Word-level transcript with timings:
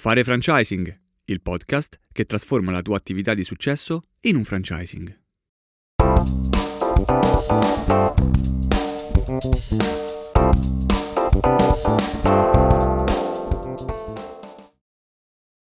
Fare 0.00 0.22
franchising, 0.22 1.00
il 1.24 1.42
podcast 1.42 1.98
che 2.12 2.24
trasforma 2.24 2.70
la 2.70 2.82
tua 2.82 2.96
attività 2.96 3.34
di 3.34 3.42
successo 3.42 4.02
in 4.20 4.36
un 4.36 4.44
franchising. 4.44 5.22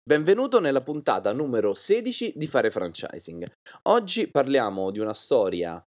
Benvenuto 0.05 0.61
nella 0.61 0.83
puntata 0.83 1.33
numero 1.33 1.75
16 1.75 2.35
di 2.37 2.47
Fare 2.47 2.71
Franchising. 2.71 3.45
Oggi 3.89 4.29
parliamo 4.29 4.93
di 4.93 5.01
una 5.01 5.15
storia 5.15 5.85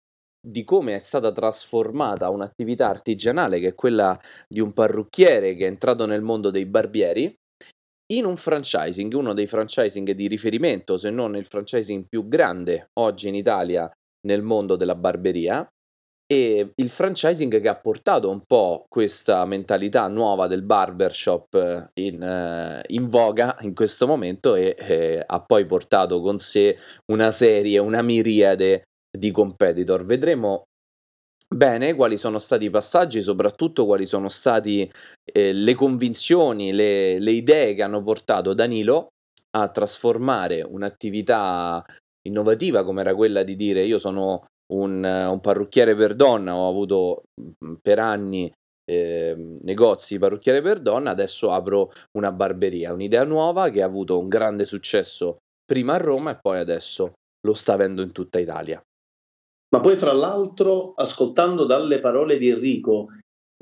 di 0.45 0.63
come 0.63 0.95
è 0.95 1.00
stata 1.00 1.31
trasformata 1.31 2.31
un'attività 2.31 2.89
artigianale 2.89 3.59
che 3.59 3.68
è 3.68 3.75
quella 3.75 4.20
di 4.47 4.59
un 4.59 4.73
parrucchiere 4.73 5.54
che 5.54 5.65
è 5.65 5.68
entrato 5.68 6.07
nel 6.07 6.23
mondo 6.23 6.50
dei 6.50 6.65
barbieri 6.65 7.31
in 8.11 8.25
un 8.25 8.35
franchising, 8.35 9.13
uno 9.13 9.33
dei 9.33 9.47
franchising 9.47 10.11
di 10.11 10.28
riferimento, 10.28 10.97
se 10.97 11.09
non 11.09 11.36
il 11.36 11.46
franchising 11.46 12.05
più 12.07 12.28
grande 12.28 12.89
oggi 13.00 13.28
in 13.28 13.36
Italia 13.36 13.89
nel 14.28 14.41
mondo 14.41 14.75
della 14.75 14.95
barberia, 14.95 15.68
e 16.25 16.71
il 16.75 16.89
franchising 16.89 17.61
che 17.61 17.68
ha 17.68 17.75
portato 17.75 18.29
un 18.29 18.42
po' 18.45 18.86
questa 18.87 19.45
mentalità 19.45 20.07
nuova 20.07 20.47
del 20.47 20.64
barbershop 20.64 21.92
in, 21.95 22.21
uh, 22.21 22.81
in 22.93 23.09
voga 23.09 23.57
in 23.61 23.75
questo 23.75 24.07
momento 24.07 24.56
e 24.56 24.75
eh, 24.78 25.23
ha 25.25 25.42
poi 25.42 25.65
portato 25.65 26.21
con 26.21 26.37
sé 26.37 26.78
una 27.11 27.31
serie, 27.31 27.78
una 27.78 28.01
miriade 28.01 28.83
di 29.15 29.31
competitor. 29.31 30.06
Vedremo 30.06 30.64
bene 31.54 31.93
quali 31.93 32.17
sono 32.17 32.39
stati 32.39 32.66
i 32.66 32.70
passaggi, 32.70 33.22
soprattutto 33.22 33.86
quali 33.86 34.06
sono 34.06 34.30
state 34.30 34.89
eh, 35.23 35.53
le 35.53 35.73
convinzioni, 35.76 36.72
le, 36.72 37.20
le 37.20 37.31
idee 37.31 37.73
che 37.73 37.84
hanno 37.84 38.02
portato 38.03 38.53
Danilo 38.53 39.09
a 39.56 39.70
trasformare 39.70 40.62
un'attività 40.62 41.84
innovativa 42.28 42.84
come 42.84 43.02
era 43.02 43.14
quella 43.14 43.44
di 43.44 43.56
dire 43.56 43.84
io 43.84 44.00
sono 44.00 44.45
un, 44.73 45.04
un 45.04 45.40
parrucchiere 45.40 45.95
per 45.95 46.16
donna, 46.16 46.56
ho 46.56 46.68
avuto 46.70 47.23
mm, 47.40 47.76
per 47.82 48.00
anni 48.00 48.52
eh, 48.86 49.36
negozi 49.62 50.14
di 50.14 50.20
parrucchiere 50.20 50.62
per 50.62 50.82
donna, 50.82 51.12
adesso 51.12 51.52
apro 51.52 51.92
una 52.17 52.32
barberia, 52.32 52.94
un'idea 52.94 53.23
nuova 53.23 53.70
che 53.70 53.82
ha 53.82 53.86
avuto 53.86 54.20
un 54.20 54.28
grande 54.28 54.66
successo 54.66 55.38
prima 55.66 55.94
a 55.94 55.98
Roma 55.98 56.32
e 56.32 56.40
poi 56.42 56.60
adesso 56.60 57.14
lo 57.45 57.54
sta 57.54 57.73
avendo 57.73 58.02
in 58.02 58.12
tutta 58.12 58.40
Italia. 58.40 58.82
Ma 59.74 59.80
poi, 59.80 59.96
fra 59.96 60.14
l'altro, 60.14 60.94
ascoltando 60.96 61.66
dalle 61.66 62.00
parole 62.00 62.38
di 62.38 62.50
Enrico, 62.50 63.08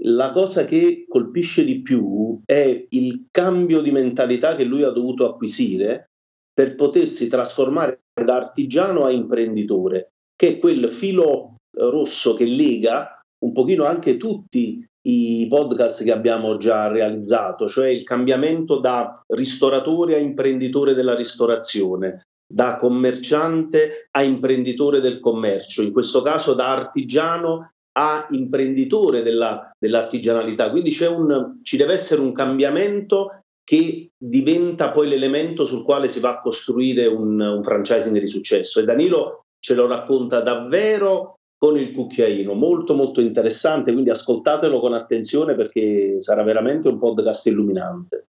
la 0.03 0.33
cosa 0.33 0.65
che 0.65 1.05
colpisce 1.07 1.63
di 1.63 1.81
più 1.81 2.41
è 2.45 2.85
il 2.89 3.27
cambio 3.31 3.81
di 3.81 3.91
mentalità 3.91 4.55
che 4.57 4.65
lui 4.65 4.83
ha 4.83 4.89
dovuto 4.89 5.25
acquisire 5.25 6.09
per 6.53 6.75
potersi 6.75 7.29
trasformare 7.29 8.01
da 8.21 8.35
artigiano 8.35 9.05
a 9.05 9.11
imprenditore, 9.11 10.09
che 10.35 10.49
è 10.49 10.59
quel 10.59 10.91
filo 10.91 11.55
rosso 11.77 12.33
che 12.33 12.45
lega 12.45 13.21
un 13.45 13.53
pochino 13.53 13.85
anche 13.85 14.17
tutti 14.17 14.85
i 15.07 15.47
podcast 15.49 16.03
che 16.03 16.11
abbiamo 16.11 16.57
già 16.57 16.87
realizzato, 16.89 17.69
cioè 17.69 17.87
il 17.87 18.03
cambiamento 18.03 18.79
da 18.79 19.21
ristoratore 19.27 20.15
a 20.15 20.19
imprenditore 20.19 20.93
della 20.93 21.15
ristorazione, 21.15 22.27
da 22.51 22.77
commerciante 22.77 24.07
a 24.11 24.23
imprenditore 24.23 24.99
del 24.99 25.19
commercio, 25.19 25.81
in 25.81 25.91
questo 25.91 26.21
caso 26.21 26.53
da 26.53 26.69
artigiano 26.69 27.73
a 27.93 28.27
imprenditore 28.31 29.21
della, 29.21 29.71
dell'artigianalità. 29.77 30.69
Quindi 30.69 30.95
un, 31.05 31.59
ci 31.63 31.77
deve 31.77 31.93
essere 31.93 32.21
un 32.21 32.33
cambiamento 32.33 33.43
che 33.63 34.09
diventa 34.17 34.91
poi 34.91 35.07
l'elemento 35.07 35.65
sul 35.65 35.83
quale 35.83 36.07
si 36.07 36.19
va 36.19 36.31
a 36.31 36.41
costruire 36.41 37.07
un, 37.07 37.39
un 37.39 37.63
franchising 37.63 38.17
di 38.17 38.27
successo. 38.27 38.79
E 38.79 38.85
Danilo 38.85 39.45
ce 39.59 39.75
lo 39.75 39.87
racconta 39.87 40.41
davvero 40.41 41.35
con 41.57 41.77
il 41.77 41.93
cucchiaino, 41.93 42.53
molto 42.53 42.95
molto 42.95 43.21
interessante, 43.21 43.91
quindi 43.91 44.09
ascoltatelo 44.09 44.79
con 44.79 44.93
attenzione 44.93 45.53
perché 45.53 46.17
sarà 46.21 46.43
veramente 46.43 46.87
un 46.87 46.97
podcast 46.97 47.45
illuminante. 47.47 48.27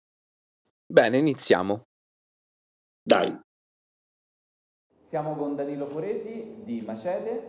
Bene, 0.87 1.19
iniziamo. 1.19 1.87
Dai. 3.03 3.35
Siamo 5.05 5.35
con 5.35 5.55
Danilo 5.55 5.85
Foresi 5.85 6.63
di 6.65 6.81
Macete. 6.81 7.43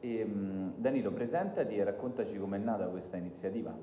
E, 0.00 0.24
mm, 0.24 0.70
Danilo, 0.76 1.12
presentati 1.12 1.76
e 1.76 1.84
raccontaci 1.84 2.38
com'è 2.38 2.56
nata 2.56 2.86
questa 2.86 3.18
iniziativa. 3.18 3.76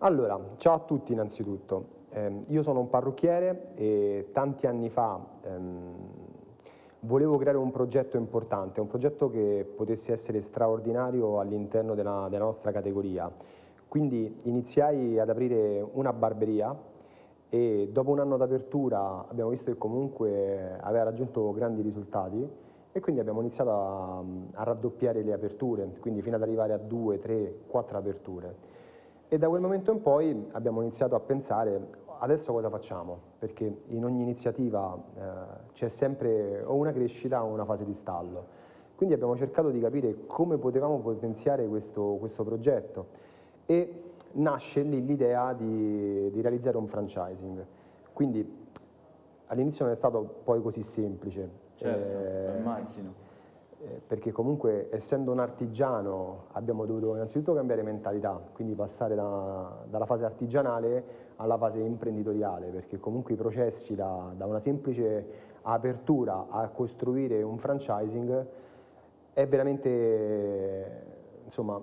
Allora, 0.00 0.38
ciao 0.58 0.74
a 0.74 0.78
tutti 0.80 1.12
innanzitutto. 1.12 2.02
Eh, 2.10 2.42
io 2.48 2.62
sono 2.62 2.80
un 2.80 2.90
parrucchiere 2.90 3.72
e 3.76 4.28
tanti 4.30 4.66
anni 4.66 4.90
fa 4.90 5.24
ehm, 5.42 5.94
volevo 7.00 7.38
creare 7.38 7.56
un 7.56 7.70
progetto 7.70 8.18
importante, 8.18 8.82
un 8.82 8.88
progetto 8.88 9.30
che 9.30 9.66
potesse 9.74 10.12
essere 10.12 10.42
straordinario 10.42 11.40
all'interno 11.40 11.94
della, 11.94 12.28
della 12.28 12.44
nostra 12.44 12.72
categoria. 12.72 13.32
Quindi 13.88 14.36
iniziai 14.44 15.18
ad 15.18 15.30
aprire 15.30 15.80
una 15.94 16.12
barberia 16.12 16.78
e 17.54 17.88
dopo 17.92 18.10
un 18.10 18.18
anno 18.18 18.36
d'apertura 18.36 19.28
abbiamo 19.28 19.50
visto 19.50 19.70
che 19.70 19.78
comunque 19.78 20.76
aveva 20.80 21.04
raggiunto 21.04 21.52
grandi 21.52 21.82
risultati 21.82 22.44
e 22.90 22.98
quindi 22.98 23.20
abbiamo 23.20 23.38
iniziato 23.38 23.70
a, 23.70 24.18
a, 24.54 24.64
raddoppiare 24.64 25.22
le 25.22 25.32
aperture, 25.32 25.88
quindi 26.00 26.20
fino 26.20 26.34
ad 26.34 26.42
arrivare 26.42 26.72
a 26.72 26.78
due, 26.78 27.16
tre, 27.16 27.60
quattro 27.68 27.96
aperture. 27.96 28.56
E 29.28 29.38
da 29.38 29.48
quel 29.48 29.60
momento 29.60 29.92
in 29.92 30.02
poi 30.02 30.48
abbiamo 30.50 30.80
iniziato 30.80 31.14
a 31.14 31.20
pensare 31.20 31.86
adesso 32.18 32.52
cosa 32.52 32.68
facciamo, 32.70 33.20
perché 33.38 33.76
in 33.86 34.04
ogni 34.04 34.22
iniziativa 34.22 35.00
eh, 35.16 35.70
c'è 35.74 35.86
sempre 35.86 36.60
o 36.60 36.74
una 36.74 36.90
crescita 36.90 37.44
o 37.44 37.52
una 37.52 37.64
fase 37.64 37.84
di 37.84 37.92
stallo. 37.92 38.46
Quindi 38.96 39.14
abbiamo 39.14 39.36
cercato 39.36 39.70
di 39.70 39.78
capire 39.78 40.26
come 40.26 40.58
potevamo 40.58 40.98
potenziare 40.98 41.68
questo, 41.68 42.16
questo 42.18 42.42
progetto 42.42 43.06
e 43.66 44.13
nasce 44.34 44.82
lì 44.82 45.04
l'idea 45.04 45.52
di, 45.52 46.30
di, 46.30 46.40
realizzare 46.40 46.76
un 46.76 46.86
franchising. 46.86 47.66
Quindi 48.12 48.66
all'inizio 49.46 49.84
non 49.84 49.94
è 49.94 49.96
stato 49.96 50.40
poi 50.42 50.62
così 50.62 50.82
semplice. 50.82 51.50
Certo, 51.74 52.18
eh, 52.18 52.58
immagino. 52.58 53.22
Eh, 53.80 54.00
perché 54.06 54.32
comunque 54.32 54.88
essendo 54.90 55.30
un 55.30 55.40
artigiano 55.40 56.44
abbiamo 56.52 56.86
dovuto 56.86 57.14
innanzitutto 57.14 57.52
cambiare 57.52 57.82
mentalità, 57.82 58.40
quindi 58.52 58.74
passare 58.74 59.14
da, 59.14 59.84
dalla 59.88 60.06
fase 60.06 60.24
artigianale 60.24 61.04
alla 61.36 61.58
fase 61.58 61.80
imprenditoriale, 61.80 62.68
perché 62.68 62.98
comunque 62.98 63.34
i 63.34 63.36
processi 63.36 63.94
da, 63.94 64.32
da 64.34 64.46
una 64.46 64.60
semplice 64.60 65.52
apertura 65.62 66.46
a 66.48 66.68
costruire 66.68 67.42
un 67.42 67.58
franchising 67.58 68.46
è 69.34 69.46
veramente 69.48 71.02
insomma 71.44 71.82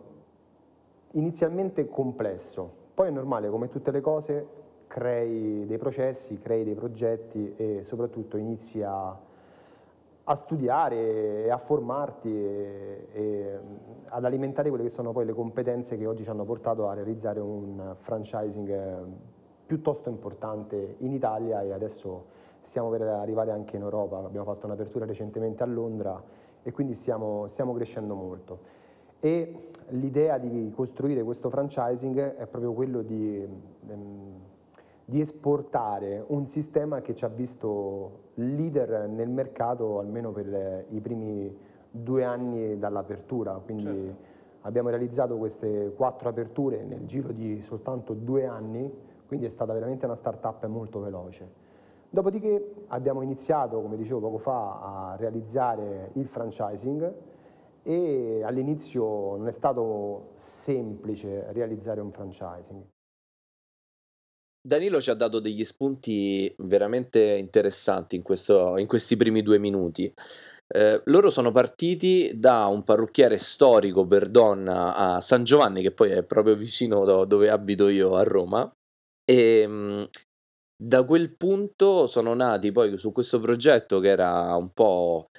inizialmente 1.14 1.88
complesso, 1.88 2.70
poi 2.94 3.08
è 3.08 3.12
normale, 3.12 3.50
come 3.50 3.70
tutte 3.70 3.92
le 3.92 4.02
cose, 4.02 4.48
crei 4.88 5.66
dei 5.66 5.78
processi, 5.78 6.40
crei 6.40 6.64
dei 6.64 6.76
progetti 6.76 7.54
e 7.56 7.84
soprattutto 7.84 8.38
inizi 8.38 8.84
a, 8.84 9.18
a 10.24 10.36
studiare 10.36 11.46
e 11.46 11.50
a 11.50 11.58
formarti 11.58 12.30
e, 12.30 13.08
e, 13.12 13.60
ad 14.10 14.26
alimentare 14.26 14.70
quelle 14.70 14.84
che 14.84 14.90
sono 14.90 15.12
poi 15.14 15.26
le 15.26 15.34
competenze 15.34 15.98
che 15.98 16.06
oggi 16.06 16.24
ci 16.24 16.30
hanno 16.30 16.44
portato 16.44 16.88
a 16.88 16.94
realizzare 16.94 17.40
un 17.40 17.96
franchising 17.98 19.08
piuttosto 19.66 20.10
importante 20.10 20.96
in 21.00 21.14
Italia 21.14 21.62
e 21.62 21.72
adesso 21.72 22.26
stiamo 22.60 22.90
per 22.90 23.04
arrivare 23.04 23.52
anche 23.52 23.78
in 23.78 23.84
Europa, 23.84 24.18
abbiamo 24.18 24.46
fatto 24.46 24.66
un'apertura 24.66 25.06
recentemente 25.06 25.64
a 25.64 25.66
Londra 25.66 26.22
e 26.62 26.72
quindi 26.74 26.94
stiamo, 26.94 27.48
stiamo 27.48 27.74
crescendo 27.74 28.14
molto 28.14 28.60
e 29.24 29.56
l'idea 29.90 30.40
di 30.40 30.74
costruire 30.76 31.22
questo 31.24 31.52
franchising 31.52 32.36
è 32.36 32.48
proprio 32.48 32.74
quello 32.74 33.04
di, 33.04 33.48
ehm, 33.88 34.40
di, 35.06 35.22
esportare 35.22 36.24
un 36.28 36.48
sistema 36.48 37.02
che 37.02 37.14
ci 37.14 37.24
ha 37.24 37.28
visto 37.28 38.30
leader 38.36 39.08
nel 39.08 39.30
mercato 39.30 40.00
almeno 40.00 40.32
per 40.32 40.86
i 40.90 41.00
primi 41.02 41.56
due 41.92 42.24
anni 42.24 42.80
dall'apertura, 42.80 43.54
quindi 43.64 43.84
certo. 43.84 44.16
abbiamo 44.62 44.90
realizzato 44.90 45.38
queste 45.38 45.94
quattro 45.94 46.30
aperture 46.30 46.84
nel 46.84 47.06
giro 47.06 47.32
di 47.32 47.62
soltanto 47.62 48.14
due 48.14 48.48
anni, 48.48 48.92
quindi 49.28 49.46
è 49.46 49.50
stata 49.50 49.72
veramente 49.72 50.06
una 50.06 50.16
start-up 50.16 50.66
molto 50.66 51.00
veloce. 51.00 51.70
Dopodiché 52.10 52.86
abbiamo 52.88 53.22
iniziato, 53.22 53.82
come 53.82 53.98
dicevo 53.98 54.20
poco 54.20 54.38
fa, 54.40 55.12
a 55.12 55.16
realizzare 55.16 56.10
il 56.14 56.26
franchising, 56.26 57.14
e 57.84 58.42
all'inizio 58.44 59.36
non 59.38 59.48
è 59.48 59.52
stato 59.52 60.32
semplice 60.36 61.52
realizzare 61.52 62.02
un 62.02 62.12
franchising. 62.12 62.84
Danilo 64.64 65.02
ci 65.02 65.10
ha 65.10 65.16
dato 65.16 65.40
degli 65.40 65.64
spunti 65.64 66.54
veramente 66.60 67.36
interessanti 67.36 68.16
in, 68.16 68.22
questo, 68.22 68.78
in 68.78 68.86
questi 68.86 69.16
primi 69.16 69.42
due 69.42 69.58
minuti. 69.58 70.14
Eh, 70.74 71.02
loro 71.06 71.30
sono 71.30 71.52
partiti 71.52 72.32
da 72.36 72.68
un 72.68 72.84
parrucchiere 72.84 73.40
storico 73.40 74.06
per 74.06 74.30
donna 74.30 74.96
a 74.96 75.20
San 75.20 75.44
Giovanni, 75.44 75.82
che 75.82 75.92
poi 75.92 76.12
è 76.12 76.24
proprio 76.24 76.56
vicino 76.56 77.26
dove 77.26 77.50
abito 77.50 77.90
io 77.90 78.14
a 78.16 78.24
Roma, 78.24 78.72
e 79.26 79.68
mh, 79.68 80.10
da 80.82 81.04
quel 81.06 81.36
punto 81.36 82.08
sono 82.08 82.34
nati 82.34 82.72
poi 82.72 82.98
su 82.98 83.12
questo 83.12 83.40
progetto 83.40 84.00
che 84.00 84.10
era 84.10 84.56
un 84.56 84.70
po' 84.72 85.30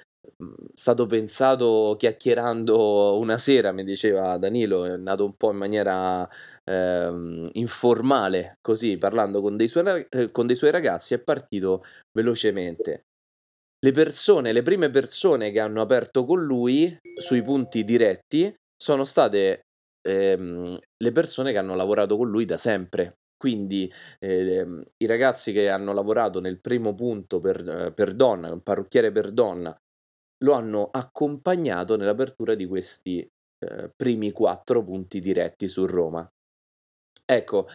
stato 0.73 1.05
pensato 1.05 1.95
chiacchierando 1.97 3.17
una 3.17 3.37
sera, 3.37 3.71
mi 3.71 3.83
diceva 3.83 4.37
Danilo, 4.37 4.85
è 4.85 4.97
nato 4.97 5.25
un 5.25 5.35
po' 5.35 5.51
in 5.51 5.57
maniera 5.57 6.27
ehm, 6.63 7.49
informale, 7.53 8.57
così 8.61 8.97
parlando 8.97 9.41
con 9.41 9.57
dei, 9.57 9.67
suoi, 9.67 10.05
eh, 10.09 10.31
con 10.31 10.47
dei 10.47 10.55
suoi 10.55 10.71
ragazzi, 10.71 11.13
è 11.13 11.19
partito 11.19 11.83
velocemente. 12.11 13.05
Le 13.79 13.91
persone, 13.91 14.53
le 14.53 14.61
prime 14.61 14.89
persone 14.89 15.51
che 15.51 15.59
hanno 15.59 15.81
aperto 15.81 16.25
con 16.25 16.43
lui 16.43 16.97
sui 17.21 17.41
punti 17.41 17.83
diretti 17.83 18.53
sono 18.75 19.03
state 19.03 19.63
ehm, 20.07 20.77
le 20.97 21.11
persone 21.11 21.51
che 21.51 21.57
hanno 21.57 21.75
lavorato 21.75 22.17
con 22.17 22.29
lui 22.29 22.45
da 22.45 22.57
sempre. 22.57 23.17
Quindi 23.35 23.91
eh, 24.19 24.65
i 24.95 25.05
ragazzi 25.05 25.51
che 25.51 25.69
hanno 25.69 25.91
lavorato 25.91 26.39
nel 26.39 26.61
primo 26.61 26.95
punto 26.95 27.41
per, 27.41 27.67
eh, 27.67 27.91
per 27.91 28.13
donna, 28.13 28.49
un 28.53 28.61
parrucchiere 28.61 29.11
per 29.11 29.31
donna, 29.31 29.77
lo 30.43 30.53
hanno 30.53 30.89
accompagnato 30.91 31.95
nell'apertura 31.95 32.55
di 32.55 32.65
questi 32.65 33.19
eh, 33.19 33.91
primi 33.95 34.31
quattro 34.31 34.83
punti 34.83 35.19
diretti 35.19 35.67
su 35.67 35.85
Roma. 35.85 36.27
Ecco, 37.25 37.67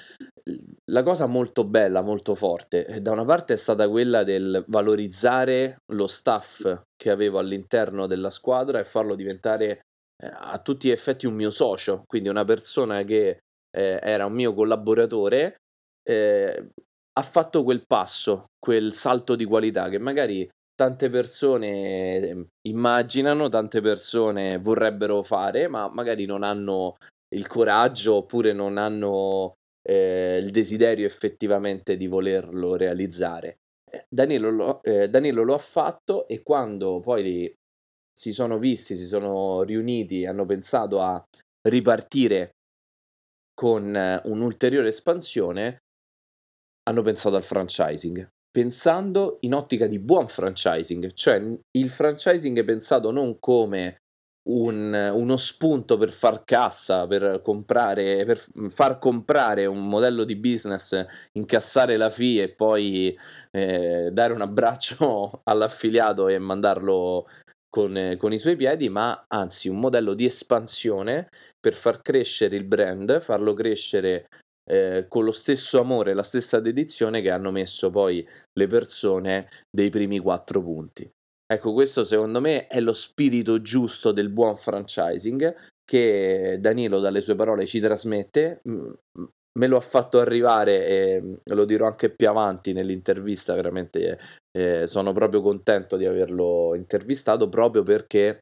la 0.90 1.02
cosa 1.02 1.26
molto 1.26 1.64
bella, 1.64 2.02
molto 2.02 2.34
forte, 2.34 2.86
eh, 2.86 3.00
da 3.00 3.12
una 3.12 3.24
parte 3.24 3.54
è 3.54 3.56
stata 3.56 3.88
quella 3.88 4.22
del 4.22 4.62
valorizzare 4.68 5.78
lo 5.92 6.06
staff 6.06 6.82
che 6.94 7.10
avevo 7.10 7.38
all'interno 7.38 8.06
della 8.06 8.30
squadra 8.30 8.78
e 8.78 8.84
farlo 8.84 9.14
diventare 9.14 9.80
eh, 10.22 10.30
a 10.30 10.58
tutti 10.58 10.88
gli 10.88 10.92
effetti 10.92 11.26
un 11.26 11.34
mio 11.34 11.50
socio, 11.50 12.02
quindi 12.06 12.28
una 12.28 12.44
persona 12.44 13.02
che 13.04 13.38
eh, 13.70 13.98
era 14.02 14.26
un 14.26 14.34
mio 14.34 14.52
collaboratore, 14.52 15.56
eh, 16.02 16.68
ha 17.12 17.22
fatto 17.22 17.64
quel 17.64 17.84
passo, 17.86 18.44
quel 18.58 18.92
salto 18.92 19.34
di 19.34 19.46
qualità 19.46 19.88
che 19.88 19.98
magari 19.98 20.46
tante 20.78 21.10
persone 21.10 22.19
ehm, 22.19 22.46
immaginano, 22.69 23.48
tante 23.48 23.80
persone 23.80 24.58
vorrebbero 24.58 25.22
fare, 25.22 25.66
ma 25.66 25.88
magari 25.88 26.25
non 26.25 26.44
hanno 26.44 26.94
il 27.34 27.48
coraggio 27.48 28.14
oppure 28.14 28.52
non 28.52 28.78
hanno 28.78 29.54
eh, 29.82 30.38
il 30.40 30.50
desiderio 30.52 31.04
effettivamente 31.04 31.96
di 31.96 32.06
volerlo 32.06 32.76
realizzare. 32.76 33.58
Eh, 33.90 34.06
Danilo 34.08 34.50
lo, 34.50 34.82
eh, 34.84 35.08
Danilo 35.08 35.42
lo 35.42 35.54
ha 35.54 35.58
fatto 35.58 36.28
e 36.28 36.42
quando 36.42 37.00
poi 37.00 37.52
si 38.12 38.32
sono 38.32 38.58
visti, 38.58 38.94
si 38.94 39.06
sono 39.06 39.64
riuniti, 39.64 40.26
hanno 40.26 40.46
pensato 40.46 41.00
a 41.00 41.20
ripartire 41.69 42.50
con 43.52 43.96
eh, 43.96 44.22
un'ulteriore 44.26 44.88
espansione, 44.88 45.78
hanno 46.84 47.02
pensato 47.02 47.34
al 47.34 47.42
franchising, 47.42 48.28
pensando 48.50 49.38
in 49.40 49.54
ottica 49.54 49.86
di 49.86 49.98
buon 49.98 50.26
franchising, 50.26 51.12
cioè 51.12 51.42
il 51.72 51.90
franchising 51.90 52.58
è 52.58 52.64
pensato 52.64 53.10
non 53.10 53.38
come 53.38 53.98
un, 54.48 55.10
uno 55.14 55.36
spunto 55.36 55.96
per 55.98 56.10
far 56.10 56.44
cassa, 56.44 57.06
per 57.06 57.40
comprare, 57.42 58.24
per 58.24 58.44
far 58.68 58.98
comprare 58.98 59.66
un 59.66 59.86
modello 59.86 60.24
di 60.24 60.36
business, 60.36 61.04
incassare 61.32 61.96
la 61.96 62.10
fee 62.10 62.44
e 62.44 62.54
poi 62.54 63.16
eh, 63.50 64.10
dare 64.10 64.32
un 64.32 64.40
abbraccio 64.40 65.42
all'affiliato 65.44 66.28
e 66.28 66.38
mandarlo 66.38 67.26
con, 67.68 68.16
con, 68.18 68.32
i 68.32 68.38
suoi 68.38 68.56
piedi, 68.56 68.88
ma 68.88 69.26
anzi 69.28 69.68
un 69.68 69.78
modello 69.78 70.14
di 70.14 70.24
espansione 70.24 71.28
per 71.60 71.74
far 71.74 72.00
crescere 72.00 72.56
il 72.56 72.64
brand, 72.64 73.20
farlo 73.20 73.52
crescere 73.52 74.28
eh, 74.68 75.06
con 75.08 75.24
lo 75.24 75.32
stesso 75.32 75.80
amore, 75.80 76.14
la 76.14 76.22
stessa 76.22 76.60
dedizione 76.60 77.22
che 77.22 77.30
hanno 77.30 77.50
messo 77.50 77.90
poi 77.90 78.26
le 78.52 78.66
persone 78.66 79.48
dei 79.70 79.88
primi 79.88 80.18
quattro 80.18 80.62
punti. 80.62 81.10
Ecco, 81.50 81.72
questo 81.72 82.04
secondo 82.04 82.42
me 82.42 82.66
è 82.66 82.78
lo 82.80 82.92
spirito 82.92 83.62
giusto 83.62 84.12
del 84.12 84.28
buon 84.28 84.54
franchising 84.54 85.54
che 85.82 86.58
Danilo 86.60 87.00
dalle 87.00 87.22
sue 87.22 87.34
parole 87.34 87.64
ci 87.64 87.80
trasmette. 87.80 88.60
Me 89.58 89.66
lo 89.66 89.78
ha 89.78 89.80
fatto 89.80 90.20
arrivare 90.20 90.86
e 90.86 91.34
lo 91.42 91.64
dirò 91.64 91.86
anche 91.86 92.10
più 92.10 92.28
avanti 92.28 92.74
nell'intervista, 92.74 93.54
veramente 93.54 94.18
eh, 94.56 94.86
sono 94.86 95.12
proprio 95.12 95.40
contento 95.40 95.96
di 95.96 96.04
averlo 96.04 96.74
intervistato 96.74 97.48
proprio 97.48 97.82
perché 97.82 98.40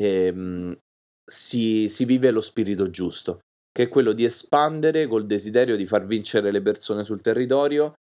eh, 0.00 0.78
si, 1.28 1.88
si 1.88 2.04
vive 2.04 2.30
lo 2.30 2.40
spirito 2.40 2.88
giusto, 2.88 3.40
che 3.76 3.82
è 3.82 3.88
quello 3.88 4.12
di 4.12 4.24
espandere 4.24 5.06
col 5.06 5.26
desiderio 5.26 5.76
di 5.76 5.84
far 5.84 6.06
vincere 6.06 6.50
le 6.50 6.62
persone 6.62 7.02
sul 7.02 7.20
territorio 7.20 7.92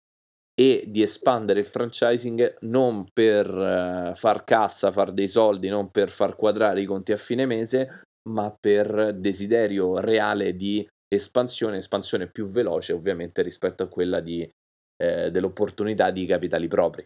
e 0.57 0.86
di 0.88 1.01
espandere 1.01 1.60
il 1.60 1.66
franchising 1.66 2.60
non 2.62 3.10
per 3.12 3.54
uh, 3.54 4.16
far 4.16 4.45
cassa, 4.45 4.94
far 4.94 5.12
dei 5.12 5.27
soldi, 5.27 5.68
non 5.68 5.92
per 5.92 6.10
far 6.10 6.38
quadrare 6.38 6.80
i 6.80 6.86
conti 6.86 7.12
a 7.12 7.18
fine 7.18 7.45
mese, 7.45 8.04
ma 8.30 8.56
per 8.57 9.16
desiderio 9.16 10.00
reale 10.00 10.56
di 10.56 10.88
espansione, 11.13 11.75
espansione 11.75 12.27
più 12.27 12.45
veloce 12.45 12.94
ovviamente 12.94 13.42
rispetto 13.42 13.83
a 13.83 13.88
quella 13.88 14.22
di, 14.22 14.50
eh, 14.95 15.30
dell'opportunità 15.30 16.10
di 16.10 16.25
capitali 16.25 16.69
propri. 16.69 17.06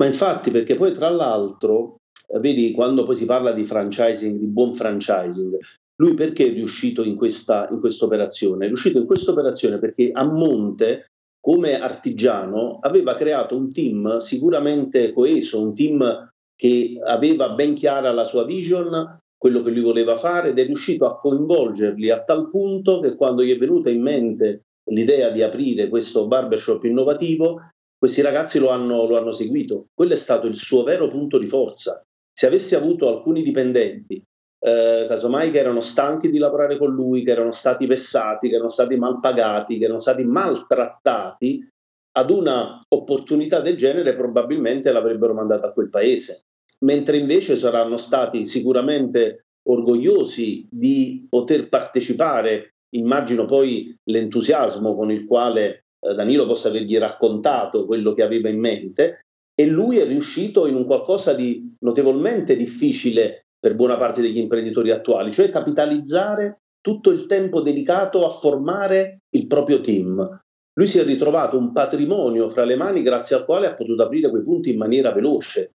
Ma 0.00 0.06
infatti, 0.06 0.50
perché 0.50 0.74
poi 0.74 0.92
tra 0.92 1.08
l'altro, 1.08 1.98
vedi, 2.40 2.72
quando 2.72 3.04
poi 3.04 3.14
si 3.14 3.26
parla 3.26 3.52
di 3.52 3.64
franchising, 3.64 4.40
di 4.40 4.46
buon 4.46 4.74
franchising, 4.74 5.56
lui 5.96 6.14
perché 6.14 6.46
è 6.46 6.52
riuscito 6.52 7.02
in 7.02 7.16
questa 7.16 7.68
in 7.70 7.80
operazione? 8.00 8.64
È 8.64 8.68
riuscito 8.68 8.98
in 8.98 9.06
questa 9.06 9.30
operazione 9.30 9.78
perché 9.78 10.10
a 10.12 10.24
monte 10.24 11.10
come 11.40 11.78
artigiano 11.78 12.78
aveva 12.80 13.14
creato 13.16 13.56
un 13.56 13.72
team 13.72 14.18
sicuramente 14.18 15.12
coeso, 15.12 15.60
un 15.60 15.74
team 15.74 16.32
che 16.56 16.98
aveva 17.04 17.50
ben 17.50 17.74
chiara 17.74 18.12
la 18.12 18.24
sua 18.24 18.44
vision, 18.44 19.18
quello 19.36 19.62
che 19.62 19.70
lui 19.70 19.82
voleva 19.82 20.16
fare 20.16 20.50
ed 20.50 20.58
è 20.58 20.64
riuscito 20.64 21.04
a 21.04 21.18
coinvolgerli 21.18 22.10
a 22.10 22.24
tal 22.24 22.48
punto 22.48 23.00
che 23.00 23.14
quando 23.14 23.42
gli 23.42 23.52
è 23.52 23.58
venuta 23.58 23.90
in 23.90 24.00
mente 24.00 24.62
l'idea 24.90 25.30
di 25.30 25.42
aprire 25.42 25.88
questo 25.88 26.26
barbershop 26.26 26.84
innovativo, 26.84 27.60
questi 27.98 28.22
ragazzi 28.22 28.58
lo 28.58 28.70
hanno, 28.70 29.06
lo 29.06 29.18
hanno 29.18 29.32
seguito. 29.32 29.88
Quello 29.94 30.14
è 30.14 30.16
stato 30.16 30.46
il 30.46 30.56
suo 30.56 30.82
vero 30.82 31.08
punto 31.08 31.38
di 31.38 31.46
forza. 31.46 32.02
Se 32.32 32.46
avessi 32.46 32.74
avuto 32.74 33.08
alcuni 33.08 33.42
dipendenti 33.42 34.22
eh, 34.66 35.04
casomai 35.06 35.50
che 35.50 35.58
erano 35.58 35.82
stanchi 35.82 36.30
di 36.30 36.38
lavorare 36.38 36.78
con 36.78 36.90
lui, 36.90 37.22
che 37.22 37.32
erano 37.32 37.52
stati 37.52 37.84
vessati, 37.84 38.48
che 38.48 38.54
erano 38.54 38.70
stati 38.70 38.96
mal 38.96 39.20
pagati, 39.20 39.76
che 39.76 39.84
erano 39.84 40.00
stati 40.00 40.24
maltrattati, 40.24 41.68
ad 42.16 42.30
una 42.30 42.80
opportunità 42.88 43.60
del 43.60 43.76
genere 43.76 44.14
probabilmente 44.14 44.90
l'avrebbero 44.90 45.34
mandata 45.34 45.66
a 45.66 45.72
quel 45.72 45.90
paese. 45.90 46.44
Mentre 46.84 47.18
invece 47.18 47.56
saranno 47.56 47.98
stati 47.98 48.46
sicuramente 48.46 49.44
orgogliosi 49.68 50.66
di 50.70 51.26
poter 51.28 51.68
partecipare, 51.68 52.76
immagino 52.94 53.44
poi 53.44 53.94
l'entusiasmo 54.04 54.94
con 54.94 55.10
il 55.10 55.26
quale 55.26 55.84
eh, 56.00 56.14
Danilo 56.14 56.46
possa 56.46 56.68
avergli 56.68 56.96
raccontato 56.96 57.84
quello 57.84 58.14
che 58.14 58.22
aveva 58.22 58.48
in 58.48 58.60
mente, 58.60 59.24
e 59.54 59.66
lui 59.66 59.98
è 59.98 60.06
riuscito 60.06 60.66
in 60.66 60.74
un 60.74 60.86
qualcosa 60.86 61.34
di 61.34 61.76
notevolmente 61.80 62.56
difficile 62.56 63.43
per 63.64 63.76
buona 63.76 63.96
parte 63.96 64.20
degli 64.20 64.36
imprenditori 64.36 64.90
attuali, 64.90 65.32
cioè 65.32 65.48
capitalizzare 65.48 66.64
tutto 66.82 67.10
il 67.10 67.24
tempo 67.24 67.62
dedicato 67.62 68.26
a 68.26 68.30
formare 68.30 69.22
il 69.30 69.46
proprio 69.46 69.80
team. 69.80 70.42
Lui 70.74 70.86
si 70.86 70.98
è 70.98 71.02
ritrovato 71.02 71.56
un 71.56 71.72
patrimonio 71.72 72.50
fra 72.50 72.64
le 72.64 72.76
mani 72.76 73.00
grazie 73.00 73.36
al 73.36 73.46
quale 73.46 73.66
ha 73.66 73.74
potuto 73.74 74.02
aprire 74.02 74.28
quei 74.28 74.42
punti 74.42 74.68
in 74.68 74.76
maniera 74.76 75.12
veloce. 75.12 75.76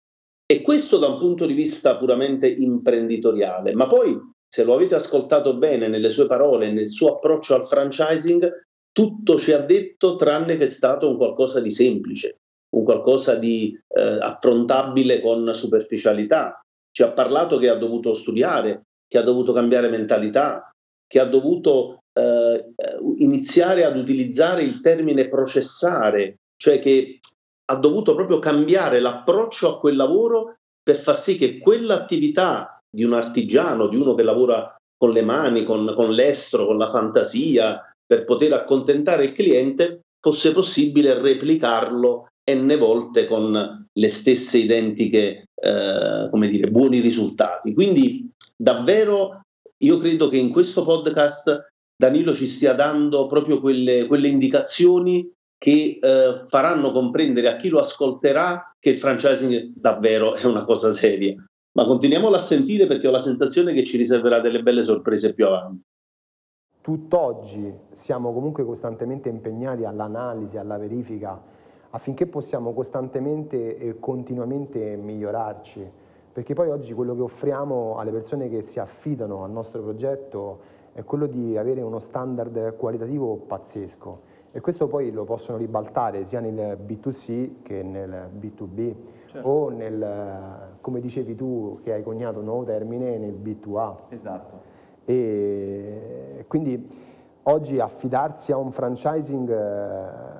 E 0.50 0.62
questo 0.62 0.96
da 0.96 1.08
un 1.08 1.18
punto 1.18 1.44
di 1.44 1.52
vista 1.52 1.98
puramente 1.98 2.46
imprenditoriale. 2.46 3.74
Ma 3.74 3.86
poi, 3.86 4.18
se 4.48 4.64
lo 4.64 4.72
avete 4.72 4.94
ascoltato 4.94 5.54
bene 5.58 5.86
nelle 5.86 6.08
sue 6.08 6.26
parole, 6.26 6.72
nel 6.72 6.88
suo 6.88 7.16
approccio 7.16 7.54
al 7.54 7.68
franchising, 7.68 8.50
tutto 8.92 9.38
ci 9.38 9.52
ha 9.52 9.58
detto 9.58 10.16
tranne 10.16 10.56
che 10.56 10.64
è 10.64 10.68
stato 10.68 11.06
un 11.06 11.18
qualcosa 11.18 11.60
di 11.60 11.70
semplice, 11.70 12.38
un 12.76 12.82
qualcosa 12.82 13.34
di 13.34 13.78
eh, 13.88 14.00
affrontabile 14.00 15.20
con 15.20 15.52
superficialità, 15.52 16.63
ci 16.94 17.02
ha 17.02 17.10
parlato 17.10 17.58
che 17.58 17.68
ha 17.68 17.74
dovuto 17.74 18.14
studiare, 18.14 18.84
che 19.08 19.18
ha 19.18 19.22
dovuto 19.22 19.52
cambiare 19.52 19.88
mentalità, 19.88 20.70
che 21.08 21.18
ha 21.18 21.24
dovuto 21.24 22.04
eh, 22.12 22.72
iniziare 23.18 23.84
ad 23.84 23.96
utilizzare 23.96 24.62
il 24.62 24.80
termine 24.80 25.28
processare, 25.28 26.36
cioè 26.56 26.78
che 26.78 27.18
ha 27.66 27.76
dovuto 27.76 28.14
proprio 28.14 28.38
cambiare 28.38 29.00
l'approccio 29.00 29.74
a 29.74 29.80
quel 29.80 29.96
lavoro 29.96 30.54
per 30.80 30.96
far 30.96 31.18
sì 31.18 31.36
che 31.36 31.58
quell'attività 31.58 32.78
di 32.88 33.02
un 33.02 33.14
artigiano, 33.14 33.88
di 33.88 33.96
uno 33.96 34.14
che 34.14 34.22
lavora 34.22 34.76
con 34.96 35.10
le 35.10 35.22
mani, 35.22 35.64
con, 35.64 35.92
con 35.96 36.12
l'estro, 36.12 36.66
con 36.66 36.78
la 36.78 36.90
fantasia, 36.90 37.90
per 38.06 38.24
poter 38.24 38.52
accontentare 38.52 39.24
il 39.24 39.32
cliente, 39.32 40.02
fosse 40.20 40.52
possibile 40.52 41.20
replicarlo 41.20 42.28
n 42.50 42.76
volte 42.78 43.26
con 43.26 43.86
le 43.92 44.08
stesse 44.08 44.58
identiche, 44.58 45.48
eh, 45.54 46.28
come 46.30 46.48
dire, 46.48 46.70
buoni 46.70 47.00
risultati. 47.00 47.72
Quindi 47.72 48.30
davvero 48.56 49.42
io 49.78 49.98
credo 49.98 50.28
che 50.28 50.36
in 50.36 50.50
questo 50.50 50.84
podcast 50.84 51.72
Danilo 51.96 52.34
ci 52.34 52.46
stia 52.46 52.74
dando 52.74 53.26
proprio 53.26 53.60
quelle, 53.60 54.06
quelle 54.06 54.28
indicazioni 54.28 55.30
che 55.56 55.98
eh, 56.00 56.44
faranno 56.48 56.92
comprendere 56.92 57.48
a 57.48 57.56
chi 57.56 57.68
lo 57.68 57.80
ascolterà 57.80 58.74
che 58.78 58.90
il 58.90 58.98
franchising 58.98 59.72
davvero 59.74 60.34
è 60.34 60.44
una 60.44 60.64
cosa 60.64 60.92
seria. 60.92 61.34
Ma 61.72 61.86
continuiamolo 61.86 62.36
a 62.36 62.40
sentire 62.40 62.86
perché 62.86 63.08
ho 63.08 63.10
la 63.10 63.20
sensazione 63.20 63.72
che 63.72 63.84
ci 63.84 63.96
riserverà 63.96 64.40
delle 64.40 64.62
belle 64.62 64.82
sorprese 64.82 65.32
più 65.32 65.46
avanti. 65.46 65.82
Tutt'oggi 66.80 67.72
siamo 67.92 68.32
comunque 68.32 68.64
costantemente 68.64 69.30
impegnati 69.30 69.84
all'analisi, 69.84 70.58
alla 70.58 70.76
verifica, 70.76 71.40
affinché 71.94 72.26
possiamo 72.26 72.72
costantemente 72.72 73.76
e 73.76 73.98
continuamente 74.00 74.96
migliorarci, 74.96 75.90
perché 76.32 76.52
poi 76.52 76.68
oggi 76.68 76.92
quello 76.92 77.14
che 77.14 77.22
offriamo 77.22 77.96
alle 77.98 78.10
persone 78.10 78.48
che 78.48 78.62
si 78.62 78.80
affidano 78.80 79.44
al 79.44 79.52
nostro 79.52 79.80
progetto 79.80 80.58
è 80.92 81.04
quello 81.04 81.26
di 81.26 81.56
avere 81.56 81.82
uno 81.82 82.00
standard 82.00 82.76
qualitativo 82.76 83.36
pazzesco 83.36 84.32
e 84.50 84.60
questo 84.60 84.88
poi 84.88 85.12
lo 85.12 85.24
possono 85.24 85.58
ribaltare 85.58 86.24
sia 86.24 86.40
nel 86.40 86.78
B2C 86.84 87.62
che 87.62 87.82
nel 87.82 88.28
B2B 88.40 88.94
certo. 89.26 89.48
o 89.48 89.68
nel, 89.68 90.76
come 90.80 91.00
dicevi 91.00 91.36
tu 91.36 91.78
che 91.82 91.92
hai 91.92 92.02
coniato 92.02 92.40
un 92.40 92.44
nuovo 92.46 92.64
termine, 92.64 93.18
nel 93.18 93.34
B2A. 93.34 93.94
Esatto. 94.08 94.72
E 95.04 96.44
quindi 96.48 96.88
oggi 97.44 97.78
affidarsi 97.78 98.52
a 98.52 98.56
un 98.56 98.70
franchising 98.70 99.50
eh, 99.50 100.33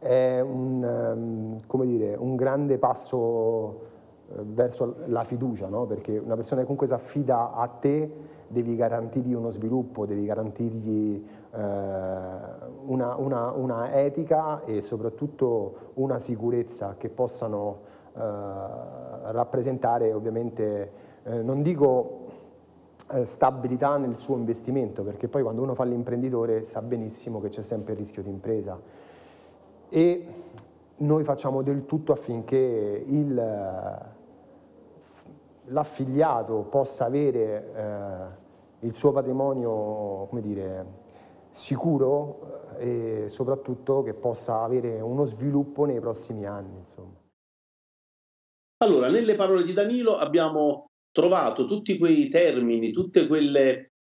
è 0.00 0.40
un, 0.40 0.82
ehm, 0.82 1.84
dire, 1.84 2.16
un 2.16 2.34
grande 2.34 2.78
passo 2.78 3.88
eh, 4.30 4.34
verso 4.42 4.96
la 5.06 5.24
fiducia, 5.24 5.68
no? 5.68 5.86
perché 5.86 6.18
una 6.18 6.34
persona 6.34 6.60
che 6.60 6.66
comunque 6.66 6.86
si 6.86 6.94
affida 6.94 7.52
a 7.52 7.66
te 7.68 8.38
devi 8.48 8.74
garantirgli 8.74 9.34
uno 9.34 9.50
sviluppo, 9.50 10.06
devi 10.06 10.24
garantirgli 10.24 11.24
eh, 11.52 11.58
una, 11.58 13.14
una, 13.16 13.50
una, 13.52 13.92
etica 13.92 14.64
e 14.64 14.80
soprattutto 14.80 15.92
una 15.94 16.18
sicurezza 16.18 16.96
che 16.96 17.10
possano 17.10 17.80
eh, 18.16 18.20
rappresentare 18.20 20.12
ovviamente, 20.12 20.92
eh, 21.22 21.42
non 21.42 21.62
dico 21.62 22.26
eh, 23.12 23.24
stabilità 23.24 23.98
nel 23.98 24.16
suo 24.16 24.36
investimento, 24.36 25.02
perché 25.02 25.28
poi 25.28 25.42
quando 25.42 25.62
uno 25.62 25.74
fa 25.74 25.84
l'imprenditore 25.84 26.64
sa 26.64 26.80
benissimo 26.82 27.40
che 27.40 27.50
c'è 27.50 27.62
sempre 27.62 27.92
il 27.92 27.98
rischio 27.98 28.22
di 28.22 28.30
impresa. 28.30 28.80
E 29.90 30.26
noi 30.98 31.24
facciamo 31.24 31.62
del 31.62 31.84
tutto 31.84 32.12
affinché 32.12 33.04
l'affiliato 35.66 36.62
possa 36.70 37.06
avere 37.06 37.72
eh, 37.74 38.86
il 38.86 38.96
suo 38.96 39.12
patrimonio 39.12 40.28
dire, 40.40 40.86
sicuro 41.50 42.76
eh, 42.78 43.24
e 43.24 43.28
soprattutto 43.28 44.02
che 44.02 44.14
possa 44.14 44.62
avere 44.62 45.00
uno 45.00 45.24
sviluppo 45.24 45.84
nei 45.84 46.00
prossimi 46.00 46.46
anni. 46.46 46.78
Insomma. 46.78 47.18
Allora, 48.82 49.08
nelle 49.08 49.34
parole 49.34 49.64
di 49.64 49.72
Danilo 49.72 50.16
abbiamo 50.16 50.90
trovato 51.12 51.66
tutti 51.66 51.98
quei 51.98 52.28
termini, 52.28 52.92
tutti 52.92 53.18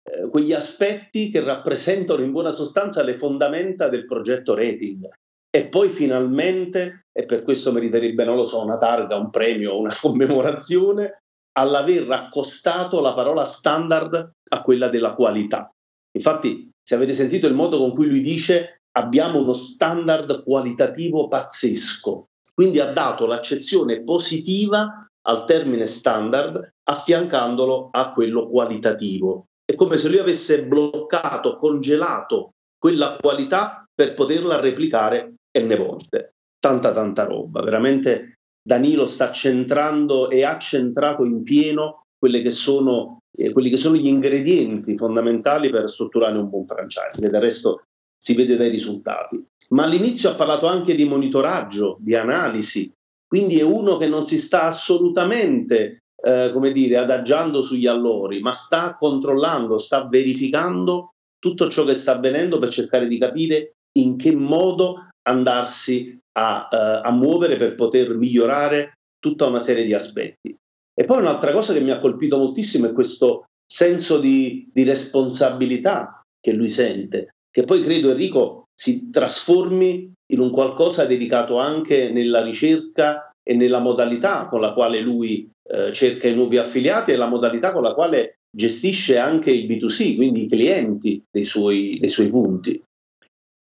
eh, 0.02 0.30
quegli 0.30 0.54
aspetti 0.54 1.30
che 1.30 1.42
rappresentano 1.42 2.24
in 2.24 2.32
buona 2.32 2.52
sostanza 2.52 3.04
le 3.04 3.18
fondamenta 3.18 3.90
del 3.90 4.06
progetto 4.06 4.56
Rating. 4.56 5.08
E 5.56 5.68
poi 5.68 5.90
finalmente, 5.90 7.06
e 7.12 7.26
per 7.26 7.44
questo 7.44 7.72
meriterebbe, 7.72 8.24
non 8.24 8.38
lo 8.38 8.46
so, 8.46 8.64
una 8.64 8.80
targa, 8.80 9.18
un 9.18 9.30
premio, 9.30 9.78
una 9.78 9.94
commemorazione, 10.02 11.22
all'aver 11.60 12.10
accostato 12.10 13.00
la 13.00 13.14
parola 13.14 13.46
standard 13.46 14.32
a 14.50 14.62
quella 14.64 14.90
della 14.90 15.14
qualità. 15.14 15.72
Infatti, 16.18 16.72
se 16.82 16.96
avete 16.96 17.14
sentito 17.14 17.46
il 17.46 17.54
modo 17.54 17.78
con 17.78 17.94
cui 17.94 18.08
lui 18.08 18.22
dice 18.22 18.82
abbiamo 18.94 19.40
uno 19.40 19.54
standard 19.54 20.44
qualitativo 20.44 21.28
pazzesco, 21.28 22.30
quindi 22.52 22.80
ha 22.80 22.92
dato 22.92 23.28
l'accezione 23.28 24.02
positiva 24.02 25.08
al 25.28 25.46
termine 25.46 25.86
standard 25.86 26.68
affiancandolo 26.84 27.90
a 27.92 28.12
quello 28.12 28.50
qualitativo. 28.50 29.46
È 29.64 29.76
come 29.76 29.98
se 29.98 30.10
lui 30.10 30.18
avesse 30.18 30.66
bloccato, 30.66 31.58
congelato 31.58 32.54
quella 32.76 33.18
qualità 33.22 33.86
per 33.94 34.16
poterla 34.16 34.60
replicare 34.60 35.36
n 35.60 35.76
volte. 35.78 36.34
Tanta 36.60 36.94
tanta 36.94 37.26
roba, 37.26 37.62
veramente 37.62 38.36
Danilo 38.66 39.06
sta 39.06 39.32
centrando 39.32 40.30
e 40.30 40.44
ha 40.44 40.58
centrato 40.58 41.26
in 41.26 41.44
pieno 41.44 42.04
che 42.24 42.52
sono, 42.52 43.20
eh, 43.38 43.52
quelli 43.52 43.70
che 43.70 43.76
sono 43.76 43.98
gli 43.98 44.08
ingredienti 44.08 44.96
fondamentali 44.96 45.70
per 45.70 45.90
strutturare 45.90 46.38
un 46.38 46.50
buon 46.50 46.66
franchise, 46.66 47.20
che 47.20 47.30
del 47.30 47.42
resto 47.42 47.84
si 48.18 48.34
vede 48.34 48.56
dai 48.56 48.70
risultati. 48.70 49.46
Ma 49.72 49.84
all'inizio 49.84 50.30
ha 50.30 50.36
parlato 50.36 50.66
anche 50.68 50.96
di 50.96 51.04
monitoraggio, 51.04 51.98
di 52.00 52.16
analisi, 52.16 52.90
quindi 53.28 53.60
è 53.60 53.64
uno 53.64 53.98
che 53.98 54.08
non 54.08 54.26
si 54.26 54.38
sta 54.38 54.64
assolutamente, 54.64 56.04
eh, 56.16 56.52
come 56.54 56.72
dire, 56.72 56.98
adagiando 56.98 57.62
sugli 57.62 57.88
allori, 57.88 58.40
ma 58.40 58.54
sta 58.54 58.96
controllando, 58.96 59.80
sta 59.80 60.08
verificando 60.08 61.10
tutto 61.40 61.70
ciò 61.70 61.84
che 61.84 61.96
sta 61.96 62.14
avvenendo 62.14 62.58
per 62.60 62.72
cercare 62.72 63.08
di 63.08 63.18
capire 63.18 63.74
in 63.98 64.16
che 64.16 64.34
modo 64.34 65.10
andarsi 65.24 66.20
a, 66.34 66.68
uh, 66.72 67.08
a 67.08 67.12
muovere 67.12 67.58
per 67.58 67.76
poter 67.76 68.16
migliorare 68.16 68.98
tutta 69.20 69.46
una 69.46 69.60
serie 69.60 69.86
di 69.86 69.94
aspetti. 69.94 70.56
E 70.96 71.06
poi 71.06 71.20
un'altra 71.20 71.52
cosa 71.52 71.74
che 71.74 71.82
mi 71.82 71.92
ha 71.92 72.00
colpito 72.00 72.38
moltissimo 72.38 72.88
è 72.88 72.94
questo 72.94 73.46
senso 73.66 74.20
di, 74.20 74.70
di 74.72 74.84
responsabilità 74.84 76.22
che 76.40 76.52
lui 76.52 76.70
sente, 76.70 77.36
che 77.50 77.64
poi 77.64 77.82
credo 77.82 78.12
Enrico 78.12 78.68
si 78.74 79.10
trasformi 79.10 80.12
in 80.32 80.40
un 80.40 80.52
qualcosa 80.52 81.06
dedicato 81.06 81.58
anche 81.58 82.12
nella 82.12 82.44
ricerca 82.44 83.32
e 83.42 83.56
nella 83.56 83.80
modalità 83.80 84.48
con 84.48 84.62
la 84.62 84.74
quale 84.74 85.00
lui 85.00 85.50
eh, 85.70 85.94
cerca 85.94 86.28
i 86.28 86.36
nuovi 86.36 86.58
affiliati 86.58 87.12
e 87.12 87.16
la 87.16 87.28
modalità 87.28 87.72
con 87.72 87.84
la 87.84 87.94
quale 87.94 88.40
gestisce 88.56 89.18
anche 89.18 89.52
il 89.52 89.66
B2C, 89.66 90.16
quindi 90.16 90.44
i 90.44 90.50
clienti 90.50 91.24
dei 91.30 91.46
suoi, 91.46 91.98
dei 92.00 92.10
suoi 92.10 92.30
punti. 92.30 92.82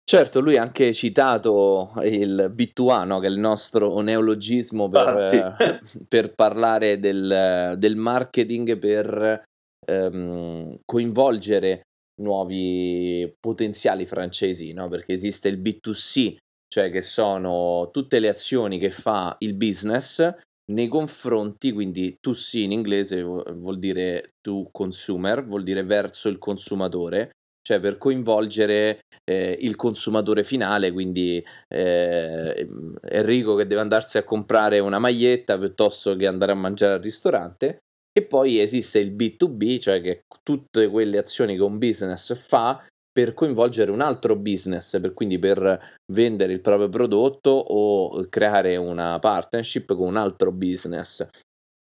Certo, 0.07 0.39
lui 0.39 0.55
ha 0.55 0.61
anche 0.61 0.93
citato 0.93 1.91
il 2.03 2.53
B2A, 2.55 3.07
no? 3.07 3.19
che 3.19 3.25
è 3.25 3.29
il 3.31 3.39
nostro 3.39 3.99
neologismo 4.01 4.87
per, 4.87 5.57
per 6.07 6.35
parlare 6.35 6.99
del, 6.99 7.73
del, 7.75 7.95
marketing, 7.95 8.77
per 8.77 9.43
ehm, 9.83 10.77
coinvolgere 10.85 11.87
nuovi 12.21 13.33
potenziali 13.39 14.05
francesi, 14.05 14.73
no? 14.73 14.89
perché 14.89 15.13
esiste 15.13 15.49
il 15.49 15.59
B2C, 15.59 16.35
cioè 16.67 16.91
che 16.91 17.01
sono 17.01 17.89
tutte 17.91 18.19
le 18.19 18.27
azioni 18.27 18.77
che 18.77 18.91
fa 18.91 19.35
il 19.39 19.55
business 19.55 20.31
nei 20.71 20.87
confronti, 20.87 21.71
quindi 21.71 22.17
to 22.19 22.33
C 22.33 22.53
in 22.55 22.71
inglese 22.71 23.23
vuol 23.23 23.79
dire 23.79 24.33
to 24.39 24.69
consumer, 24.71 25.43
vuol 25.43 25.63
dire 25.63 25.83
verso 25.83 26.29
il 26.29 26.37
consumatore, 26.37 27.31
cioè 27.65 27.79
per 27.79 27.97
coinvolgere 27.97 28.99
eh, 29.23 29.57
il 29.61 29.75
consumatore 29.75 30.43
finale, 30.43 30.91
quindi 30.91 31.43
eh, 31.67 32.67
Enrico 33.01 33.55
che 33.55 33.65
deve 33.65 33.81
andarsi 33.81 34.19
a 34.19 34.23
comprare 34.23 34.77
una 34.77 34.99
maglietta 34.99 35.57
piuttosto 35.57 36.15
che 36.15 36.27
andare 36.27 36.51
a 36.51 36.55
mangiare 36.55 36.93
al 36.93 37.01
ristorante. 37.01 37.79
E 38.17 38.23
poi 38.23 38.59
esiste 38.59 38.99
il 38.99 39.13
B2B, 39.13 39.79
cioè 39.79 39.99
che 39.99 40.21
tutte 40.43 40.87
quelle 40.87 41.17
azioni 41.17 41.55
che 41.55 41.63
un 41.63 41.79
business 41.79 42.35
fa 42.35 42.85
per 43.11 43.33
coinvolgere 43.33 43.91
un 43.91 44.01
altro 44.01 44.35
business, 44.35 44.99
per, 44.99 45.13
quindi 45.13 45.39
per 45.39 45.97
vendere 46.13 46.53
il 46.53 46.61
proprio 46.61 46.87
prodotto 46.87 47.49
o 47.49 48.27
creare 48.29 48.75
una 48.75 49.17
partnership 49.19 49.95
con 49.95 50.07
un 50.07 50.17
altro 50.17 50.51
business. 50.51 51.27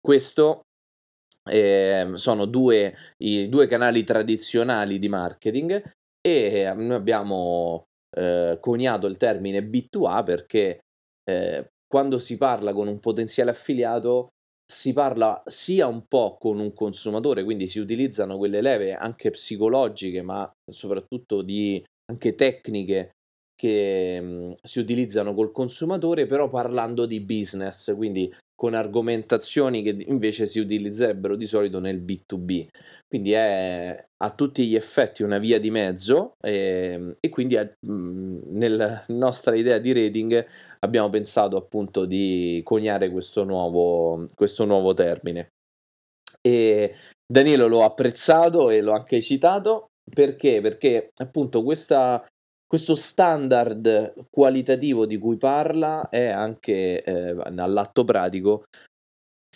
Questo 0.02 0.64
eh, 1.50 2.12
sono 2.16 2.46
due, 2.46 2.96
i 3.18 3.50
due 3.50 3.68
canali 3.68 4.04
tradizionali 4.04 5.00
di 5.00 5.10
marketing 5.10 5.82
e 6.20 6.74
noi 6.76 6.94
abbiamo 6.94 7.86
eh, 8.16 8.58
coniato 8.60 9.08
il 9.08 9.18
termine 9.18 9.60
B2A 9.62 10.24
perché 10.24 10.80
eh, 11.30 11.68
quando 11.88 12.20
si 12.20 12.38
parla 12.38 12.74
con 12.74 12.88
un 12.88 13.00
potenziale 13.00 13.52
affiliato 13.52 14.30
si 14.70 14.92
parla 14.92 15.42
sia 15.46 15.88
un 15.88 16.06
po' 16.08 16.36
con 16.38 16.60
un 16.60 16.74
consumatore, 16.74 17.46
quindi 17.46 17.68
si 17.68 17.80
utilizzano 17.80 18.38
quelle 18.38 18.60
leve 18.60 18.94
anche 18.94 19.30
psicologiche, 19.30 20.22
ma 20.22 20.50
soprattutto 20.70 21.42
di 21.42 21.82
anche 22.12 22.36
tecniche 22.36 23.12
che 23.56 24.20
mh, 24.20 24.56
si 24.62 24.80
utilizzano 24.80 25.34
col 25.34 25.52
consumatore, 25.52 26.26
però 26.26 26.50
parlando 26.50 27.06
di 27.06 27.22
business, 27.22 27.96
quindi 27.96 28.32
con 28.58 28.74
argomentazioni 28.74 29.84
che 29.84 30.04
invece 30.08 30.48
si 30.48 30.60
utilizzerebbero 30.60 31.36
di 31.36 31.46
solito 31.46 31.80
nel 31.80 32.02
B2B. 32.02 32.68
Quindi 33.08 33.34
è 33.34 34.04
a 34.18 34.32
tutti 34.32 34.66
gli 34.66 34.76
effetti 34.76 35.22
una 35.22 35.38
via 35.38 35.60
di 35.60 35.70
mezzo 35.70 36.38
e, 36.42 36.54
ehm, 36.92 37.18
e 37.20 37.30
quindi 37.30 37.54
è, 37.54 37.72
mh, 37.80 38.40
nella 38.58 39.04
nostra 39.10 39.54
idea 39.54 39.78
di 39.78 39.94
rating 39.94 40.44
abbiamo 40.80 41.08
pensato 41.10 41.56
appunto 41.56 42.06
di 42.06 42.60
coniare 42.64 43.12
questo 43.12 43.44
nuovo, 43.44 44.26
questo 44.34 44.66
nuovo 44.66 44.96
termine. 44.96 45.50
E 46.42 46.96
Danilo 47.32 47.68
l'ho 47.68 47.84
apprezzato 47.84 48.72
e 48.72 48.82
l'ho 48.82 48.94
anche 48.94 49.22
citato 49.22 49.90
perché? 50.10 50.62
Perché 50.62 51.12
appunto 51.18 51.62
questa 51.62 52.26
questo 52.68 52.96
standard 52.96 54.26
qualitativo 54.30 55.06
di 55.06 55.18
cui 55.18 55.38
parla 55.38 56.10
è 56.10 56.28
anche 56.28 57.02
eh, 57.02 57.36
all'atto 57.46 58.04
pratico 58.04 58.66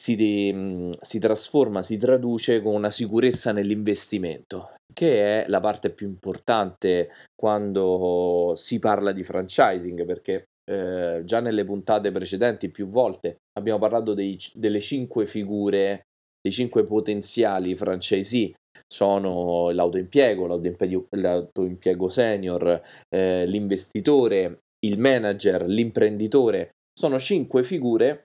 si, 0.02 0.52
mhmm, 0.52 0.92
si 1.00 1.20
trasforma, 1.20 1.84
si 1.84 1.98
traduce 1.98 2.62
con 2.62 2.74
una 2.74 2.90
sicurezza 2.90 3.52
nell'investimento, 3.52 4.72
che 4.92 5.44
è 5.44 5.48
la 5.48 5.60
parte 5.60 5.92
più 5.92 6.08
importante 6.08 7.10
quando 7.36 8.54
si 8.56 8.80
parla 8.80 9.12
di 9.12 9.24
franchising, 9.24 10.06
perché 10.06 10.46
eh, 10.64 11.22
già 11.24 11.40
nelle 11.40 11.66
puntate 11.66 12.12
precedenti 12.12 12.70
più 12.70 12.88
volte 12.88 13.42
abbiamo 13.58 13.80
parlato 13.80 14.14
dei, 14.14 14.40
delle 14.54 14.80
cinque 14.80 15.26
figure, 15.26 16.02
dei 16.42 16.52
cinque 16.52 16.84
potenziali 16.84 17.76
franchisee. 17.76 18.54
Sono 18.92 19.70
l'autoimpiego, 19.72 20.48
l'autoimpiego, 20.48 21.08
l'autoimpiego 21.12 22.10
senior, 22.10 22.82
eh, 23.08 23.46
l'investitore, 23.46 24.58
il 24.86 25.00
manager, 25.00 25.66
l'imprenditore. 25.66 26.72
Sono 26.94 27.18
cinque 27.18 27.64
figure 27.64 28.24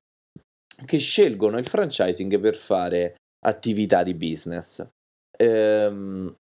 che 0.85 0.99
scelgono 0.99 1.59
il 1.59 1.67
franchising 1.69 2.41
per 2.41 2.57
fare 2.57 3.15
attività 3.47 4.03
di 4.03 4.15
business. 4.15 4.87
Ehm, 5.39 6.35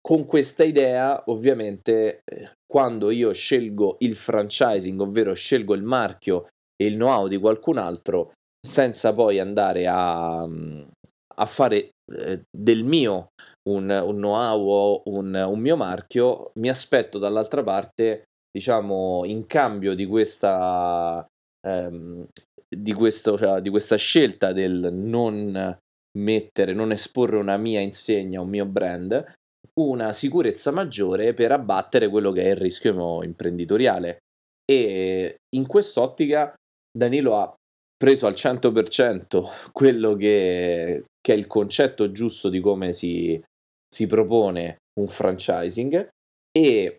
con 0.00 0.26
questa 0.26 0.64
idea, 0.64 1.22
ovviamente, 1.26 2.22
eh, 2.24 2.52
quando 2.66 3.10
io 3.10 3.32
scelgo 3.32 3.96
il 4.00 4.16
franchising, 4.16 5.00
ovvero 5.00 5.34
scelgo 5.34 5.74
il 5.74 5.82
marchio 5.82 6.48
e 6.76 6.86
il 6.86 6.94
know-how 6.94 7.28
di 7.28 7.38
qualcun 7.38 7.78
altro, 7.78 8.32
senza 8.60 9.12
poi 9.12 9.38
andare 9.38 9.86
a, 9.86 10.42
a 10.42 11.46
fare 11.46 11.90
del 12.06 12.84
mio 12.84 13.30
un, 13.68 13.90
un 13.90 14.16
know-how 14.16 14.68
o 14.68 15.02
un, 15.06 15.34
un, 15.34 15.58
mio 15.58 15.76
marchio, 15.76 16.52
mi 16.54 16.68
aspetto 16.68 17.18
dall'altra 17.18 17.62
parte, 17.62 18.24
diciamo, 18.50 19.24
in 19.24 19.46
cambio 19.46 19.94
di 19.94 20.06
questa 20.06 21.26
ehm, 21.66 22.22
di, 22.68 22.92
questo, 22.92 23.36
cioè, 23.36 23.60
di 23.60 23.70
questa 23.70 23.96
scelta 23.96 24.52
del 24.52 24.90
non 24.92 25.78
mettere, 26.18 26.72
non 26.72 26.92
esporre 26.92 27.36
una 27.36 27.56
mia 27.56 27.80
insegna, 27.80 28.40
un 28.40 28.48
mio 28.48 28.66
brand, 28.66 29.34
una 29.80 30.12
sicurezza 30.12 30.70
maggiore 30.70 31.34
per 31.34 31.52
abbattere 31.52 32.08
quello 32.08 32.32
che 32.32 32.42
è 32.42 32.48
il 32.50 32.56
rischio 32.56 33.22
imprenditoriale. 33.22 34.18
E 34.64 35.36
in 35.54 35.66
quest'ottica 35.66 36.54
Danilo 36.90 37.36
ha 37.36 37.54
preso 37.96 38.26
al 38.26 38.34
100% 38.34 39.70
quello 39.72 40.14
che, 40.14 41.04
che, 41.20 41.32
è 41.32 41.36
il 41.36 41.46
concetto 41.46 42.12
giusto 42.12 42.48
di 42.48 42.60
come 42.60 42.92
si, 42.92 43.42
si 43.88 44.06
propone 44.06 44.78
un 45.00 45.08
franchising 45.08 46.08
e 46.50 46.98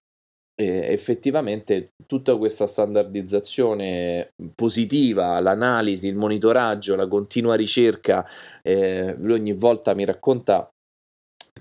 eh, 0.59 0.91
effettivamente 0.91 1.91
tutta 2.05 2.35
questa 2.35 2.65
standardizzazione 2.65 4.29
positiva, 4.55 5.39
l'analisi, 5.39 6.07
il 6.07 6.15
monitoraggio, 6.15 6.95
la 6.95 7.07
continua 7.07 7.55
ricerca, 7.55 8.25
eh, 8.63 9.15
lui 9.19 9.33
ogni 9.33 9.53
volta 9.53 9.93
mi 9.93 10.05
racconta 10.05 10.67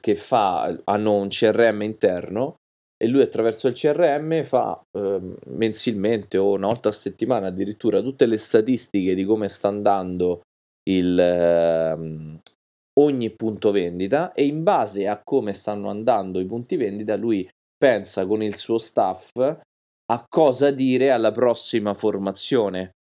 che 0.01 0.17
fa, 0.17 0.79
hanno 0.85 1.13
un 1.15 1.29
CRM 1.29 1.83
interno 1.83 2.57
e 2.97 3.09
lui 3.09 3.21
attraverso 3.21 3.69
il 3.69 3.75
CRM 3.75 4.43
fa 4.43 4.81
eh, 4.97 5.21
mensilmente 5.49 6.39
o 6.39 6.53
una 6.53 6.69
volta 6.69 6.89
a 6.89 6.93
settimana 6.93 7.49
addirittura 7.49 8.01
tutte 8.01 8.27
le 8.27 8.39
statistiche 8.39 9.15
di 9.15 9.25
come 9.25 9.49
sta 9.49 9.69
andando 9.69 10.41
il, 10.89 11.19
eh, 11.19 12.41
ogni 12.99 13.31
punto 13.31 13.71
vendita 13.71 14.33
e 14.33 14.47
in 14.47 14.63
base 14.63 15.07
a 15.09 15.21
come 15.23 15.53
stanno 15.53 15.91
andando 15.91 16.41
i 16.41 16.47
punti 16.47 16.77
vendita 16.77 17.17
lui 17.17 17.49
pensa 17.77 18.27
con 18.27 18.43
il 18.43 18.57
suo 18.57 18.79
staff 18.79 19.37
a 20.09 20.25
cosa 20.29 20.71
dire 20.71 21.11
alla 21.11 21.33
prossima 21.33 21.93
formazione. 21.93 22.93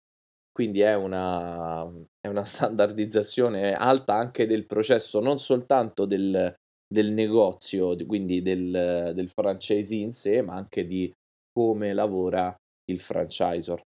Quindi 0.52 0.80
è 0.80 0.94
una, 0.94 1.86
è 2.18 2.28
una 2.28 2.44
standardizzazione 2.44 3.74
alta 3.74 4.14
anche 4.14 4.46
del 4.46 4.66
processo, 4.66 5.20
non 5.20 5.38
soltanto 5.38 6.04
del, 6.04 6.54
del 6.86 7.12
negozio, 7.12 7.96
quindi 8.06 8.42
del, 8.42 9.12
del 9.14 9.28
franchisee 9.28 10.00
in 10.00 10.12
sé, 10.12 10.40
ma 10.42 10.54
anche 10.54 10.86
di 10.86 11.12
come 11.52 11.92
lavora 11.92 12.54
il 12.90 13.00
franchisor. 13.00 13.80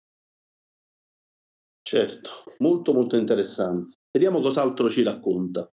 Certo, 1.83 2.31
molto 2.59 2.93
molto 2.93 3.17
interessante. 3.17 3.97
Vediamo 4.11 4.41
cos'altro 4.41 4.91
ci 4.91 5.03
racconta. 5.03 5.69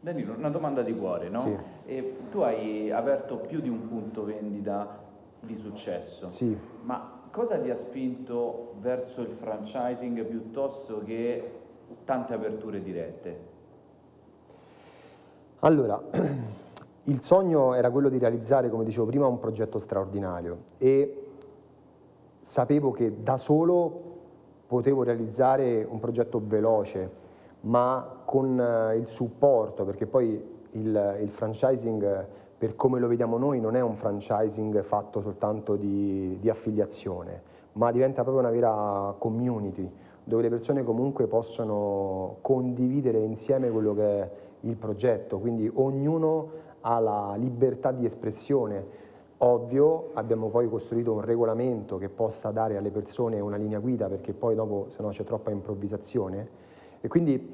Danilo, 0.00 0.34
una 0.34 0.50
domanda 0.50 0.82
di 0.82 0.94
cuore, 0.94 1.30
no? 1.30 1.38
Sì. 1.38 1.56
E 1.86 2.28
tu 2.30 2.40
hai 2.40 2.90
aperto 2.90 3.38
più 3.38 3.60
di 3.60 3.68
un 3.68 3.88
punto 3.88 4.24
vendita 4.24 5.02
di 5.40 5.56
successo. 5.56 6.28
Sì. 6.28 6.56
Ma 6.82 7.28
cosa 7.30 7.58
ti 7.58 7.70
ha 7.70 7.74
spinto 7.74 8.74
verso 8.80 9.22
il 9.22 9.30
franchising 9.30 10.24
piuttosto 10.24 11.02
che 11.04 11.60
tante 12.04 12.34
aperture 12.34 12.82
dirette? 12.82 13.53
Allora, 15.64 15.98
il 17.04 17.22
sogno 17.22 17.72
era 17.72 17.90
quello 17.90 18.10
di 18.10 18.18
realizzare, 18.18 18.68
come 18.68 18.84
dicevo 18.84 19.06
prima, 19.06 19.26
un 19.26 19.38
progetto 19.38 19.78
straordinario 19.78 20.64
e 20.76 21.22
sapevo 22.38 22.90
che 22.90 23.22
da 23.22 23.38
solo 23.38 24.02
potevo 24.66 25.04
realizzare 25.04 25.86
un 25.88 25.98
progetto 26.00 26.42
veloce, 26.44 27.10
ma 27.60 28.20
con 28.26 28.60
eh, 28.60 28.96
il 28.96 29.08
supporto, 29.08 29.86
perché 29.86 30.06
poi 30.06 30.32
il, 30.72 31.18
il, 31.22 31.28
franchising, 31.30 32.26
per 32.58 32.76
come 32.76 33.00
lo 33.00 33.08
vediamo 33.08 33.38
noi, 33.38 33.58
non 33.58 33.74
è 33.74 33.80
un 33.80 33.96
franchising 33.96 34.82
fatto 34.82 35.22
soltanto 35.22 35.76
di, 35.76 36.36
di 36.40 36.50
affiliazione, 36.50 37.40
ma 37.72 37.90
diventa 37.90 38.20
proprio 38.20 38.42
una 38.42 38.52
vera 38.52 39.14
community, 39.16 39.90
dove 40.24 40.42
le 40.42 40.50
persone 40.50 40.84
comunque 40.84 41.26
possono 41.26 42.36
condividere 42.42 43.20
insieme 43.20 43.70
quello 43.70 43.94
che 43.94 44.02
è 44.02 44.30
il 44.64 44.76
progetto, 44.76 45.38
quindi 45.38 45.70
ognuno 45.72 46.50
ha 46.80 46.98
la 46.98 47.34
libertà 47.36 47.92
di 47.92 48.04
espressione. 48.04 49.02
Ovvio, 49.38 50.10
abbiamo 50.14 50.48
poi 50.48 50.68
costruito 50.68 51.12
un 51.12 51.20
regolamento 51.20 51.98
che 51.98 52.08
possa 52.08 52.50
dare 52.50 52.76
alle 52.76 52.90
persone 52.90 53.40
una 53.40 53.56
linea 53.56 53.78
guida 53.78 54.08
perché 54.08 54.32
poi 54.32 54.54
dopo 54.54 54.86
se 54.88 55.02
no 55.02 55.08
c'è 55.08 55.24
troppa 55.24 55.50
improvvisazione 55.50 56.48
e 57.00 57.08
quindi 57.08 57.50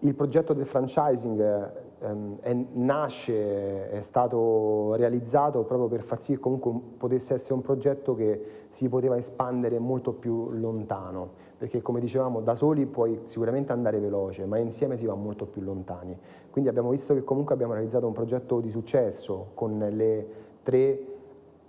il 0.00 0.14
progetto 0.14 0.52
del 0.52 0.64
franchising 0.64 1.72
ehm, 1.98 2.38
è, 2.40 2.56
nasce, 2.74 3.90
è 3.90 4.00
stato 4.00 4.94
realizzato 4.94 5.64
proprio 5.64 5.88
per 5.88 6.02
far 6.02 6.20
sì 6.22 6.34
che 6.34 6.38
comunque 6.38 6.72
potesse 6.96 7.34
essere 7.34 7.54
un 7.54 7.62
progetto 7.62 8.14
che 8.14 8.66
si 8.68 8.88
poteva 8.88 9.16
espandere 9.16 9.78
molto 9.78 10.12
più 10.12 10.50
lontano, 10.50 11.30
perché 11.58 11.82
come 11.82 11.98
dicevamo 11.98 12.40
da 12.40 12.54
soli 12.54 12.86
puoi 12.86 13.22
sicuramente 13.24 13.72
andare 13.72 13.98
veloce, 13.98 14.46
ma 14.46 14.58
insieme 14.58 14.96
si 14.96 15.06
va 15.06 15.14
molto 15.14 15.44
più 15.44 15.60
lontani. 15.60 16.16
Quindi 16.50 16.70
abbiamo 16.70 16.90
visto 16.90 17.14
che 17.14 17.24
comunque 17.24 17.52
abbiamo 17.52 17.72
realizzato 17.72 18.06
un 18.06 18.12
progetto 18.12 18.60
di 18.60 18.70
successo 18.70 19.48
con 19.54 19.76
le 19.76 20.26
tre 20.62 21.16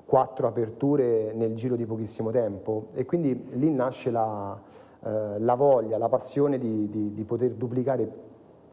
quattro 0.06 0.48
aperture 0.48 1.34
nel 1.34 1.56
giro 1.56 1.76
di 1.76 1.86
pochissimo 1.86 2.32
tempo 2.32 2.88
e 2.94 3.06
quindi 3.06 3.50
lì 3.54 3.70
nasce 3.72 4.12
la, 4.12 4.60
eh, 5.04 5.40
la 5.40 5.56
voglia, 5.56 5.98
la 5.98 6.10
passione 6.10 6.58
di, 6.58 6.90
di, 6.90 7.12
di, 7.14 7.24
poter 7.24 7.52
duplicare 7.52 8.12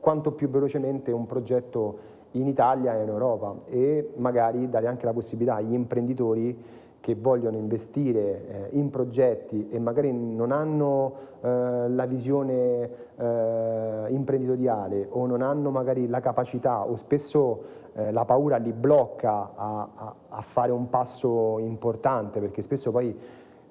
quanto 0.00 0.32
più 0.32 0.48
velocemente 0.48 1.12
un 1.12 1.26
progetto 1.26 2.14
in 2.32 2.46
Italia 2.46 2.98
e 2.98 3.02
in 3.02 3.08
Europa 3.08 3.54
e 3.66 4.12
magari 4.16 4.68
dare 4.68 4.86
anche 4.86 5.04
la 5.04 5.12
possibilità 5.12 5.56
agli 5.56 5.72
imprenditori 5.72 6.58
che 7.06 7.14
vogliono 7.14 7.56
investire 7.56 8.48
eh, 8.48 8.68
in 8.72 8.90
progetti 8.90 9.68
e 9.68 9.78
magari 9.78 10.12
non 10.12 10.50
hanno 10.50 11.14
eh, 11.40 11.88
la 11.88 12.04
visione 12.04 12.90
eh, 13.16 14.06
imprenditoriale 14.08 15.06
o 15.08 15.24
non 15.26 15.40
hanno 15.40 15.70
magari 15.70 16.08
la 16.08 16.18
capacità 16.18 16.84
o 16.84 16.96
spesso 16.96 17.84
la 18.10 18.26
paura 18.26 18.58
li 18.58 18.74
blocca 18.74 19.52
a, 19.54 19.88
a, 19.94 20.14
a 20.28 20.40
fare 20.42 20.70
un 20.70 20.90
passo 20.90 21.58
importante 21.60 22.40
perché 22.40 22.60
spesso 22.60 22.90
poi 22.90 23.16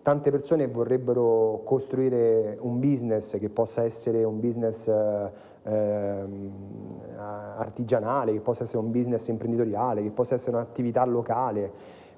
tante 0.01 0.31
persone 0.31 0.67
vorrebbero 0.67 1.61
costruire 1.63 2.57
un 2.61 2.79
business 2.79 3.37
che 3.37 3.49
possa 3.49 3.83
essere 3.83 4.23
un 4.23 4.39
business 4.39 4.87
eh, 4.87 5.31
ehm, 5.63 6.51
artigianale, 7.17 8.33
che 8.33 8.41
possa 8.41 8.63
essere 8.63 8.83
un 8.83 8.91
business 8.91 9.27
imprenditoriale, 9.27 10.01
che 10.01 10.11
possa 10.11 10.35
essere 10.35 10.57
un'attività 10.57 11.03
locale 11.05 11.71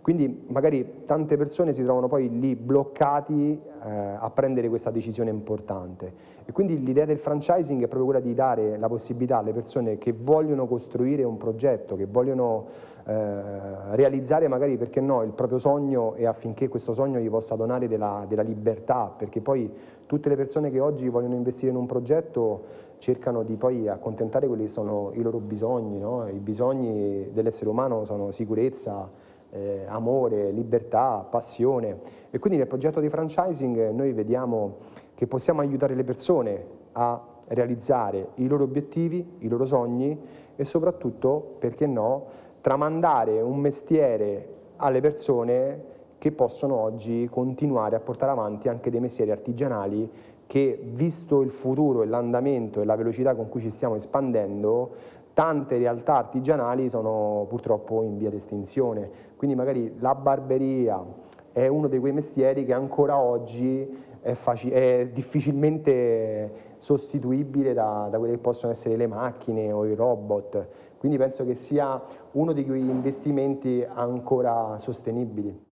quindi 0.07 0.45
magari 0.47 1.03
tante 1.03 1.35
persone 1.35 1.73
si 1.73 1.83
trovano 1.83 2.07
poi 2.07 2.39
lì 2.39 2.55
bloccati 2.55 3.59
eh, 3.83 3.89
a 4.17 4.31
prendere 4.33 4.69
questa 4.69 4.89
decisione 4.89 5.29
importante. 5.31 6.13
E 6.45 6.53
quindi 6.53 6.81
l'idea 6.81 7.03
del 7.03 7.17
franchising 7.17 7.83
è 7.83 7.87
proprio 7.87 8.05
quella 8.05 8.21
di 8.21 8.33
dare 8.33 8.77
la 8.77 8.87
possibilità 8.87 9.39
alle 9.39 9.51
persone 9.51 9.97
che 9.97 10.13
vogliono 10.13 10.65
costruire 10.65 11.23
un 11.23 11.35
progetto, 11.35 11.97
che 11.97 12.05
vogliono 12.05 12.63
eh, 13.05 13.95
realizzare 13.97 14.47
magari, 14.47 14.77
perché 14.77 15.01
no, 15.01 15.23
il 15.23 15.33
proprio 15.33 15.57
sogno 15.57 16.15
e 16.15 16.25
affinché 16.25 16.69
questo 16.69 16.93
sogno 16.93 17.19
gli 17.19 17.29
possa 17.29 17.57
donare 17.57 17.89
della, 17.89 18.23
della 18.29 18.43
libertà, 18.43 19.13
perché 19.13 19.41
poi 19.41 19.69
tutte 20.05 20.29
le 20.29 20.37
persone 20.37 20.69
che 20.71 20.79
oggi 20.79 21.09
vogliono 21.09 21.35
investire 21.35 21.71
in 21.71 21.77
un 21.77 21.85
progetto 21.85 22.63
cercano 22.97 23.43
di 23.43 23.57
poi 23.57 23.89
accontentare 23.89 24.47
quelli 24.47 24.63
che 24.63 24.69
sono 24.69 25.11
i 25.15 25.21
loro 25.21 25.39
bisogni, 25.39 25.99
no? 25.99 26.29
i 26.29 26.39
bisogni 26.39 27.29
dell'essere 27.33 27.69
umano 27.69 28.05
sono 28.05 28.31
sicurezza, 28.31 29.26
eh, 29.51 29.85
amore, 29.87 30.51
libertà, 30.51 31.25
passione. 31.29 31.99
E 32.29 32.39
quindi 32.39 32.57
nel 32.57 32.67
progetto 32.67 32.99
di 32.99 33.09
franchising 33.09 33.91
noi 33.91 34.13
vediamo 34.13 34.75
che 35.15 35.27
possiamo 35.27 35.61
aiutare 35.61 35.95
le 35.95 36.03
persone 36.03 36.65
a 36.93 37.21
realizzare 37.49 38.29
i 38.35 38.47
loro 38.47 38.63
obiettivi, 38.63 39.35
i 39.39 39.47
loro 39.47 39.65
sogni 39.65 40.19
e 40.55 40.65
soprattutto, 40.65 41.55
perché 41.59 41.87
no, 41.87 42.25
tramandare 42.61 43.41
un 43.41 43.57
mestiere 43.57 44.55
alle 44.77 45.01
persone 45.01 45.95
che 46.17 46.31
possono 46.31 46.75
oggi 46.75 47.29
continuare 47.31 47.95
a 47.95 47.99
portare 47.99 48.31
avanti 48.31 48.67
anche 48.67 48.89
dei 48.89 48.99
mestieri 48.99 49.31
artigianali 49.31 50.09
che, 50.47 50.79
visto 50.81 51.41
il 51.41 51.51
futuro 51.51 52.01
e 52.01 52.05
l'andamento 52.05 52.81
e 52.81 52.85
la 52.85 52.95
velocità 52.95 53.35
con 53.35 53.49
cui 53.49 53.61
ci 53.61 53.69
stiamo 53.69 53.95
espandendo, 53.95 54.91
tante 55.37 55.77
realtà 55.77 56.15
artigianali 56.15 56.89
sono 56.89 57.45
purtroppo 57.47 58.01
in 58.01 58.17
via 58.17 58.31
di 58.31 58.37
estinzione. 58.37 59.07
Quindi 59.35 59.55
magari 59.55 59.95
la 59.99 60.15
barberia 60.15 61.05
è 61.51 61.67
uno 61.67 61.87
di 61.87 61.99
quei 61.99 62.11
mestieri 62.11 62.65
che 62.65 62.73
ancora 62.73 63.19
oggi 63.19 63.87
è, 64.19 64.35
è 64.35 65.09
difficilmente 65.13 66.51
sostituibile 66.79 67.73
da, 67.73 68.07
da, 68.09 68.17
quelle 68.17 68.33
che 68.33 68.39
possono 68.39 68.71
essere 68.71 68.95
le 68.95 69.05
macchine 69.05 69.71
o 69.71 69.85
i 69.85 69.93
robot. 69.93 70.69
Quindi 70.97 71.19
penso 71.19 71.45
che 71.45 71.53
sia 71.53 72.01
uno 72.31 72.51
di 72.51 72.65
quegli 72.65 72.89
investimenti 72.89 73.85
ancora 73.87 74.79
sostenibili. 74.79 75.66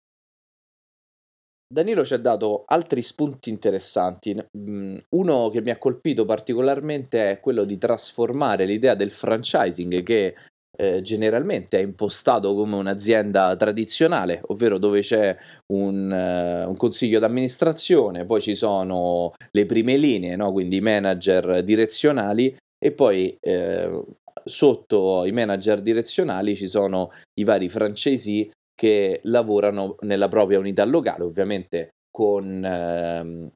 Danilo 1.68 2.06
ci 2.06 2.14
ha 2.14 2.18
dato 2.18 2.64
altri 2.68 3.02
spunti 3.02 3.50
interessanti. 3.50 4.36
Mm, 4.58 4.98
uno 5.16 5.50
che 5.50 5.62
mi 5.62 5.72
ha 5.72 5.78
colpito 5.78 6.26
particolarmente 6.26 7.32
è 7.32 7.40
quello 7.40 7.64
di 7.64 7.78
trasformare 7.78 8.66
l'idea 8.66 8.94
del 8.94 9.12
franchising 9.12 10.04
che 10.04 10.36
eh, 10.78 11.02
generalmente 11.02 11.80
è 11.80 11.82
impostato 11.82 12.54
come 12.54 12.76
un'azienda 12.76 13.56
tradizionale, 13.56 14.42
ovvero 14.48 14.78
dove 14.78 15.00
c'è 15.02 15.36
un, 15.74 16.12
uh, 16.12 16.70
un, 16.70 16.76
consiglio 16.76 17.20
d'amministrazione, 17.20 18.26
poi 18.26 18.42
ci 18.42 18.56
sono 18.56 19.32
le 19.52 19.66
prime 19.66 19.96
linee, 19.96 20.36
no? 20.36 20.52
quindi 20.52 20.78
i 20.78 20.82
manager 20.82 21.64
direzionali 21.64 22.56
e 22.78 22.92
poi 22.92 23.36
eh, 23.40 24.04
sotto 24.44 25.24
i 25.26 25.32
manager 25.32 25.82
direzionali 25.82 26.56
ci 26.56 26.68
sono 26.68 27.12
i 27.40 27.44
vari 27.44 27.70
francesi 27.70 28.50
che 28.76 29.22
lavorano 29.24 29.96
nella 30.02 30.28
propria 30.28 30.60
unità 30.60 30.84
locale, 30.84 31.24
ovviamente 31.24 31.90
con, 32.12 32.64
ehm, 32.64 33.52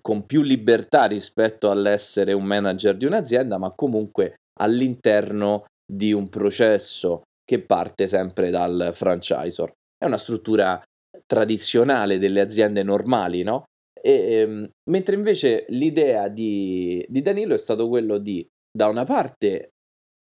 con 0.00 0.26
più 0.26 0.42
libertà 0.42 1.04
rispetto 1.04 1.70
all'essere 1.70 2.32
un 2.32 2.44
manager 2.44 2.96
di 2.96 3.04
un'azienda, 3.04 3.58
ma 3.58 3.72
comunque 3.72 4.36
all'interno 4.60 5.64
di 5.84 6.12
un 6.12 6.28
processo 6.28 7.22
che 7.44 7.60
parte 7.60 8.06
sempre 8.06 8.50
dal 8.50 8.90
franchisor. 8.92 9.72
È 9.96 10.06
una 10.06 10.16
struttura 10.18 10.82
tradizionale 11.26 12.18
delle 12.18 12.40
aziende 12.40 12.82
normali, 12.82 13.42
no? 13.42 13.64
E, 14.00 14.32
ehm, 14.32 14.68
mentre 14.90 15.14
invece 15.14 15.66
l'idea 15.68 16.28
di, 16.28 17.04
di, 17.08 17.22
Danilo 17.22 17.54
è 17.54 17.58
stato 17.58 17.88
quello 17.88 18.18
di, 18.18 18.46
da 18.70 18.88
una 18.88 19.04
parte, 19.04 19.70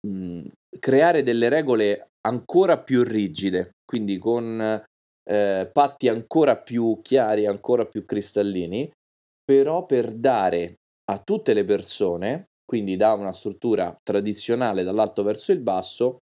mh, 0.06 0.46
creare 0.78 1.22
delle 1.22 1.48
regole 1.48 2.09
ancora 2.22 2.78
più 2.78 3.02
rigide, 3.02 3.70
quindi 3.84 4.18
con 4.18 4.60
eh, 5.30 5.70
patti 5.72 6.08
ancora 6.08 6.56
più 6.56 7.00
chiari, 7.02 7.46
ancora 7.46 7.86
più 7.86 8.04
cristallini, 8.04 8.90
però 9.44 9.86
per 9.86 10.12
dare 10.12 10.76
a 11.10 11.18
tutte 11.18 11.54
le 11.54 11.64
persone, 11.64 12.46
quindi 12.64 12.96
da 12.96 13.14
una 13.14 13.32
struttura 13.32 13.96
tradizionale 14.02 14.84
dall'alto 14.84 15.22
verso 15.22 15.52
il 15.52 15.60
basso, 15.60 16.18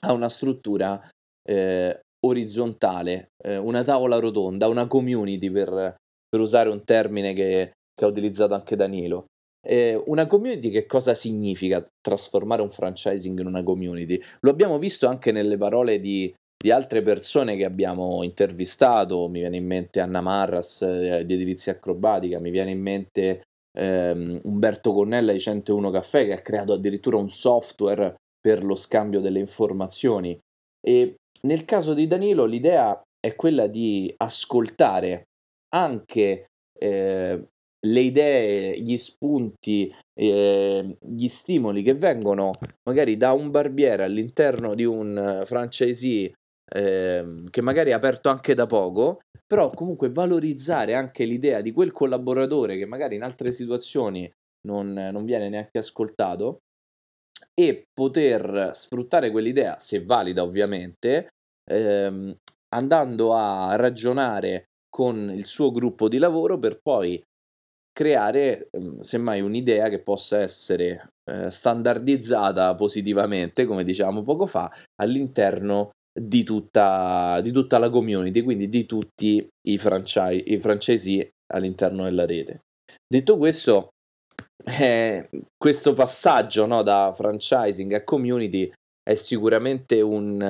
a 0.00 0.12
una 0.12 0.28
struttura 0.28 1.00
eh, 1.42 2.00
orizzontale, 2.26 3.28
eh, 3.42 3.56
una 3.56 3.82
tavola 3.82 4.18
rotonda, 4.18 4.68
una 4.68 4.86
community 4.86 5.50
per, 5.50 5.96
per 6.28 6.40
usare 6.40 6.68
un 6.68 6.82
termine 6.84 7.32
che, 7.32 7.72
che 7.94 8.04
ha 8.04 8.08
utilizzato 8.08 8.54
anche 8.54 8.76
Danilo. 8.76 9.26
Eh, 9.66 10.00
una 10.06 10.26
community 10.26 10.70
che 10.70 10.86
cosa 10.86 11.12
significa 11.12 11.84
trasformare 12.00 12.62
un 12.62 12.70
franchising 12.70 13.40
in 13.40 13.46
una 13.46 13.64
community? 13.64 14.20
Lo 14.40 14.50
abbiamo 14.50 14.78
visto 14.78 15.08
anche 15.08 15.32
nelle 15.32 15.56
parole 15.56 15.98
di, 15.98 16.32
di 16.56 16.70
altre 16.70 17.02
persone 17.02 17.56
che 17.56 17.64
abbiamo 17.64 18.22
intervistato, 18.22 19.28
mi 19.28 19.40
viene 19.40 19.56
in 19.56 19.66
mente 19.66 20.00
Anna 20.00 20.20
Marras 20.20 20.82
eh, 20.82 21.24
di 21.26 21.34
Edilizia 21.34 21.72
Acrobatica, 21.72 22.38
mi 22.38 22.50
viene 22.50 22.70
in 22.70 22.80
mente 22.80 23.42
ehm, 23.76 24.40
Umberto 24.44 24.92
Connella 24.92 25.32
di 25.32 25.40
101 25.40 25.90
Caffè 25.90 26.26
che 26.26 26.32
ha 26.34 26.42
creato 26.42 26.72
addirittura 26.72 27.16
un 27.16 27.28
software 27.28 28.14
per 28.40 28.64
lo 28.64 28.76
scambio 28.76 29.20
delle 29.20 29.40
informazioni. 29.40 30.38
E 30.80 31.16
nel 31.42 31.64
caso 31.64 31.92
di 31.92 32.06
Danilo 32.06 32.44
l'idea 32.44 33.00
è 33.18 33.34
quella 33.34 33.66
di 33.66 34.12
ascoltare 34.18 35.24
anche 35.74 36.46
eh, 36.78 37.48
le 37.80 38.00
idee, 38.00 38.78
gli 38.80 38.96
spunti, 38.96 39.92
eh, 40.14 40.96
gli 41.00 41.28
stimoli 41.28 41.82
che 41.82 41.94
vengono 41.94 42.52
magari 42.88 43.16
da 43.16 43.32
un 43.32 43.50
barbiere 43.50 44.04
all'interno 44.04 44.74
di 44.74 44.84
un 44.84 45.42
franchisee 45.44 46.32
eh, 46.68 47.34
che 47.50 47.60
magari 47.60 47.90
è 47.90 47.94
aperto 47.94 48.28
anche 48.28 48.54
da 48.54 48.66
poco, 48.66 49.20
però 49.46 49.70
comunque 49.70 50.10
valorizzare 50.10 50.94
anche 50.94 51.24
l'idea 51.24 51.60
di 51.60 51.72
quel 51.72 51.92
collaboratore 51.92 52.76
che 52.76 52.86
magari 52.86 53.14
in 53.14 53.22
altre 53.22 53.52
situazioni 53.52 54.30
non, 54.66 54.92
non 54.92 55.24
viene 55.24 55.48
neanche 55.48 55.78
ascoltato 55.78 56.58
e 57.54 57.84
poter 57.92 58.70
sfruttare 58.74 59.30
quell'idea, 59.30 59.78
se 59.78 60.04
valida 60.04 60.42
ovviamente, 60.42 61.28
ehm, 61.70 62.34
andando 62.74 63.34
a 63.34 63.76
ragionare 63.76 64.64
con 64.88 65.30
il 65.30 65.46
suo 65.46 65.70
gruppo 65.70 66.08
di 66.08 66.18
lavoro 66.18 66.58
per 66.58 66.78
poi 66.82 67.22
creare 67.96 68.68
ehm, 68.70 69.00
semmai 69.00 69.40
un'idea 69.40 69.88
che 69.88 70.00
possa 70.00 70.40
essere 70.40 71.12
eh, 71.24 71.50
standardizzata 71.50 72.74
positivamente, 72.74 73.64
come 73.64 73.84
dicevamo 73.84 74.22
poco 74.22 74.44
fa, 74.44 74.70
all'interno 75.00 75.92
di 76.12 76.44
tutta, 76.44 77.40
di 77.42 77.52
tutta 77.52 77.78
la 77.78 77.88
community, 77.88 78.42
quindi 78.42 78.68
di 78.68 78.84
tutti 78.84 79.46
i, 79.68 79.78
franchise, 79.78 80.44
i 80.46 80.60
francesi 80.60 81.26
all'interno 81.54 82.04
della 82.04 82.26
rete. 82.26 82.60
Detto 83.06 83.38
questo, 83.38 83.88
eh, 84.78 85.26
questo 85.56 85.94
passaggio 85.94 86.66
no, 86.66 86.82
da 86.82 87.14
franchising 87.14 87.94
a 87.94 88.04
community 88.04 88.70
è 89.02 89.14
sicuramente 89.14 90.02
un, 90.02 90.40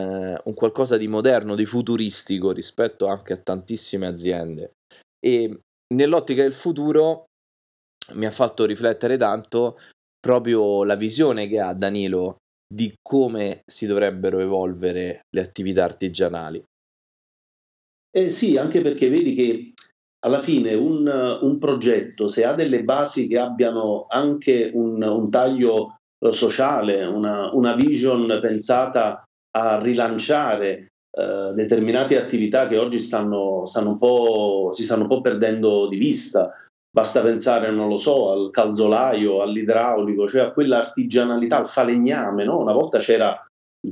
un, 0.42 0.54
qualcosa 0.54 0.96
di 0.96 1.06
moderno, 1.06 1.54
di 1.54 1.64
futuristico 1.64 2.50
rispetto 2.50 3.06
anche 3.06 3.34
a 3.34 3.36
tantissime 3.36 4.06
aziende. 4.06 4.72
E 5.20 5.60
nell'ottica 5.94 6.42
del 6.42 6.54
futuro 6.54 7.25
mi 8.14 8.26
ha 8.26 8.30
fatto 8.30 8.64
riflettere 8.64 9.16
tanto 9.16 9.78
proprio 10.18 10.84
la 10.84 10.96
visione 10.96 11.48
che 11.48 11.60
ha 11.60 11.72
Danilo 11.72 12.38
di 12.68 12.92
come 13.00 13.62
si 13.64 13.86
dovrebbero 13.86 14.40
evolvere 14.40 15.20
le 15.30 15.40
attività 15.40 15.84
artigianali. 15.84 16.62
Eh 18.10 18.30
sì, 18.30 18.56
anche 18.56 18.80
perché 18.80 19.08
vedi 19.08 19.34
che 19.34 19.72
alla 20.24 20.40
fine 20.40 20.74
un, 20.74 21.06
un 21.06 21.58
progetto, 21.58 22.28
se 22.28 22.44
ha 22.44 22.54
delle 22.54 22.82
basi 22.82 23.28
che 23.28 23.38
abbiano 23.38 24.06
anche 24.08 24.70
un, 24.72 25.00
un 25.02 25.30
taglio 25.30 25.98
eh, 26.18 26.32
sociale, 26.32 27.04
una, 27.04 27.54
una, 27.54 27.74
vision 27.74 28.38
pensata 28.40 29.22
a 29.50 29.80
rilanciare 29.80 30.88
eh, 31.10 31.52
determinate 31.54 32.20
attività 32.20 32.66
che 32.66 32.78
oggi 32.78 33.00
stanno, 33.00 33.66
stanno 33.66 34.72
si 34.74 34.82
stanno 34.82 35.02
un 35.02 35.08
po' 35.08 35.20
perdendo 35.20 35.86
di 35.86 35.96
vista, 35.96 36.52
Basta 36.96 37.20
pensare, 37.20 37.70
non 37.70 37.88
lo 37.88 37.98
so, 37.98 38.30
al 38.30 38.50
calzolaio, 38.50 39.42
all'idraulico, 39.42 40.26
cioè 40.26 40.40
a 40.40 40.52
quell'artigianalità, 40.52 41.58
al 41.58 41.68
falegname, 41.68 42.42
no? 42.44 42.58
Una 42.58 42.72
volta 42.72 43.00
c'era 43.00 43.38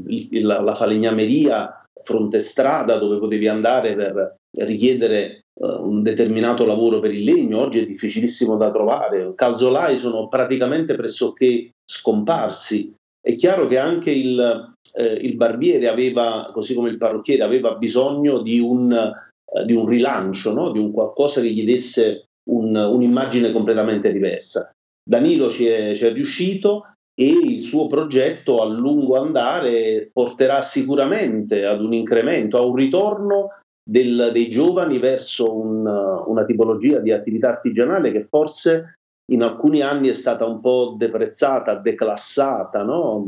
il, 0.08 0.46
la 0.46 0.74
falegnameria 0.74 1.84
fronte 2.02 2.40
strada 2.40 2.96
dove 2.96 3.18
potevi 3.18 3.46
andare 3.46 3.94
per 3.94 4.36
richiedere 4.56 5.40
uh, 5.60 5.86
un 5.86 6.02
determinato 6.02 6.64
lavoro 6.64 7.00
per 7.00 7.12
il 7.12 7.24
legno, 7.24 7.60
oggi 7.60 7.80
è 7.80 7.86
difficilissimo 7.86 8.56
da 8.56 8.70
trovare. 8.70 9.34
Calzolai 9.34 9.98
sono 9.98 10.26
praticamente 10.28 10.94
pressoché 10.94 11.72
scomparsi. 11.84 12.90
È 13.20 13.36
chiaro 13.36 13.66
che 13.66 13.76
anche 13.76 14.12
il, 14.12 14.74
eh, 14.94 15.04
il 15.04 15.36
barbiere 15.36 15.88
aveva, 15.88 16.48
così 16.54 16.72
come 16.72 16.88
il 16.88 16.96
parrucchiere, 16.96 17.42
aveva 17.42 17.74
bisogno 17.74 18.38
di 18.38 18.60
un, 18.60 18.90
eh, 18.90 19.64
di 19.66 19.74
un 19.74 19.86
rilancio, 19.86 20.54
no? 20.54 20.70
di 20.70 20.78
un 20.78 20.90
qualcosa 20.90 21.42
che 21.42 21.50
gli 21.50 21.66
desse 21.66 22.28
un, 22.50 22.74
un'immagine 22.74 23.52
completamente 23.52 24.12
diversa. 24.12 24.70
Danilo 25.02 25.50
ci 25.50 25.66
è, 25.66 25.94
ci 25.96 26.04
è 26.04 26.12
riuscito 26.12 26.86
e 27.14 27.28
il 27.28 27.62
suo 27.62 27.86
progetto 27.86 28.56
a 28.56 28.66
lungo 28.66 29.16
andare 29.20 30.10
porterà 30.12 30.62
sicuramente 30.62 31.64
ad 31.64 31.80
un 31.80 31.92
incremento, 31.92 32.56
a 32.56 32.64
un 32.64 32.74
ritorno 32.74 33.50
del, 33.88 34.30
dei 34.32 34.48
giovani 34.48 34.98
verso 34.98 35.54
un, 35.54 35.86
una 35.86 36.44
tipologia 36.44 36.98
di 36.98 37.12
attività 37.12 37.50
artigianale 37.50 38.10
che 38.10 38.26
forse 38.28 38.94
in 39.32 39.42
alcuni 39.42 39.80
anni 39.80 40.08
è 40.08 40.14
stata 40.14 40.44
un 40.44 40.60
po' 40.60 40.94
deprezzata, 40.98 41.74
declassata. 41.74 42.82
No? 42.82 43.26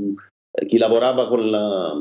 Chi 0.67 0.79
lavorava 0.79 1.29
la, 1.37 1.93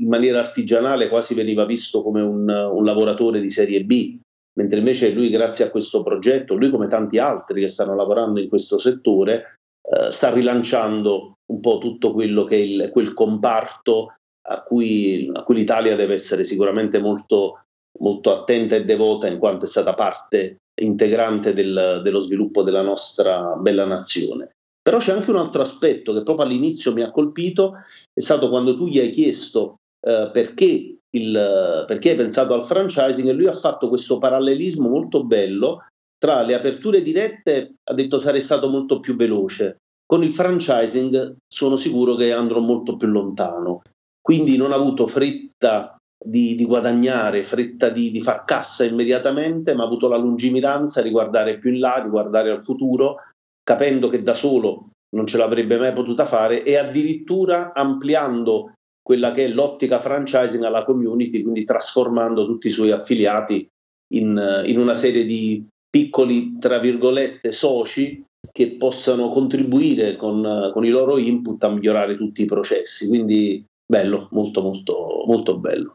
in 0.00 0.08
maniera 0.08 0.40
artigianale 0.40 1.08
quasi 1.08 1.34
veniva 1.34 1.64
visto 1.64 2.02
come 2.02 2.20
un, 2.20 2.48
un 2.48 2.84
lavoratore 2.84 3.40
di 3.40 3.50
serie 3.50 3.82
B, 3.84 4.18
mentre 4.54 4.78
invece 4.78 5.12
lui 5.12 5.30
grazie 5.30 5.66
a 5.66 5.70
questo 5.70 6.02
progetto, 6.02 6.54
lui 6.54 6.70
come 6.70 6.88
tanti 6.88 7.18
altri 7.18 7.60
che 7.60 7.68
stanno 7.68 7.94
lavorando 7.94 8.40
in 8.40 8.48
questo 8.48 8.78
settore, 8.78 9.58
eh, 9.82 10.10
sta 10.10 10.32
rilanciando 10.32 11.38
un 11.52 11.60
po' 11.60 11.78
tutto 11.78 12.12
quello 12.12 12.44
che 12.44 12.56
è 12.56 12.60
il, 12.60 12.90
quel 12.92 13.14
comparto 13.14 14.14
a 14.48 14.62
cui, 14.62 15.30
a 15.32 15.42
cui 15.42 15.54
l'Italia 15.54 15.96
deve 15.96 16.14
essere 16.14 16.44
sicuramente 16.44 16.98
molto, 16.98 17.64
molto 18.00 18.30
attenta 18.30 18.74
e 18.74 18.84
devota 18.84 19.26
in 19.28 19.38
quanto 19.38 19.64
è 19.64 19.68
stata 19.68 19.94
parte 19.94 20.56
integrante 20.80 21.52
del, 21.54 22.00
dello 22.02 22.20
sviluppo 22.20 22.62
della 22.62 22.82
nostra 22.82 23.54
bella 23.56 23.84
nazione. 23.84 24.50
Però 24.82 24.98
c'è 24.98 25.12
anche 25.12 25.30
un 25.30 25.36
altro 25.36 25.62
aspetto 25.62 26.12
che 26.12 26.22
proprio 26.22 26.46
all'inizio 26.46 26.92
mi 26.92 27.02
ha 27.02 27.10
colpito, 27.10 27.74
è 28.12 28.20
stato 28.20 28.48
quando 28.48 28.76
tu 28.76 28.88
gli 28.88 28.98
hai 28.98 29.10
chiesto 29.10 29.76
eh, 30.04 30.30
perché, 30.32 30.96
il, 31.14 31.84
perché 31.86 32.10
hai 32.10 32.16
pensato 32.16 32.54
al 32.54 32.66
franchising 32.66 33.28
e 33.28 33.32
lui 33.32 33.46
ha 33.46 33.54
fatto 33.54 33.88
questo 33.88 34.18
parallelismo 34.18 34.88
molto 34.88 35.24
bello 35.24 35.86
tra 36.18 36.42
le 36.42 36.54
aperture 36.54 37.02
dirette, 37.02 37.74
ha 37.84 37.94
detto 37.94 38.16
sarei 38.16 38.40
stato 38.40 38.68
molto 38.68 39.00
più 39.00 39.16
veloce, 39.16 39.78
con 40.06 40.22
il 40.22 40.32
franchising 40.32 41.36
sono 41.48 41.76
sicuro 41.76 42.14
che 42.14 42.32
andrò 42.32 42.60
molto 42.60 42.96
più 42.96 43.08
lontano, 43.08 43.82
quindi 44.20 44.56
non 44.56 44.72
ha 44.72 44.76
avuto 44.76 45.06
fretta 45.06 45.96
di, 46.24 46.54
di 46.54 46.64
guadagnare, 46.64 47.42
fretta 47.44 47.88
di, 47.88 48.12
di, 48.12 48.22
far 48.22 48.44
cassa 48.44 48.84
immediatamente, 48.84 49.74
ma 49.74 49.82
ha 49.82 49.86
avuto 49.86 50.06
la 50.06 50.16
lungimiranza 50.16 51.02
di 51.02 51.10
guardare 51.10 51.58
più 51.58 51.72
in 51.72 51.80
là, 51.80 52.00
di 52.02 52.08
guardare 52.08 52.50
al 52.50 52.62
futuro, 52.62 53.16
capendo 53.64 54.08
che 54.08 54.22
da 54.22 54.34
solo 54.34 54.90
non 55.16 55.26
ce 55.26 55.38
l'avrebbe 55.38 55.76
mai 55.76 55.92
potuta 55.92 56.24
fare 56.24 56.62
e 56.62 56.76
addirittura 56.76 57.72
ampliando 57.74 58.74
quella 59.02 59.32
che 59.32 59.44
è 59.44 59.48
l'ottica 59.48 60.00
franchising 60.00 60.62
alla 60.62 60.84
community, 60.84 61.42
quindi 61.42 61.64
trasformando 61.64 62.46
tutti 62.46 62.68
i 62.68 62.70
suoi 62.70 62.92
affiliati 62.92 63.68
in, 64.14 64.62
in 64.66 64.78
una 64.78 64.94
serie 64.94 65.24
di 65.24 65.66
piccoli, 65.90 66.58
tra 66.58 66.78
virgolette, 66.78 67.52
soci 67.52 68.24
che 68.50 68.72
possano 68.72 69.30
contribuire 69.30 70.16
con, 70.16 70.70
con, 70.72 70.84
i 70.84 70.88
loro 70.88 71.18
input 71.18 71.62
a 71.64 71.68
migliorare 71.68 72.16
tutti 72.16 72.42
i 72.42 72.46
processi. 72.46 73.08
Quindi 73.08 73.64
bello, 73.84 74.28
molto 74.30 74.62
molto 74.62 75.24
molto 75.26 75.58
bello. 75.58 75.94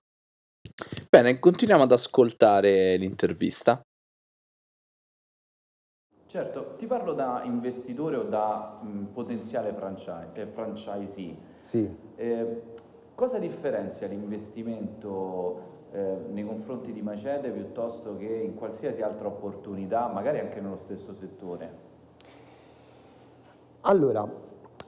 Bene, 1.09 1.39
continuiamo 1.39 1.83
ad 1.83 1.91
ascoltare 1.91 2.97
l'intervista. 2.97 3.81
Certo, 6.27 6.75
ti 6.77 6.85
parlo 6.87 7.13
da 7.13 7.41
investitore 7.45 8.17
o 8.17 8.23
da 8.23 8.79
mh, 8.81 9.05
potenziale 9.13 9.71
franchise, 9.71 10.29
eh, 10.33 10.45
franchisee. 10.45 11.37
Sì. 11.61 11.89
Eh, 12.17 12.61
cosa 13.17 13.39
differenzia 13.39 14.05
l'investimento 14.05 15.61
eh, 15.91 16.17
nei 16.29 16.45
confronti 16.45 16.93
di 16.93 17.01
Macete 17.01 17.49
piuttosto 17.49 18.15
che 18.15 18.27
in 18.27 18.53
qualsiasi 18.53 19.01
altra 19.01 19.25
opportunità, 19.25 20.07
magari 20.07 20.37
anche 20.37 20.61
nello 20.61 20.75
stesso 20.75 21.13
settore? 21.13 21.85
Allora, 23.81 24.29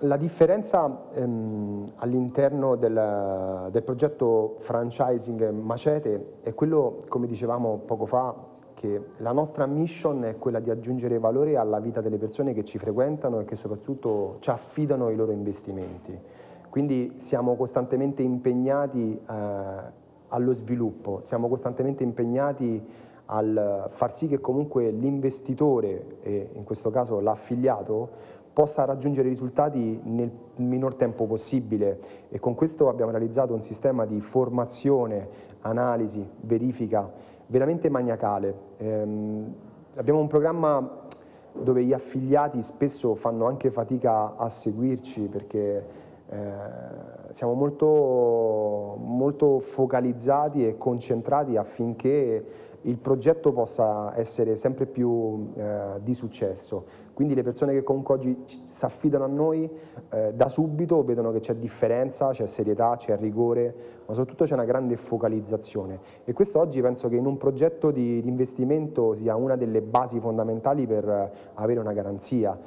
la 0.02 0.16
differenza 0.18 1.10
ehm, 1.12 1.86
all'interno 1.96 2.76
del, 2.76 3.70
del, 3.72 3.82
progetto 3.82 4.58
franchising 4.60 5.50
Macete 5.50 6.30
è 6.44 6.54
quello, 6.54 7.00
come 7.08 7.26
dicevamo 7.26 7.80
poco 7.80 8.06
fa, 8.06 8.36
che 8.76 9.08
la 9.18 9.32
nostra 9.32 9.66
mission 9.66 10.24
è 10.26 10.38
quella 10.38 10.60
di 10.60 10.70
aggiungere 10.70 11.18
valore 11.18 11.58
alla 11.58 11.80
vita 11.80 12.00
delle 12.00 12.20
persone 12.20 12.54
che 12.54 12.64
ci 12.64 12.78
frequentano 12.78 13.40
e 13.40 13.46
che 13.46 13.56
soprattutto 13.56 14.38
ci 14.40 14.52
affidano 14.52 15.10
i 15.10 15.16
loro 15.16 15.32
investimenti. 15.32 16.48
Quindi 16.70 17.16
siamo 17.18 17.56
costantemente 17.56 18.22
impegnati 18.22 19.20
eh, 19.20 19.98
allo 20.28 20.54
sviluppo, 20.54 21.20
siamo 21.24 21.48
costantemente 21.48 22.04
impegnati 22.04 22.84
al 23.32 23.88
far 23.90 24.14
sì 24.14 24.28
che 24.28 24.40
comunque 24.40 24.90
l'investitore, 24.92 26.20
e 26.22 26.50
in 26.54 26.64
questo 26.64 26.90
caso 26.90 27.20
l'affiliato, 27.20 28.10
possa 28.54 28.86
raggiungere 28.86 29.30
risultati 29.30 30.00
nel 30.04 30.30
minor 30.56 30.96
tempo 30.96 31.26
possibile 31.26 31.98
e 32.30 32.40
con 32.40 32.56
questo 32.56 32.90
abbiamo 32.90 33.12
realizzato 33.12 33.54
un 33.54 33.62
sistema 33.62 34.06
di 34.06 34.20
formazione, 34.20 35.30
analisi, 35.62 36.28
verifica 36.42 37.10
veramente 37.48 37.90
maniacale. 37.90 38.56
Ehm, 38.78 39.56
abbiamo 39.96 40.20
un 40.20 40.28
programma 40.28 41.06
dove 41.54 41.84
gli 41.84 41.94
affiliati 41.94 42.62
spesso 42.62 43.16
fanno 43.16 43.46
anche 43.46 43.72
fatica 43.72 44.36
a 44.36 44.50
seguirci 44.50 45.22
perché 45.22 45.86
eh, 46.32 47.10
siamo 47.32 47.54
molto, 47.54 48.98
molto 49.00 49.60
focalizzati 49.60 50.68
e 50.68 50.78
concentrati 50.78 51.58
affinché 51.58 52.44
il 52.84 52.98
progetto 52.98 53.52
possa 53.52 54.18
essere 54.18 54.56
sempre 54.56 54.86
più 54.86 55.52
eh, 55.56 56.00
di 56.02 56.14
successo. 56.14 56.86
Quindi 57.14 57.36
le 57.36 57.44
persone 57.44 57.74
che 57.74 57.84
comunque 57.84 58.14
oggi 58.14 58.44
si 58.46 58.86
affidano 58.86 59.26
a 59.26 59.28
noi 59.28 59.70
eh, 60.10 60.34
da 60.34 60.48
subito 60.48 61.04
vedono 61.04 61.32
che 61.32 61.40
c'è 61.40 61.56
differenza, 61.56 62.30
c'è 62.30 62.46
serietà, 62.46 62.96
c'è 62.96 63.18
rigore, 63.18 63.76
ma 64.06 64.14
soprattutto 64.14 64.46
c'è 64.46 64.54
una 64.54 64.66
grande 64.66 64.96
focalizzazione. 64.96 66.00
E 66.24 66.34
questo 66.34 66.60
oggi 66.60 66.82
penso 66.82 67.10
che 67.10 67.18
in 67.18 67.26
un 67.26 67.38
progetto 67.38 67.92
di, 67.92 68.22
di 68.22 68.30
investimento 68.30 69.14
sia 69.14 69.36
una 69.36 69.56
delle 69.56 69.82
basi 69.82 70.20
fondamentali 70.20 70.88
per 70.88 71.32
avere 71.56 71.80
una 71.80 71.94
garanzia. 71.94 72.58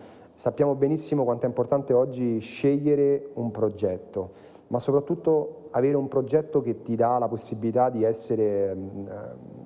Sappiamo 0.42 0.74
benissimo 0.74 1.22
quanto 1.22 1.44
è 1.44 1.48
importante 1.48 1.92
oggi 1.92 2.40
scegliere 2.40 3.30
un 3.34 3.52
progetto, 3.52 4.32
ma 4.66 4.80
soprattutto 4.80 5.68
avere 5.70 5.94
un 5.94 6.08
progetto 6.08 6.60
che 6.60 6.82
ti 6.82 6.96
dà 6.96 7.16
la 7.18 7.28
possibilità 7.28 7.90
di 7.90 8.02
essere 8.02 8.74
mm, 8.74 9.06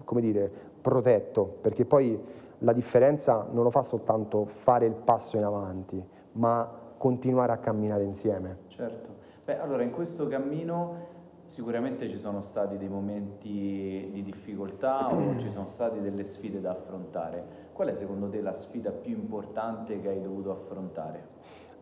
come 0.04 0.20
dire, 0.20 0.52
protetto, 0.82 1.46
perché 1.62 1.86
poi 1.86 2.22
la 2.58 2.74
differenza 2.74 3.48
non 3.50 3.62
lo 3.62 3.70
fa 3.70 3.82
soltanto 3.82 4.44
fare 4.44 4.84
il 4.84 4.92
passo 4.92 5.38
in 5.38 5.44
avanti, 5.44 6.06
ma 6.32 6.70
continuare 6.98 7.52
a 7.52 7.56
camminare 7.56 8.04
insieme. 8.04 8.58
Certo. 8.66 9.08
Beh, 9.46 9.58
allora 9.58 9.82
in 9.82 9.90
questo 9.90 10.28
cammino 10.28 11.14
sicuramente 11.46 12.08
ci 12.10 12.18
sono 12.18 12.42
stati 12.42 12.76
dei 12.76 12.88
momenti 12.88 14.10
di 14.12 14.22
difficoltà 14.22 15.06
o 15.10 15.38
ci 15.38 15.50
sono 15.50 15.68
state 15.68 16.02
delle 16.02 16.24
sfide 16.24 16.60
da 16.60 16.72
affrontare. 16.72 17.64
Qual 17.76 17.88
è 17.88 17.92
secondo 17.92 18.30
te 18.30 18.40
la 18.40 18.54
sfida 18.54 18.90
più 18.90 19.12
importante 19.12 20.00
che 20.00 20.08
hai 20.08 20.22
dovuto 20.22 20.50
affrontare? 20.50 21.28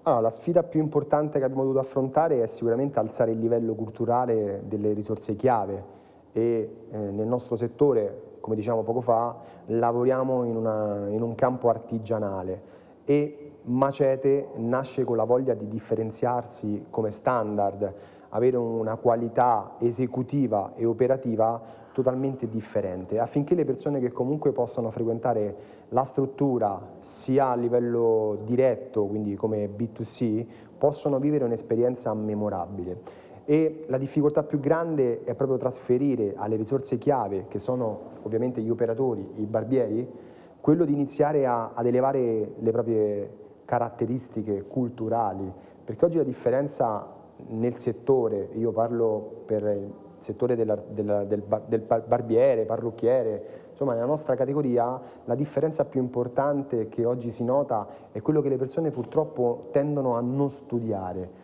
Allora, 0.02 0.22
la 0.22 0.30
sfida 0.30 0.64
più 0.64 0.80
importante 0.80 1.38
che 1.38 1.44
abbiamo 1.44 1.62
dovuto 1.62 1.78
affrontare 1.78 2.42
è 2.42 2.46
sicuramente 2.48 2.98
alzare 2.98 3.30
il 3.30 3.38
livello 3.38 3.76
culturale 3.76 4.64
delle 4.66 4.92
risorse 4.92 5.36
chiave 5.36 5.84
e 6.32 6.86
eh, 6.90 6.98
nel 6.98 7.28
nostro 7.28 7.54
settore, 7.54 8.38
come 8.40 8.56
diciamo 8.56 8.82
poco 8.82 9.00
fa, 9.00 9.38
lavoriamo 9.66 10.42
in, 10.42 10.56
una, 10.56 11.08
in 11.10 11.22
un 11.22 11.36
campo 11.36 11.68
artigianale 11.68 12.62
e 13.04 13.52
Macete 13.66 14.48
nasce 14.56 15.04
con 15.04 15.16
la 15.16 15.24
voglia 15.24 15.54
di 15.54 15.68
differenziarsi 15.68 16.86
come 16.90 17.10
standard, 17.10 17.94
avere 18.30 18.56
una 18.56 18.96
qualità 18.96 19.76
esecutiva 19.78 20.72
e 20.74 20.84
operativa 20.84 21.62
totalmente 21.94 22.48
differente, 22.48 23.20
affinché 23.20 23.54
le 23.54 23.64
persone 23.64 24.00
che 24.00 24.10
comunque 24.10 24.50
possano 24.50 24.90
frequentare 24.90 25.56
la 25.90 26.02
struttura 26.02 26.96
sia 26.98 27.50
a 27.50 27.54
livello 27.54 28.36
diretto, 28.44 29.06
quindi 29.06 29.36
come 29.36 29.66
B2C, 29.66 30.44
possano 30.76 31.20
vivere 31.20 31.44
un'esperienza 31.44 32.12
memorabile. 32.12 32.98
E 33.44 33.84
la 33.86 33.96
difficoltà 33.96 34.42
più 34.42 34.58
grande 34.58 35.22
è 35.22 35.36
proprio 35.36 35.56
trasferire 35.56 36.34
alle 36.36 36.56
risorse 36.56 36.98
chiave, 36.98 37.46
che 37.46 37.60
sono 37.60 38.12
ovviamente 38.22 38.60
gli 38.60 38.70
operatori, 38.70 39.26
i 39.36 39.46
barbieri, 39.46 40.10
quello 40.60 40.84
di 40.84 40.92
iniziare 40.92 41.46
a, 41.46 41.70
ad 41.74 41.86
elevare 41.86 42.54
le 42.58 42.70
proprie 42.72 43.30
caratteristiche 43.64 44.64
culturali, 44.66 45.50
perché 45.84 46.04
oggi 46.04 46.16
la 46.16 46.24
differenza 46.24 47.08
nel 47.50 47.76
settore, 47.76 48.48
io 48.54 48.72
parlo 48.72 49.42
per 49.46 50.02
settore 50.24 50.56
della, 50.56 50.74
della, 50.74 51.22
del, 51.24 51.42
del 51.68 51.80
barbiere, 52.06 52.64
parrucchiere, 52.64 53.44
insomma 53.70 53.94
nella 53.94 54.06
nostra 54.06 54.34
categoria 54.34 55.00
la 55.24 55.34
differenza 55.34 55.84
più 55.84 56.00
importante 56.00 56.88
che 56.88 57.04
oggi 57.04 57.30
si 57.30 57.44
nota 57.44 57.86
è 58.10 58.20
quello 58.20 58.40
che 58.40 58.48
le 58.48 58.56
persone 58.56 58.90
purtroppo 58.90 59.68
tendono 59.70 60.16
a 60.16 60.20
non 60.20 60.50
studiare. 60.50 61.42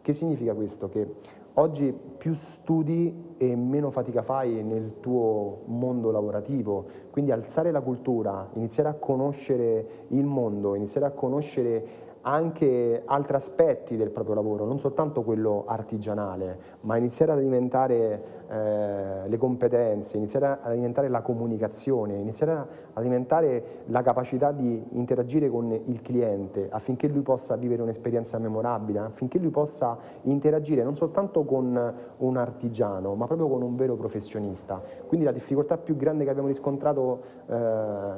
Che 0.00 0.12
significa 0.12 0.54
questo? 0.54 0.88
Che 0.88 1.14
Oggi 1.58 1.92
più 1.92 2.34
studi 2.34 3.34
e 3.36 3.56
meno 3.56 3.90
fatica 3.90 4.22
fai 4.22 4.62
nel 4.62 5.00
tuo 5.00 5.62
mondo 5.64 6.12
lavorativo, 6.12 6.84
quindi 7.10 7.32
alzare 7.32 7.72
la 7.72 7.80
cultura, 7.80 8.48
iniziare 8.52 8.90
a 8.90 8.94
conoscere 8.94 9.84
il 10.10 10.24
mondo, 10.24 10.76
iniziare 10.76 11.08
a 11.08 11.10
conoscere 11.10 11.84
anche 12.22 13.02
altri 13.04 13.36
aspetti 13.36 13.96
del 13.96 14.10
proprio 14.10 14.34
lavoro, 14.34 14.64
non 14.64 14.78
soltanto 14.78 15.22
quello 15.22 15.64
artigianale, 15.66 16.58
ma 16.82 16.96
iniziare 16.96 17.32
ad 17.32 17.38
alimentare 17.38 18.37
eh, 18.50 19.28
le 19.28 19.36
competenze, 19.36 20.16
iniziare 20.16 20.46
ad 20.46 20.70
alimentare 20.70 21.08
la 21.08 21.20
comunicazione, 21.20 22.14
iniziare 22.14 22.52
ad 22.52 22.66
alimentare 22.94 23.62
la 23.86 24.02
capacità 24.02 24.52
di 24.52 24.82
interagire 24.92 25.50
con 25.50 25.70
il 25.70 26.00
cliente 26.00 26.68
affinché 26.70 27.08
lui 27.08 27.22
possa 27.22 27.56
vivere 27.56 27.82
un'esperienza 27.82 28.38
memorabile, 28.38 29.00
affinché 29.00 29.38
lui 29.38 29.50
possa 29.50 29.98
interagire 30.22 30.82
non 30.82 30.96
soltanto 30.96 31.44
con 31.44 31.94
un 32.16 32.36
artigiano, 32.36 33.14
ma 33.14 33.26
proprio 33.26 33.48
con 33.48 33.62
un 33.62 33.76
vero 33.76 33.96
professionista. 33.96 34.80
Quindi 35.06 35.26
la 35.26 35.32
difficoltà 35.32 35.76
più 35.76 35.96
grande 35.96 36.24
che 36.24 36.30
abbiamo 36.30 36.48
riscontrato 36.48 37.20
eh, 37.46 37.54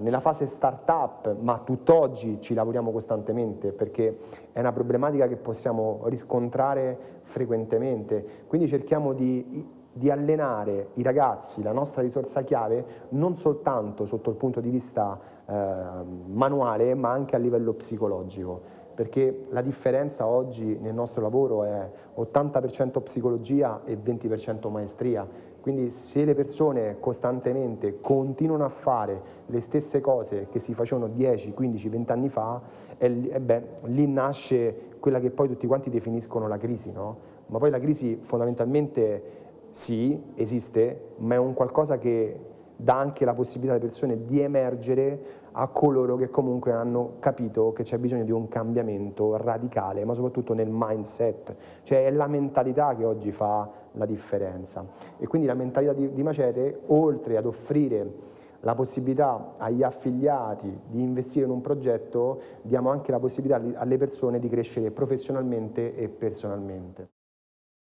nella 0.00 0.20
fase 0.20 0.46
start-up, 0.46 1.36
ma 1.40 1.58
tutt'oggi 1.58 2.40
ci 2.40 2.54
lavoriamo 2.54 2.92
costantemente 2.92 3.72
perché 3.72 4.16
è 4.52 4.60
una 4.60 4.72
problematica 4.72 5.26
che 5.26 5.36
possiamo 5.36 6.02
riscontrare 6.04 6.98
frequentemente. 7.22 8.24
Quindi 8.46 8.68
cerchiamo 8.68 9.12
di 9.12 9.78
di 9.92 10.10
allenare 10.10 10.90
i 10.94 11.02
ragazzi, 11.02 11.62
la 11.62 11.72
nostra 11.72 12.02
risorsa 12.02 12.42
chiave, 12.42 12.84
non 13.10 13.36
soltanto 13.36 14.04
sotto 14.04 14.30
il 14.30 14.36
punto 14.36 14.60
di 14.60 14.70
vista 14.70 15.18
eh, 15.46 16.04
manuale, 16.26 16.94
ma 16.94 17.10
anche 17.10 17.36
a 17.36 17.38
livello 17.38 17.72
psicologico. 17.74 18.78
Perché 18.94 19.46
la 19.50 19.62
differenza 19.62 20.26
oggi 20.26 20.78
nel 20.78 20.92
nostro 20.92 21.22
lavoro 21.22 21.64
è 21.64 21.90
80% 22.16 23.02
psicologia 23.02 23.80
e 23.84 23.96
20% 23.96 24.70
maestria. 24.70 25.26
Quindi 25.60 25.90
se 25.90 26.24
le 26.24 26.34
persone 26.34 26.98
costantemente 27.00 28.00
continuano 28.00 28.64
a 28.64 28.68
fare 28.68 29.20
le 29.46 29.60
stesse 29.60 30.00
cose 30.00 30.48
che 30.50 30.58
si 30.58 30.74
facevano 30.74 31.08
10, 31.08 31.52
15, 31.52 31.88
20 31.88 32.12
anni 32.12 32.28
fa, 32.28 32.60
e, 32.98 33.30
e 33.30 33.40
beh, 33.40 33.64
lì 33.84 34.06
nasce 34.06 34.88
quella 35.00 35.18
che 35.18 35.30
poi 35.30 35.48
tutti 35.48 35.66
quanti 35.66 35.90
definiscono 35.90 36.46
la 36.46 36.58
crisi, 36.58 36.92
no? 36.92 37.38
Ma 37.46 37.58
poi 37.58 37.70
la 37.70 37.80
crisi 37.80 38.18
fondamentalmente 38.22 39.39
sì, 39.70 40.32
esiste, 40.34 41.14
ma 41.18 41.34
è 41.34 41.38
un 41.38 41.54
qualcosa 41.54 41.98
che 41.98 42.48
dà 42.76 42.96
anche 42.98 43.24
la 43.24 43.34
possibilità 43.34 43.74
alle 43.74 43.84
persone 43.84 44.24
di 44.24 44.40
emergere 44.40 45.20
a 45.52 45.68
coloro 45.68 46.16
che 46.16 46.30
comunque 46.30 46.72
hanno 46.72 47.16
capito 47.18 47.72
che 47.72 47.82
c'è 47.82 47.98
bisogno 47.98 48.24
di 48.24 48.32
un 48.32 48.48
cambiamento 48.48 49.36
radicale, 49.36 50.04
ma 50.04 50.14
soprattutto 50.14 50.54
nel 50.54 50.68
mindset, 50.70 51.54
cioè 51.82 52.06
è 52.06 52.10
la 52.10 52.26
mentalità 52.26 52.94
che 52.94 53.04
oggi 53.04 53.32
fa 53.32 53.70
la 53.92 54.06
differenza. 54.06 54.86
E 55.18 55.26
quindi 55.26 55.46
la 55.46 55.54
mentalità 55.54 55.92
di, 55.92 56.12
di 56.12 56.22
Macete, 56.22 56.80
oltre 56.86 57.36
ad 57.36 57.46
offrire 57.46 58.38
la 58.60 58.74
possibilità 58.74 59.54
agli 59.56 59.82
affiliati 59.82 60.80
di 60.86 61.02
investire 61.02 61.46
in 61.46 61.50
un 61.50 61.60
progetto, 61.60 62.40
diamo 62.62 62.90
anche 62.90 63.10
la 63.10 63.18
possibilità 63.18 63.60
alle 63.78 63.96
persone 63.96 64.38
di 64.38 64.48
crescere 64.48 64.90
professionalmente 64.90 65.94
e 65.96 66.08
personalmente. 66.08 67.19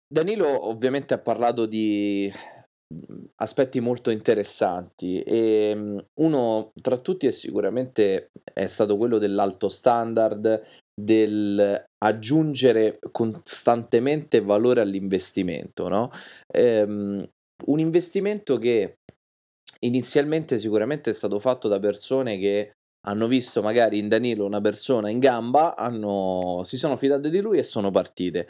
Danilo 0.07 0.67
ovviamente 0.67 1.13
ha 1.13 1.19
parlato 1.19 1.65
di 1.65 2.31
mhmm, 2.93 3.25
aspetti 3.35 3.79
molto 3.79 4.09
interessanti 4.09 5.21
e 5.21 5.73
mhmm, 5.75 6.05
uno 6.21 6.71
tra 6.81 6.97
tutti 6.97 7.27
è 7.27 7.31
sicuramente 7.31 8.29
è 8.53 8.67
stato 8.67 8.97
quello 8.97 9.17
dell'alto 9.17 9.69
standard, 9.69 10.61
del 10.99 11.85
aggiungere 11.99 12.99
costantemente 13.11 14.41
valore 14.41 14.81
all'investimento, 14.81 15.89
no? 15.89 16.09
Ehm, 16.53 17.23
un 17.65 17.79
investimento 17.79 18.57
che 18.57 18.97
inizialmente 19.81 20.57
sicuramente 20.57 21.09
è 21.09 21.13
stato 21.13 21.39
fatto 21.39 21.67
da 21.67 21.79
persone 21.79 22.37
che 22.37 22.71
hanno 23.07 23.27
visto 23.27 23.61
magari 23.61 23.99
in 23.99 24.09
Danilo 24.09 24.45
una 24.45 24.59
persona 24.61 25.09
in 25.09 25.19
gamba, 25.19 25.75
hanno, 25.75 26.61
si 26.65 26.77
sono 26.77 26.97
fidate 26.97 27.29
di 27.29 27.39
lui 27.39 27.57
e 27.57 27.63
sono 27.63 27.89
partite. 27.89 28.47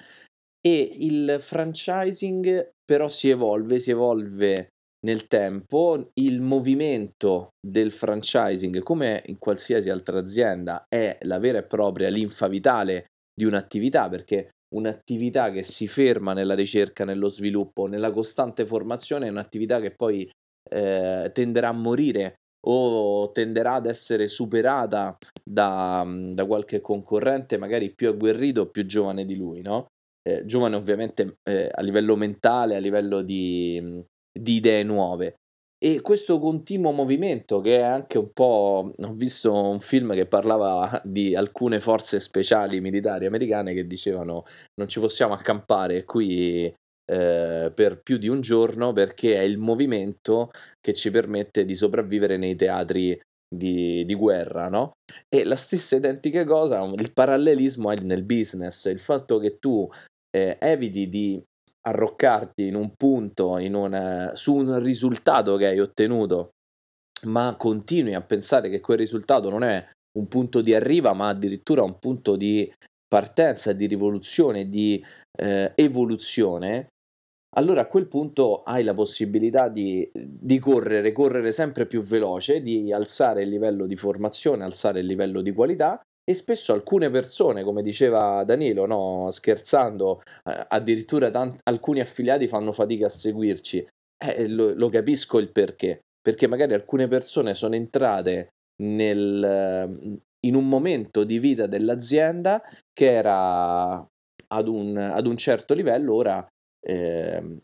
E 0.67 0.97
il 0.99 1.37
franchising 1.39 2.73
però 2.83 3.07
si 3.07 3.29
evolve, 3.29 3.79
si 3.79 3.91
evolve 3.91 4.67
nel 5.05 5.27
tempo, 5.27 6.09
il 6.15 6.41
movimento 6.41 7.51
del 7.65 7.93
franchising, 7.93 8.83
come 8.83 9.23
in 9.27 9.37
qualsiasi 9.37 9.89
altra 9.89 10.19
azienda, 10.19 10.83
è 10.89 11.19
la 11.21 11.39
vera 11.39 11.59
e 11.59 11.63
propria 11.63 12.09
linfa 12.09 12.49
vitale 12.49 13.05
di 13.33 13.45
un'attività, 13.45 14.09
perché 14.09 14.49
un'attività 14.75 15.51
che 15.51 15.63
si 15.63 15.87
ferma 15.87 16.33
nella 16.33 16.53
ricerca, 16.53 17.05
nello 17.05 17.29
sviluppo, 17.29 17.85
nella 17.85 18.11
costante 18.11 18.65
formazione 18.65 19.27
è 19.27 19.29
un'attività 19.29 19.79
che 19.79 19.91
poi 19.91 20.29
eh, 20.69 21.29
tenderà 21.33 21.69
a 21.69 21.73
morire 21.73 22.35
o 22.67 23.31
tenderà 23.31 23.75
ad 23.75 23.85
essere 23.85 24.27
superata 24.27 25.17
da, 25.41 26.05
da 26.05 26.45
qualche 26.45 26.81
concorrente 26.81 27.57
magari 27.57 27.93
più 27.95 28.09
agguerrito 28.09 28.61
o 28.61 28.69
più 28.69 28.85
giovane 28.85 29.25
di 29.25 29.37
lui, 29.37 29.61
no? 29.61 29.87
Eh, 30.27 30.45
giovane 30.45 30.75
ovviamente 30.75 31.37
eh, 31.49 31.69
a 31.73 31.81
livello 31.81 32.17
mentale, 32.17 32.75
a 32.75 32.79
livello 32.79 33.21
di, 33.21 34.03
di, 34.37 34.55
idee 34.55 34.83
nuove. 34.83 35.35
E 35.79 36.01
questo 36.01 36.39
continuo 36.39 36.91
movimento 36.91 37.61
che 37.61 37.77
è 37.77 37.83
anche 37.83 38.17
un 38.17 38.31
po'... 38.33 38.93
ho 38.97 39.13
visto 39.13 39.53
un 39.53 39.79
film 39.79 40.13
che 40.13 40.25
parlava 40.25 41.01
di 41.05 41.35
alcune 41.35 41.79
forze 41.79 42.19
speciali 42.19 42.81
militari 42.81 43.25
americane 43.25 43.73
che 43.73 43.85
dicevano 43.85 44.43
non 44.75 44.87
ci 44.87 44.99
possiamo 44.99 45.33
accampare 45.33 46.03
qui 46.03 46.73
eh, 47.09 47.71
per 47.73 48.01
più 48.01 48.17
di 48.17 48.27
un 48.27 48.41
giorno 48.41 48.91
perché 48.91 49.35
è 49.35 49.41
il 49.41 49.59
movimento 49.59 50.49
che 50.81 50.93
ci 50.93 51.11
permette 51.11 51.63
di 51.63 51.75
sopravvivere 51.75 52.37
nei 52.37 52.55
teatri 52.55 53.17
di, 53.47 54.03
di, 54.03 54.13
guerra, 54.13 54.67
no? 54.67 54.93
E 55.29 55.45
la 55.45 55.55
stessa 55.55 55.95
identica 55.95 56.43
cosa, 56.43 56.83
il 56.83 57.13
parallelismo 57.13 57.91
è 57.91 57.95
nel 57.97 58.23
business, 58.23 58.85
il 58.85 58.99
fatto 58.99 59.37
che 59.39 59.57
tu 59.57 59.87
eh, 60.37 60.57
eviti 60.59 61.09
di 61.09 61.41
arroccarti 61.87 62.67
in 62.67 62.75
un 62.75 62.93
punto, 62.95 63.57
in 63.57 63.73
una, 63.73 64.35
su 64.35 64.55
un 64.55 64.79
risultato 64.81 65.55
che 65.55 65.67
hai 65.67 65.79
ottenuto, 65.79 66.51
ma 67.25 67.55
continui 67.57 68.13
a 68.13 68.21
pensare 68.21 68.69
che 68.69 68.81
quel 68.81 68.97
risultato 68.97 69.49
non 69.49 69.63
è 69.63 69.83
un 70.17 70.27
punto 70.27 70.61
di 70.61 70.73
arriva, 70.73 71.13
ma 71.13 71.29
addirittura 71.29 71.83
un 71.83 71.97
punto 71.97 72.35
di 72.35 72.71
partenza, 73.07 73.71
di 73.73 73.87
rivoluzione, 73.87 74.69
di 74.69 75.03
eh, 75.39 75.71
evoluzione, 75.75 76.87
allora 77.55 77.81
a 77.81 77.87
quel 77.87 78.07
punto 78.07 78.63
hai 78.63 78.83
la 78.83 78.93
possibilità 78.93 79.69
di, 79.69 80.07
di, 80.13 80.59
correre, 80.59 81.11
correre 81.13 81.51
sempre 81.51 81.87
più 81.87 82.01
veloce, 82.01 82.61
di 82.61 82.91
alzare 82.91 83.43
il 83.43 83.49
livello 83.49 83.87
di 83.87 83.95
formazione, 83.95 84.63
alzare 84.63 84.99
il 84.99 85.05
livello 85.05 85.41
di 85.41 85.53
qualità 85.53 85.99
e 86.29 86.33
spesso 86.33 86.73
alcune 86.73 87.09
persone, 87.09 87.63
come 87.63 87.81
diceva 87.81 88.43
Danilo, 88.43 88.85
no, 88.85 89.31
scherzando, 89.31 90.21
eh, 90.43 90.65
addirittura 90.67 91.29
tant- 91.29 91.59
alcuni 91.63 92.01
affiliati 92.01 92.49
fanno 92.49 92.73
fatica 92.73 93.05
a 93.05 93.09
seguirci. 93.09 93.87
Eh, 94.17 94.49
lo, 94.49 94.73
lo, 94.73 94.89
capisco 94.89 95.37
il 95.39 95.51
perché, 95.53 96.01
perché 96.19 96.47
magari 96.47 96.73
alcune 96.73 97.07
persone 97.07 97.53
sono 97.53 97.75
entrate 97.75 98.49
nel, 98.83 100.19
in 100.45 100.55
un 100.55 100.67
momento 100.67 101.23
di 101.23 101.39
vita 101.39 101.65
dell'azienda 101.65 102.61
che 102.91 103.09
era 103.09 103.93
ad 103.93 104.67
un, 104.67 104.97
ad 104.97 105.25
un 105.27 105.37
certo 105.37 105.73
livello, 105.73 106.13
ora 106.13 106.45
eh, 106.85 107.57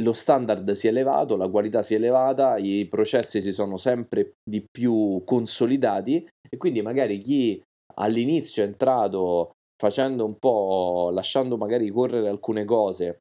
lo 0.00 0.12
standard 0.12 0.68
si 0.72 0.88
è 0.88 0.90
elevato, 0.90 1.36
la 1.36 1.48
qualità 1.48 1.84
si 1.84 1.94
è 1.94 1.96
elevata, 1.96 2.56
i 2.56 2.86
processi 2.88 3.40
si 3.40 3.52
sono 3.52 3.76
sempre 3.76 4.32
di 4.42 4.64
più 4.68 5.22
consolidati 5.24 6.26
e 6.48 6.56
quindi 6.56 6.82
magari 6.82 7.20
chi 7.20 7.62
all'inizio 7.94 8.62
è 8.62 8.66
entrato 8.66 9.52
facendo 9.76 10.24
un 10.24 10.38
po', 10.38 11.10
lasciando 11.12 11.56
magari 11.56 11.88
correre 11.90 12.28
alcune 12.28 12.64
cose 12.64 13.20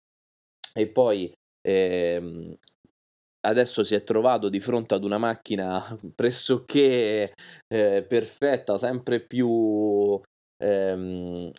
e 0.74 0.90
poi 0.90 1.32
ehm, 1.62 2.56
adesso 3.48 3.84
si 3.84 3.96
è 3.96 4.04
trovato 4.04 4.50
di 4.50 4.60
fronte 4.60 4.96
ad 4.96 5.04
una 5.04 5.18
macchina 5.18 5.82
pressoché 6.14 7.34
eh, 7.68 8.06
perfetta, 8.08 8.78
sempre 8.78 9.26
più 9.26 10.20
ehm, 10.62 11.52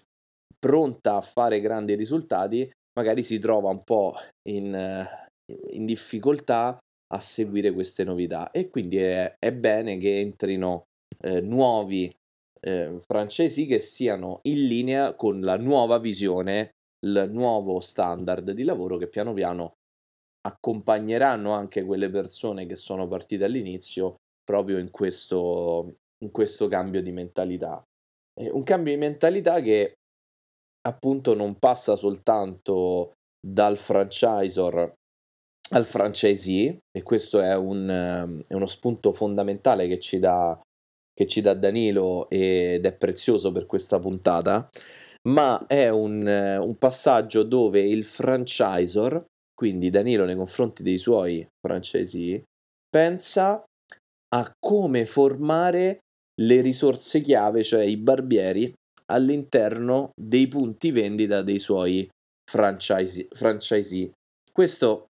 pronta 0.59 1.16
a 1.16 1.20
fare 1.20 1.61
grandi 1.61 1.94
risultati, 1.94 2.70
magari 2.99 3.23
si 3.23 3.38
trova 3.38 3.70
un 3.70 3.83
po' 3.83 4.14
in, 4.49 5.07
in 5.70 5.87
difficoltà 5.87 6.79
a 7.12 7.18
seguire 7.18 7.73
queste 7.73 8.05
novità. 8.05 8.51
E 8.51 8.68
quindi 8.68 8.99
è, 8.99 9.35
è 9.38 9.53
bene 9.53 9.96
che 9.96 10.20
entrino 10.20 10.85
eh, 11.23 11.40
nuovi 11.40 12.11
eh, 12.61 13.01
francesi 13.07 13.66
che 13.66 13.79
siano 13.79 14.40
in 14.42 14.66
linea 14.66 15.14
con 15.14 15.40
la 15.40 15.57
nuova 15.57 15.99
visione, 15.99 16.70
il 17.07 17.29
nuovo 17.31 17.81
standard 17.81 18.51
di 18.51 18.62
lavoro 18.64 18.96
che 18.96 19.09
piano 19.09 19.33
piano 19.33 19.75
accompagneranno 20.42 21.52
anche 21.52 21.85
quelle 21.85 22.11
persone 22.11 22.67
che 22.67 22.77
sono 22.77 23.06
partite 23.08 23.44
all'inizio 23.44 24.17
proprio 24.42 24.79
in 24.79 24.90
questo, 24.90 25.96
in 26.25 26.31
questo 26.31 26.69
cambio 26.69 27.02
di 27.02 27.13
mentalità. 27.13 27.83
Eh, 28.38 28.50
un 28.50 28.63
cambio 28.63 28.92
di 28.92 28.98
mentalità 28.98 29.61
che 29.61 29.94
appunto 30.83 31.35
non 31.35 31.56
passa 31.58 31.94
soltanto 31.96 33.13
dal 33.38 33.77
franchisor 33.77 34.94
al 35.73 35.85
franchisee 35.85 36.79
e 36.90 37.02
questo 37.02 37.40
è, 37.40 37.54
un, 37.56 38.42
è 38.46 38.54
uno 38.54 38.67
spunto 38.67 39.13
fondamentale 39.13 39.87
che 39.87 39.98
ci 39.98 40.19
dà 40.19 40.58
che 41.21 41.27
ci 41.27 41.42
dà 41.42 41.52
Danilo 41.52 42.31
ed 42.31 42.87
è 42.87 42.92
prezioso 42.94 43.52
per 43.52 43.66
questa 43.66 43.98
puntata, 43.98 44.71
ma 45.29 45.66
è 45.66 45.90
un, 45.90 46.27
un 46.27 46.77
passaggio 46.79 47.42
dove 47.42 47.83
il 47.83 48.06
franchisor 48.06 49.27
quindi 49.60 49.90
Danilo 49.90 50.25
nei 50.25 50.37
confronti 50.37 50.83
dei 50.83 50.96
suoi 50.96 51.46
francesi, 51.60 52.42
pensa 52.88 53.62
a 54.35 54.52
come 54.58 55.04
formare 55.04 55.98
le 56.40 56.62
risorse 56.62 57.21
chiave, 57.21 57.62
cioè 57.62 57.85
i 57.85 57.98
barbieri, 57.98 58.73
all'interno 59.12 60.12
dei 60.18 60.48
punti 60.48 60.92
vendita 60.92 61.42
dei 61.42 61.58
suoi 61.58 62.08
franchise, 62.50 63.29
franchisee. 63.31 64.10
Questo 64.50 65.08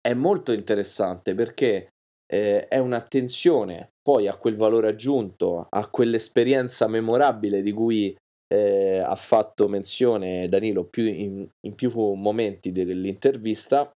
è 0.00 0.14
molto 0.14 0.52
interessante 0.52 1.34
perché 1.34 1.89
eh, 2.30 2.68
è 2.68 2.78
un'attenzione 2.78 3.90
poi 4.00 4.28
a 4.28 4.36
quel 4.36 4.56
valore 4.56 4.88
aggiunto, 4.88 5.66
a 5.68 5.88
quell'esperienza 5.88 6.86
memorabile 6.86 7.60
di 7.60 7.72
cui 7.72 8.16
eh, 8.52 8.98
ha 8.98 9.16
fatto 9.16 9.68
menzione 9.68 10.48
Danilo 10.48 10.84
più 10.84 11.04
in, 11.04 11.46
in 11.66 11.74
più 11.74 11.90
momenti 12.14 12.70
dell'intervista, 12.72 13.90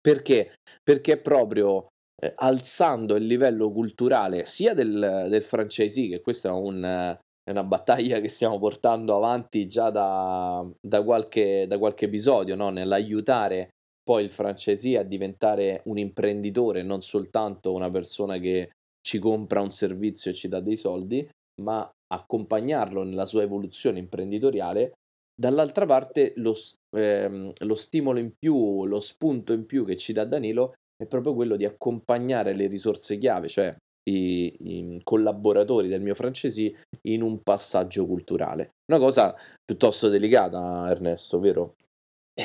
perché? 0.00 0.54
Perché 0.82 1.18
proprio 1.18 1.88
eh, 2.22 2.32
alzando 2.36 3.16
il 3.16 3.26
livello 3.26 3.70
culturale 3.70 4.44
sia 4.44 4.74
del, 4.74 5.26
del 5.28 5.42
franchisee, 5.42 6.08
che 6.08 6.20
questa 6.20 6.50
è, 6.50 6.52
un, 6.52 6.82
è, 6.82 7.50
una 7.50 7.64
battaglia 7.64 8.20
che 8.20 8.28
stiamo 8.28 8.58
portando 8.58 9.16
avanti 9.16 9.66
già 9.66 9.90
da, 9.90 10.66
da, 10.80 11.02
qualche, 11.02 11.66
da 11.66 11.78
qualche, 11.78 12.04
episodio, 12.06 12.54
no? 12.54 12.70
nell'aiutare 12.70 13.70
poi 14.10 14.24
il 14.24 14.30
franchisee 14.32 14.98
a 14.98 15.04
diventare 15.04 15.82
un 15.84 15.96
imprenditore, 15.96 16.82
non 16.82 17.00
soltanto 17.00 17.72
una 17.72 17.88
persona 17.92 18.38
che 18.38 18.72
ci 19.00 19.20
compra 19.20 19.60
un 19.60 19.70
servizio 19.70 20.32
e 20.32 20.34
ci 20.34 20.48
dà 20.48 20.58
dei 20.58 20.76
soldi, 20.76 21.28
ma 21.62 21.88
accompagnarlo 22.12 23.04
nella 23.04 23.24
sua 23.24 23.42
evoluzione 23.42 24.00
imprenditoriale. 24.00 24.94
Dall'altra 25.32 25.86
parte 25.86 26.32
lo, 26.38 26.54
ehm, 26.96 27.52
lo 27.56 27.74
stimolo 27.76 28.18
in 28.18 28.32
più, 28.36 28.84
lo 28.84 28.98
spunto 28.98 29.52
in 29.52 29.64
più 29.64 29.84
che 29.84 29.96
ci 29.96 30.12
dà 30.12 30.24
Danilo 30.24 30.72
è 31.00 31.06
proprio 31.06 31.32
quello 31.32 31.54
di 31.54 31.64
accompagnare 31.64 32.52
le 32.52 32.66
risorse 32.66 33.16
chiave, 33.16 33.46
cioè 33.46 33.72
i, 34.10 34.56
i 34.58 35.00
collaboratori 35.04 35.86
del 35.86 36.02
mio 36.02 36.16
francesi 36.16 36.76
in 37.02 37.22
un 37.22 37.44
passaggio 37.44 38.06
culturale. 38.06 38.70
Una 38.90 38.98
cosa 38.98 39.36
piuttosto 39.64 40.08
delicata, 40.08 40.90
Ernesto, 40.90 41.38
vero? 41.38 41.76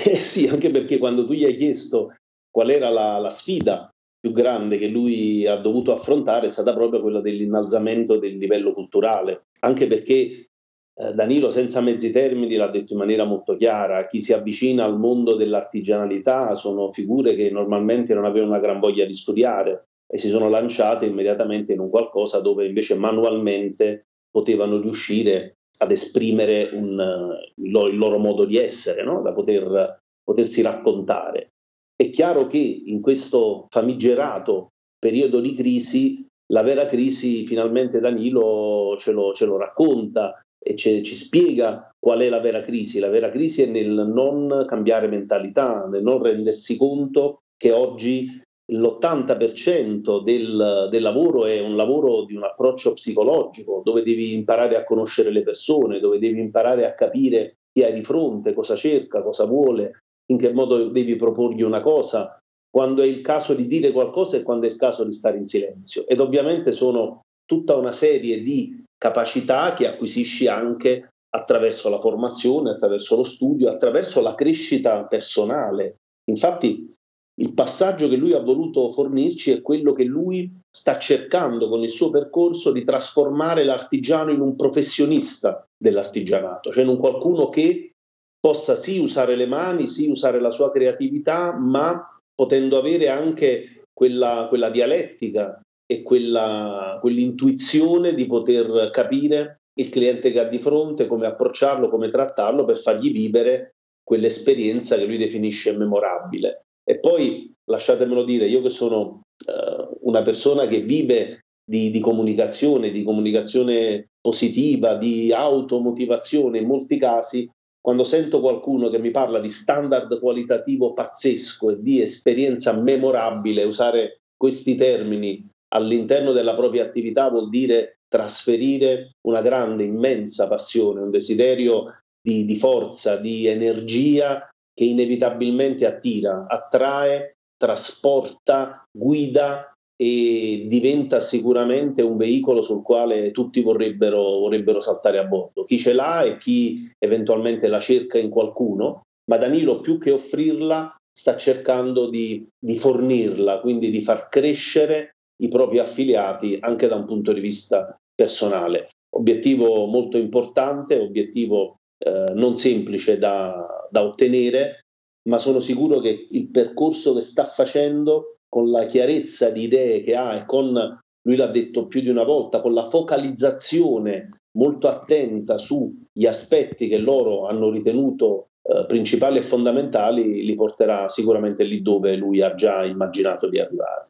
Eh 0.03 0.19
sì, 0.19 0.47
anche 0.47 0.71
perché 0.71 0.97
quando 0.97 1.25
tu 1.25 1.31
gli 1.31 1.45
hai 1.45 1.55
chiesto 1.55 2.15
qual 2.51 2.69
era 2.69 2.89
la, 2.89 3.17
la 3.17 3.29
sfida 3.29 3.89
più 4.19 4.33
grande 4.33 4.77
che 4.77 4.87
lui 4.87 5.47
ha 5.47 5.55
dovuto 5.55 5.93
affrontare 5.93 6.47
è 6.47 6.49
stata 6.49 6.73
proprio 6.73 6.99
quella 6.99 7.21
dell'innalzamento 7.21 8.17
del 8.17 8.35
livello 8.35 8.73
culturale, 8.73 9.45
anche 9.59 9.87
perché 9.87 10.49
eh, 10.97 11.13
Danilo 11.13 11.49
senza 11.49 11.79
mezzi 11.79 12.11
termini 12.11 12.55
l'ha 12.55 12.67
detto 12.67 12.91
in 12.91 12.99
maniera 12.99 13.23
molto 13.23 13.55
chiara, 13.55 14.07
chi 14.07 14.19
si 14.19 14.33
avvicina 14.33 14.83
al 14.83 14.99
mondo 14.99 15.35
dell'artigianalità 15.35 16.55
sono 16.55 16.91
figure 16.91 17.33
che 17.35 17.49
normalmente 17.49 18.13
non 18.13 18.25
avevano 18.25 18.51
una 18.51 18.59
gran 18.59 18.79
voglia 18.79 19.05
di 19.05 19.13
studiare 19.13 19.87
e 20.07 20.17
si 20.17 20.27
sono 20.27 20.49
lanciate 20.49 21.05
immediatamente 21.05 21.71
in 21.71 21.79
un 21.79 21.89
qualcosa 21.89 22.39
dove 22.39 22.65
invece 22.65 22.95
manualmente 22.95 24.07
potevano 24.29 24.79
riuscire 24.81 25.57
ad 25.77 25.91
esprimere 25.91 26.69
un, 26.73 27.37
il, 27.55 27.71
loro, 27.71 28.17
modo 28.17 28.45
di 28.45 28.57
essere, 28.57 29.03
no? 29.03 29.21
da 29.21 29.33
poter, 29.33 29.99
potersi 30.23 30.61
raccontare. 30.61 31.51
È 31.95 32.09
chiaro 32.09 32.47
che 32.47 32.57
in 32.57 33.01
questo 33.01 33.67
famigerato 33.69 34.71
periodo 34.97 35.39
di 35.39 35.53
crisi, 35.53 36.25
la 36.51 36.61
vera 36.61 36.85
crisi 36.85 37.45
finalmente 37.45 37.99
Danilo 37.99 38.95
ce 38.99 39.11
lo, 39.11 39.33
ce 39.33 39.45
lo 39.45 39.57
racconta 39.57 40.41
e 40.57 40.75
ce, 40.75 41.03
ci 41.03 41.15
spiega 41.15 41.89
qual 41.97 42.19
è 42.19 42.27
la 42.27 42.39
vera 42.39 42.63
crisi. 42.63 42.99
La 42.99 43.09
vera 43.09 43.29
crisi 43.29 43.63
è 43.63 43.67
nel 43.67 44.11
non 44.13 44.65
cambiare 44.67 45.07
mentalità, 45.07 45.87
nel 45.87 46.03
non 46.03 46.21
rendersi 46.21 46.77
conto 46.77 47.43
che 47.57 47.71
oggi 47.71 48.41
l'80% 48.71 50.23
del, 50.23 50.87
del, 50.89 51.01
lavoro 51.01 51.45
è 51.45 51.59
un 51.59 51.75
lavoro 51.75 52.25
di 52.25 52.35
un 52.35 52.43
approccio 52.43 52.93
psicologico, 52.93 53.81
dove 53.83 54.01
devi 54.01 54.33
imparare 54.33 54.75
a 54.75 54.83
conoscere 54.83 55.31
le 55.31 55.43
persone, 55.43 55.99
dove 55.99 56.17
devi 56.17 56.39
imparare 56.39 56.85
a 56.87 56.93
capire 56.93 57.57
chi 57.71 57.83
hai 57.83 57.93
di 57.93 58.03
fronte, 58.03 58.53
cosa 58.53 58.75
cerca, 58.75 59.21
cosa 59.21 59.45
vuole, 59.45 59.99
in 60.31 60.37
che 60.37 60.51
modo 60.51 60.89
devi 60.89 61.15
proporgli 61.15 61.61
una 61.61 61.81
cosa, 61.81 62.39
quando 62.69 63.03
è 63.03 63.05
il 63.05 63.21
caso 63.21 63.53
di 63.53 63.67
dire 63.67 63.91
qualcosa 63.91 64.37
e 64.37 64.43
quando 64.43 64.65
è 64.65 64.69
il 64.69 64.77
caso 64.77 65.03
di 65.03 65.13
stare 65.13 65.37
in 65.37 65.45
silenzio. 65.45 66.07
Ed 66.07 66.19
ovviamente 66.19 66.73
sono 66.73 67.21
tutta 67.45 67.75
una 67.75 67.91
serie 67.91 68.41
di 68.41 68.83
capacità 68.97 69.73
che 69.73 69.87
acquisisci 69.87 70.47
anche 70.47 71.09
attraverso 71.29 71.89
la 71.89 71.99
formazione, 71.99 72.71
attraverso 72.71 73.15
lo 73.15 73.23
studio, 73.23 73.69
attraverso 73.69 74.21
la 74.21 74.33
crescita 74.35 75.05
personale. 75.05 75.97
Infatti 76.31 76.93
il 77.37 77.53
passaggio 77.53 78.07
che 78.07 78.15
lui 78.15 78.33
ha 78.33 78.39
voluto 78.39 78.91
fornirci 78.91 79.51
è 79.51 79.61
quello 79.61 79.93
che 79.93 80.05
lui 80.05 80.49
sta 80.69 80.97
cercando 80.97 81.67
con 81.67 81.83
il 81.83 81.91
suo 81.91 82.09
percorso 82.09 82.71
di 82.71 82.85
trasformare 82.85 83.65
l'artigiano 83.65 84.31
in 84.31 84.39
un 84.39 84.55
professionista 84.55 85.65
dell'artigianato, 85.77 86.71
cioè 86.71 86.83
in 86.83 86.89
un 86.89 86.97
qualcuno 86.97 87.49
che 87.49 87.91
possa 88.39 88.75
sì 88.75 88.99
usare 88.99 89.35
le 89.35 89.47
mani, 89.47 89.87
sì 89.87 90.07
usare 90.07 90.39
la 90.39 90.51
sua 90.51 90.71
creatività, 90.71 91.57
ma 91.57 92.19
potendo 92.33 92.77
avere 92.77 93.09
anche 93.09 93.81
quella, 93.91 94.45
quella 94.47 94.69
dialettica 94.69 95.59
e 95.85 96.03
quella, 96.03 96.97
quell'intuizione 97.01 98.13
di 98.13 98.25
poter 98.25 98.91
capire 98.91 99.61
il 99.77 99.89
cliente 99.89 100.31
che 100.31 100.39
ha 100.39 100.45
di 100.45 100.59
fronte, 100.59 101.05
come 101.07 101.27
approcciarlo, 101.27 101.89
come 101.89 102.09
trattarlo 102.09 102.63
per 102.65 102.79
fargli 102.79 103.11
vivere 103.11 103.75
quell'esperienza 104.03 104.95
che 104.95 105.05
lui 105.05 105.17
definisce 105.17 105.73
memorabile. 105.73 106.64
E 106.87 106.99
poi, 106.99 107.51
lasciatemelo 107.65 108.23
dire, 108.23 108.47
io 108.47 108.61
che 108.61 108.69
sono 108.69 109.23
eh, 109.45 109.97
una 110.01 110.21
persona 110.21 110.67
che 110.67 110.81
vive 110.81 111.45
di, 111.65 111.89
di, 111.89 111.99
comunicazione, 111.99 112.91
di 112.91 113.03
comunicazione 113.03 114.09
positiva, 114.21 114.95
di 114.95 115.33
automotivazione 115.33 116.59
in 116.59 116.67
molti 116.67 116.99
casi, 116.99 117.49
quando 117.81 118.03
sento 118.03 118.39
qualcuno 118.39 118.89
che 118.89 118.99
mi 118.99 119.11
parla 119.11 119.39
di 119.39 119.49
standard 119.49 120.19
qualitativo 120.19 120.93
pazzesco 120.93 121.71
e 121.71 121.81
di 121.81 122.01
esperienza 122.01 122.71
memorabile, 122.71 123.63
usare 123.63 124.21
questi 124.35 124.75
termini 124.75 125.47
all'interno 125.69 126.31
della 126.31 126.55
propria 126.55 126.83
attività 126.83 127.29
vuol 127.29 127.49
dire 127.49 127.97
trasferire 128.07 129.15
una 129.27 129.41
grande, 129.41 129.83
immensa 129.83 130.47
passione, 130.47 131.01
un 131.01 131.11
desiderio 131.11 132.01
di, 132.21 132.45
di 132.45 132.55
forza, 132.55 133.17
di 133.17 133.47
energia 133.47 134.47
che 134.75 134.83
inevitabilmente 134.83 135.85
attira, 135.85 136.45
attrae, 136.47 137.37
trasporta, 137.57 138.83
guida 138.91 139.73
e 139.97 140.65
diventa 140.67 141.21
sicuramente 141.21 142.01
un 142.01 142.17
veicolo 142.17 142.61
sul 142.61 142.83
quale 142.83 143.31
tutti 143.31 143.61
vorrebbero, 143.61 144.39
vorrebbero 144.39 144.81
saltare 144.81 145.17
a 145.17 145.23
bordo. 145.23 145.63
Chi 145.63 145.79
ce 145.79 145.93
l'ha 145.93 146.23
e 146.23 146.37
chi 146.37 146.91
eventualmente 146.99 147.67
la 147.67 147.79
cerca 147.79 148.17
in 148.17 148.29
qualcuno, 148.29 149.03
ma 149.31 149.37
Danilo 149.37 149.79
più 149.79 149.97
che 149.97 150.11
offrirla 150.11 150.93
sta 151.17 151.37
cercando 151.37 152.09
di, 152.09 152.45
di 152.59 152.77
fornirla, 152.77 153.61
quindi 153.61 153.89
di 153.89 154.01
far 154.01 154.27
crescere 154.27 155.15
i 155.41 155.47
propri 155.47 155.79
affiliati 155.79 156.57
anche 156.59 156.87
da 156.87 156.95
un 156.95 157.05
punto 157.05 157.31
di 157.31 157.39
vista 157.39 157.97
personale. 158.13 158.89
Obiettivo 159.15 159.85
molto 159.85 160.17
importante, 160.17 160.99
obiettivo 160.99 161.77
eh, 161.97 162.33
non 162.33 162.55
semplice 162.55 163.17
da, 163.17 163.87
da 163.89 164.03
ottenere, 164.03 164.85
ma 165.29 165.37
sono 165.37 165.59
sicuro 165.59 165.99
che 165.99 166.27
il 166.31 166.49
percorso 166.49 167.13
che 167.13 167.21
sta 167.21 167.45
facendo 167.47 168.37
con 168.47 168.69
la 168.69 168.85
chiarezza 168.85 169.49
di 169.49 169.63
idee 169.63 170.03
che 170.03 170.15
ha 170.15 170.35
e 170.35 170.45
con, 170.45 170.73
lui 170.73 171.35
l'ha 171.35 171.47
detto 171.47 171.87
più 171.87 172.01
di 172.01 172.09
una 172.09 172.23
volta, 172.23 172.61
con 172.61 172.73
la 172.73 172.85
focalizzazione 172.85 174.29
molto 174.57 174.87
attenta 174.87 175.57
sugli 175.57 176.25
aspetti 176.25 176.87
che 176.87 176.97
loro 176.97 177.47
hanno 177.47 177.69
ritenuto 177.69 178.49
eh, 178.61 178.85
principali 178.87 179.39
e 179.39 179.43
fondamentali, 179.43 180.45
li 180.45 180.55
porterà 180.55 181.09
sicuramente 181.09 181.63
lì 181.63 181.81
dove 181.81 182.15
lui 182.15 182.41
ha 182.41 182.55
già 182.55 182.85
immaginato 182.85 183.49
di 183.49 183.59
arrivare. 183.59 184.09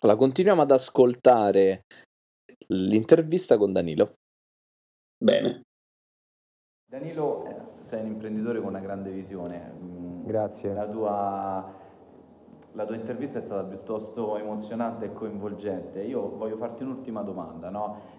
Allora, 0.00 0.18
continuiamo 0.18 0.62
ad 0.62 0.70
ascoltare 0.70 1.82
l'intervista 2.68 3.56
con 3.56 3.72
Danilo. 3.72 4.14
Bene. 5.22 5.62
Danilo, 6.90 7.44
eh, 7.46 7.54
sei 7.82 8.00
un 8.00 8.08
imprenditore 8.08 8.58
con 8.58 8.70
una 8.70 8.80
grande 8.80 9.12
visione. 9.12 9.72
Mm, 9.80 10.24
Grazie. 10.24 10.74
La 10.74 10.88
tua 10.88 11.78
la 12.72 12.84
tua 12.84 12.96
intervista 12.96 13.38
è 13.38 13.40
stata 13.40 13.62
piuttosto 13.62 14.36
emozionante 14.36 15.04
e 15.04 15.12
coinvolgente. 15.12 16.02
Io 16.02 16.36
voglio 16.36 16.56
farti 16.56 16.82
un'ultima 16.82 17.22
domanda. 17.22 17.70
No? 17.70 18.18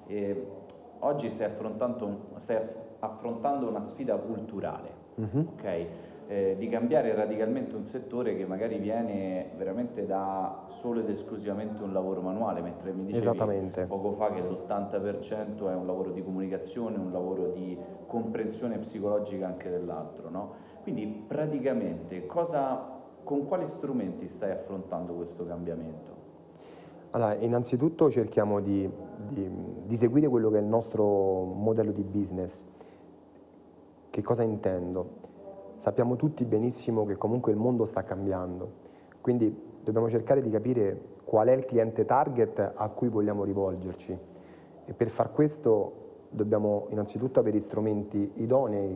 oggi 1.00 1.30
stai 1.30 1.48
affrontando, 1.48 2.30
stai 2.38 2.60
affrontando, 3.00 3.68
una 3.68 3.82
sfida 3.82 4.16
culturale, 4.18 4.94
uh-huh. 5.16 5.48
ok? 5.54 5.88
Eh, 6.32 6.56
di 6.58 6.70
cambiare 6.70 7.14
radicalmente 7.14 7.76
un 7.76 7.84
settore 7.84 8.38
che 8.38 8.46
magari 8.46 8.78
viene 8.78 9.52
veramente 9.58 10.06
da 10.06 10.64
solo 10.68 11.02
ed 11.02 11.10
esclusivamente 11.10 11.84
un 11.84 11.92
lavoro 11.92 12.22
manuale, 12.22 12.62
mentre 12.62 12.94
mi 12.94 13.04
dicevi 13.04 13.26
poco 13.86 14.14
fa 14.14 14.32
che 14.32 14.40
l'80% 14.40 15.70
è 15.70 15.76
un 15.76 15.86
lavoro 15.86 16.12
di 16.12 16.24
comunicazione, 16.24 16.96
un 16.98 17.12
lavoro 17.12 17.50
di 17.50 17.78
comprensione 18.08 18.78
psicologica 18.78 19.46
anche 19.46 19.70
dell'altro. 19.70 20.30
No? 20.30 20.54
Quindi 20.84 21.06
praticamente 21.06 22.26
cosa, 22.26 23.02
con 23.26 23.46
quali 23.46 23.68
strumenti 23.68 24.30
stai 24.30 24.52
affrontando 24.52 25.14
questo 25.16 25.46
cambiamento? 25.46 26.20
Allora, 27.10 27.36
innanzitutto 27.36 28.10
cerchiamo 28.10 28.62
di, 28.62 28.90
di, 29.28 29.52
di 29.84 29.96
seguire 29.98 30.30
quello 30.30 30.50
che 30.50 30.60
è 30.60 30.62
il 30.62 30.68
nostro 30.68 31.44
modello 31.44 31.92
di 31.92 32.04
business. 32.04 32.64
Che 34.10 34.22
cosa 34.22 34.44
intendo? 34.44 35.28
Sappiamo 35.82 36.16
tutti 36.16 36.46
benissimo 36.46 37.08
che 37.08 37.18
comunque 37.18 37.52
il 37.52 37.58
mondo 37.58 37.86
sta 37.86 38.04
cambiando, 38.04 38.74
quindi 39.20 39.80
dobbiamo 39.82 40.08
cercare 40.10 40.40
di 40.40 40.52
capire 40.52 41.06
qual 41.24 41.48
è 41.48 41.54
il 41.54 41.66
cliente 41.66 42.06
target 42.06 42.74
a 42.76 42.88
cui 42.90 43.10
vogliamo 43.10 43.44
rivolgerci. 43.44 44.16
E 44.86 44.94
per 44.94 45.08
far 45.08 45.32
questo 45.32 46.28
dobbiamo 46.30 46.86
innanzitutto 46.90 47.40
avere 47.40 47.60
strumenti 47.60 48.32
idonei 48.36 48.96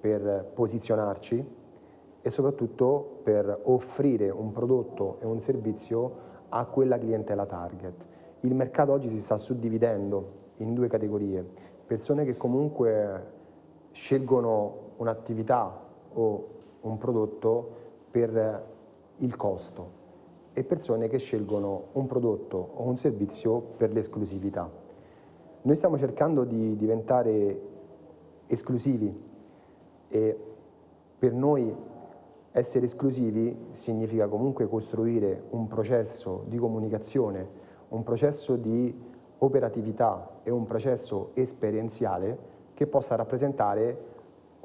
per 0.00 0.50
posizionarci 0.52 1.48
e 2.20 2.28
soprattutto 2.28 3.20
per 3.22 3.60
offrire 3.62 4.28
un 4.28 4.50
prodotto 4.50 5.18
e 5.20 5.26
un 5.26 5.38
servizio 5.38 6.16
a 6.48 6.64
quella 6.66 6.98
clientela 6.98 7.46
target. 7.46 8.04
Il 8.40 8.56
mercato 8.56 8.90
oggi 8.90 9.10
si 9.10 9.20
sta 9.20 9.36
suddividendo 9.36 10.32
in 10.56 10.74
due 10.74 10.88
categorie, 10.88 11.48
persone 11.86 12.24
che 12.24 12.36
comunque 12.36 13.34
scelgono 13.92 14.94
un'attività 14.96 15.84
o 16.16 16.48
un 16.82 16.98
prodotto 16.98 17.70
per 18.10 18.74
il 19.18 19.36
costo 19.36 20.04
e 20.52 20.64
persone 20.64 21.08
che 21.08 21.18
scelgono 21.18 21.88
un 21.92 22.06
prodotto 22.06 22.70
o 22.76 22.84
un 22.84 22.96
servizio 22.96 23.60
per 23.60 23.92
l'esclusività. 23.92 24.70
Noi 25.62 25.76
stiamo 25.76 25.98
cercando 25.98 26.44
di 26.44 26.76
diventare 26.76 27.60
esclusivi 28.46 29.14
e 30.08 30.40
per 31.18 31.32
noi 31.32 31.74
essere 32.52 32.86
esclusivi 32.86 33.66
significa 33.72 34.28
comunque 34.28 34.68
costruire 34.68 35.44
un 35.50 35.66
processo 35.66 36.44
di 36.46 36.56
comunicazione, 36.56 37.46
un 37.88 38.02
processo 38.02 38.56
di 38.56 38.94
operatività 39.38 40.40
e 40.42 40.50
un 40.50 40.64
processo 40.64 41.32
esperienziale 41.34 42.54
che 42.72 42.86
possa 42.86 43.14
rappresentare 43.14 44.14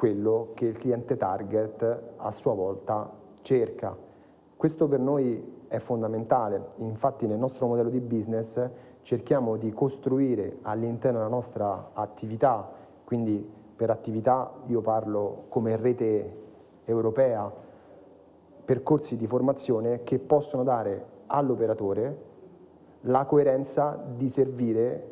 quello 0.02 0.54
che 0.56 0.66
il 0.66 0.78
cliente 0.78 1.16
target 1.16 2.14
a 2.16 2.32
sua 2.32 2.56
volta 2.56 3.08
cerca. 3.44 3.96
Questo 4.58 4.88
per 4.88 5.00
noi 5.00 5.66
è 5.68 5.78
fondamentale, 5.78 6.70
infatti 6.78 7.28
nel 7.28 7.38
nostro 7.38 7.68
modello 7.68 7.92
di 7.92 8.00
business 8.00 8.68
cerchiamo 9.04 9.58
di 9.58 9.72
costruire 9.72 10.58
all'interno 10.64 11.20
della 11.20 11.30
nostra 11.30 11.92
attività, 11.94 12.68
quindi 13.04 13.48
per 13.76 13.92
attività 13.92 14.52
io 14.66 14.82
parlo 14.82 15.44
come 15.50 15.76
rete 15.76 16.38
europea, 16.86 17.54
percorsi 18.66 19.18
di 19.18 19.28
formazione 19.28 20.02
che 20.02 20.18
possono 20.18 20.64
dare 20.64 21.06
all'operatore 21.28 22.24
la 23.02 23.26
coerenza 23.26 24.04
di 24.16 24.28
servire 24.30 25.10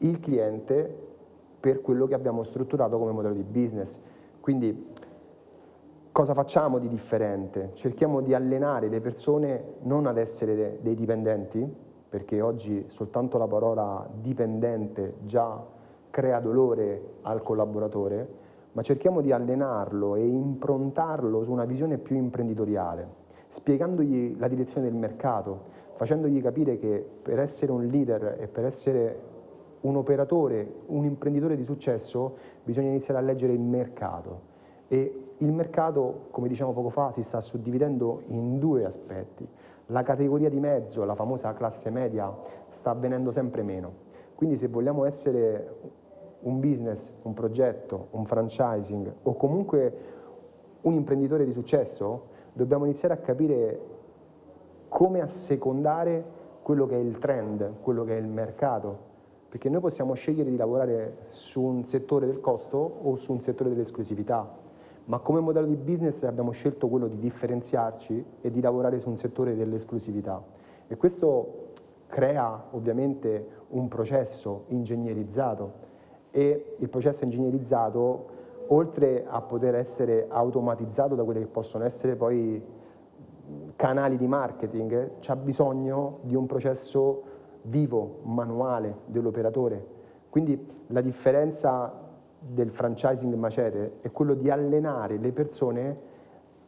il 0.00 0.20
cliente 0.20 1.06
per 1.58 1.80
quello 1.80 2.06
che 2.06 2.14
abbiamo 2.14 2.42
strutturato 2.42 2.98
come 2.98 3.12
modello 3.12 3.34
di 3.34 3.42
business. 3.42 4.16
Quindi 4.48 4.94
cosa 6.10 6.32
facciamo 6.32 6.78
di 6.78 6.88
differente? 6.88 7.72
Cerchiamo 7.74 8.22
di 8.22 8.32
allenare 8.32 8.88
le 8.88 9.02
persone 9.02 9.74
non 9.82 10.06
ad 10.06 10.16
essere 10.16 10.78
dei 10.80 10.94
dipendenti, 10.94 11.70
perché 12.08 12.40
oggi 12.40 12.86
soltanto 12.88 13.36
la 13.36 13.46
parola 13.46 14.08
dipendente 14.10 15.16
già 15.26 15.62
crea 16.08 16.40
dolore 16.40 17.16
al 17.24 17.42
collaboratore, 17.42 18.26
ma 18.72 18.80
cerchiamo 18.80 19.20
di 19.20 19.32
allenarlo 19.32 20.16
e 20.16 20.26
improntarlo 20.26 21.44
su 21.44 21.52
una 21.52 21.66
visione 21.66 21.98
più 21.98 22.16
imprenditoriale, 22.16 23.06
spiegandogli 23.48 24.38
la 24.38 24.48
direzione 24.48 24.88
del 24.88 24.96
mercato, 24.96 25.64
facendogli 25.92 26.40
capire 26.40 26.78
che 26.78 27.06
per 27.20 27.38
essere 27.38 27.70
un 27.70 27.84
leader 27.84 28.38
e 28.40 28.48
per 28.48 28.64
essere 28.64 29.37
un 29.82 29.96
operatore, 29.96 30.82
un 30.86 31.04
imprenditore 31.04 31.56
di 31.56 31.64
successo, 31.64 32.34
bisogna 32.64 32.88
iniziare 32.88 33.20
a 33.20 33.22
leggere 33.22 33.52
il 33.52 33.60
mercato. 33.60 34.40
E 34.88 35.28
il 35.38 35.52
mercato, 35.52 36.26
come 36.30 36.48
diciamo 36.48 36.72
poco 36.72 36.88
fa, 36.88 37.10
si 37.10 37.22
sta 37.22 37.40
suddividendo 37.40 38.22
in 38.26 38.58
due 38.58 38.84
aspetti. 38.84 39.46
La 39.86 40.02
categoria 40.02 40.48
di 40.48 40.60
mezzo, 40.60 41.04
la 41.04 41.14
famosa 41.14 41.52
classe 41.54 41.90
media, 41.90 42.34
sta 42.68 42.90
avvenendo 42.90 43.30
sempre 43.30 43.62
meno. 43.62 44.06
Quindi 44.34 44.56
se 44.56 44.68
vogliamo 44.68 45.04
essere 45.04 45.76
un 46.40 46.60
business, 46.60 47.14
un 47.22 47.32
progetto, 47.32 48.08
un 48.10 48.24
franchising 48.24 49.12
o 49.22 49.34
comunque 49.34 49.96
un 50.82 50.94
imprenditore 50.94 51.44
di 51.44 51.52
successo, 51.52 52.36
dobbiamo 52.52 52.84
iniziare 52.84 53.14
a 53.14 53.18
capire 53.18 53.80
come 54.88 55.20
assecondare 55.20 56.36
quello 56.62 56.86
che 56.86 56.96
è 56.96 57.00
il 57.00 57.18
trend, 57.18 57.80
quello 57.80 58.04
che 58.04 58.16
è 58.16 58.20
il 58.20 58.28
mercato, 58.28 59.06
perché 59.48 59.68
noi 59.68 59.80
possiamo 59.80 60.14
scegliere 60.14 60.50
di 60.50 60.56
lavorare 60.56 61.18
su 61.28 61.62
un 61.62 61.84
settore 61.84 62.26
del 62.26 62.40
costo 62.40 62.76
o 63.02 63.16
su 63.16 63.32
un 63.32 63.40
settore 63.40 63.70
dell'esclusività, 63.70 64.56
ma 65.06 65.18
come 65.20 65.40
modello 65.40 65.66
di 65.66 65.76
business 65.76 66.22
abbiamo 66.24 66.50
scelto 66.50 66.88
quello 66.88 67.08
di 67.08 67.18
differenziarci 67.18 68.24
e 68.42 68.50
di 68.50 68.60
lavorare 68.60 69.00
su 69.00 69.08
un 69.08 69.16
settore 69.16 69.56
dell'esclusività. 69.56 70.42
E 70.86 70.96
questo 70.96 71.70
crea 72.08 72.66
ovviamente 72.72 73.46
un 73.68 73.88
processo 73.88 74.64
ingegnerizzato. 74.68 75.86
E 76.30 76.76
il 76.78 76.88
processo 76.88 77.24
ingegnerizzato 77.24 78.36
oltre 78.68 79.24
a 79.26 79.40
poter 79.40 79.74
essere 79.74 80.26
automatizzato 80.28 81.14
da 81.14 81.24
quelli 81.24 81.40
che 81.40 81.46
possono 81.46 81.84
essere 81.84 82.16
poi 82.16 82.62
canali 83.76 84.16
di 84.16 84.26
marketing, 84.26 85.12
c'ha 85.20 85.36
bisogno 85.36 86.18
di 86.22 86.34
un 86.34 86.46
processo 86.46 87.22
vivo, 87.62 88.20
manuale 88.24 88.98
dell'operatore. 89.06 89.96
Quindi 90.28 90.66
la 90.88 91.00
differenza 91.00 92.06
del 92.38 92.70
franchising 92.70 93.34
macete 93.34 93.98
è 94.00 94.10
quello 94.10 94.34
di 94.34 94.50
allenare 94.50 95.18
le 95.18 95.32
persone 95.32 96.16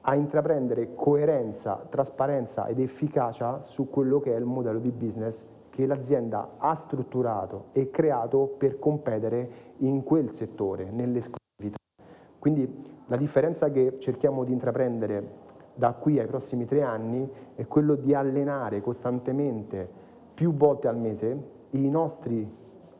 a 0.03 0.15
intraprendere 0.15 0.95
coerenza, 0.95 1.87
trasparenza 1.89 2.67
ed 2.67 2.81
efficacia 2.81 3.63
su 3.63 3.91
quello 3.91 4.19
che 4.19 4.35
è 4.35 4.39
il 4.39 4.45
modello 4.45 4.79
di 4.79 4.91
business 4.91 5.47
che 5.69 5.87
l'azienda 5.87 6.55
ha 6.57 6.75
strutturato 6.75 7.67
e 7.73 7.91
creato 7.91 8.55
per 8.59 8.79
competere 8.79 9.49
in 9.79 10.03
quel 10.03 10.33
settore, 10.33 10.91
nell'esclusività. 10.91 11.79
Quindi 12.39 12.99
la 13.07 13.17
differenza 13.17 13.71
che 13.71 13.99
cerchiamo 13.99 14.45
di 14.45 14.53
intraprendere 14.53 15.49
da 15.75 15.93
qui 15.93 16.19
ai 16.19 16.27
prossimi 16.27 16.65
tre 16.65 16.83
anni 16.83 17.31
è 17.55 17.67
quello 17.67 17.95
di 17.95 18.15
allenare 18.15 18.81
costantemente 18.81 20.09
più 20.41 20.55
volte 20.55 20.89
al 20.89 20.97
mese 20.97 21.39
i 21.73 21.91
nostri 21.91 22.51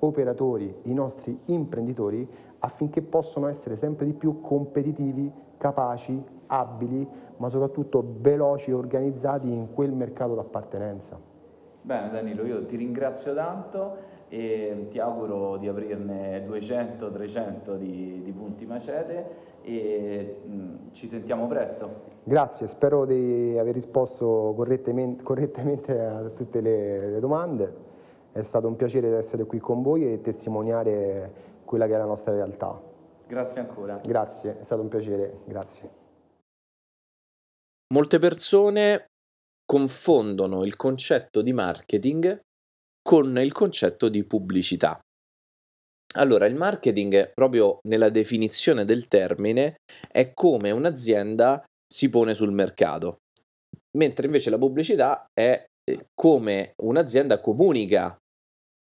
operatori, 0.01 0.81
i 0.83 0.93
nostri 0.93 1.35
imprenditori 1.47 2.29
affinché 2.59 3.01
possano 3.01 3.49
essere 3.49 3.77
sempre 3.77 4.05
di 4.05 4.13
più 4.13 4.43
competitivi, 4.43 5.33
capaci, 5.57 6.23
abili, 6.49 7.09
ma 7.39 7.49
soprattutto 7.49 8.05
veloci 8.19 8.69
e 8.69 8.75
organizzati 8.75 9.51
in 9.51 9.73
quel 9.73 9.93
mercato 9.93 10.35
d'appartenenza. 10.35 11.19
Bene 11.81 12.11
Danilo, 12.11 12.45
io 12.45 12.67
ti 12.67 12.77
ringrazio 12.77 13.33
tanto 13.33 13.97
e 14.29 14.89
ti 14.91 14.99
auguro 14.99 15.57
di 15.57 15.67
aprirne 15.67 16.47
200-300 16.47 17.77
di, 17.79 18.21
di, 18.23 18.33
punti 18.33 18.67
macete 18.67 19.60
e 19.63 20.41
mh, 20.45 20.93
ci 20.93 21.07
sentiamo 21.07 21.47
presto. 21.47 22.09
Grazie, 22.23 22.67
spero 22.67 23.07
di 23.07 23.57
aver 23.59 23.75
risposto 23.75 24.53
correttamente, 24.57 25.23
correttamente 25.23 25.99
a 25.99 26.29
tutte 26.31 26.61
le, 26.61 27.11
le, 27.11 27.21
domande. 27.21 27.89
È 28.33 28.43
stato 28.43 28.69
un 28.69 28.77
piacere 28.77 29.17
essere 29.17 29.45
qui 29.45 29.59
con 29.59 29.83
voi 29.83 30.13
e 30.13 30.21
testimoniare 30.21 31.33
quella 31.65 31.87
che 31.87 31.95
è 31.95 31.99
la 31.99 32.05
nostra 32.05 32.33
realtà. 32.33 32.81
Grazie 33.27 33.61
ancora. 33.61 34.01
Grazie, 34.05 34.61
è 34.61 34.63
stato 34.63 34.83
un 34.83 34.89
piacere, 34.89 35.39
grazie. 35.47 35.91
Molte 37.93 38.19
persone 38.19 39.07
confondono 39.65 40.65
il 40.65 40.77
concetto 40.77 41.43
di 41.43 41.53
marketing 41.53 42.41
con 43.03 43.39
il 43.39 43.53
concetto 43.53 44.09
di 44.09 44.25
pubblicità. 44.25 45.01
Allora, 46.17 46.47
il 46.47 46.57
marketing, 46.57 47.33
proprio 47.33 47.79
nella 47.87 48.09
definizione 48.09 48.85
del 48.85 49.07
termine, 49.07 49.77
è 50.11 50.33
come 50.35 50.73
un'azienda 50.73 51.63
si 51.87 52.09
pone 52.09 52.35
sul 52.35 52.53
mercato, 52.53 53.19
mentre 53.97 54.27
invece 54.27 54.51
la 54.51 54.59
pubblicità 54.59 55.27
è 55.33 55.65
eh, 55.85 56.07
come 56.15 56.73
un'azienda 56.83 57.41
comunica 57.41 58.17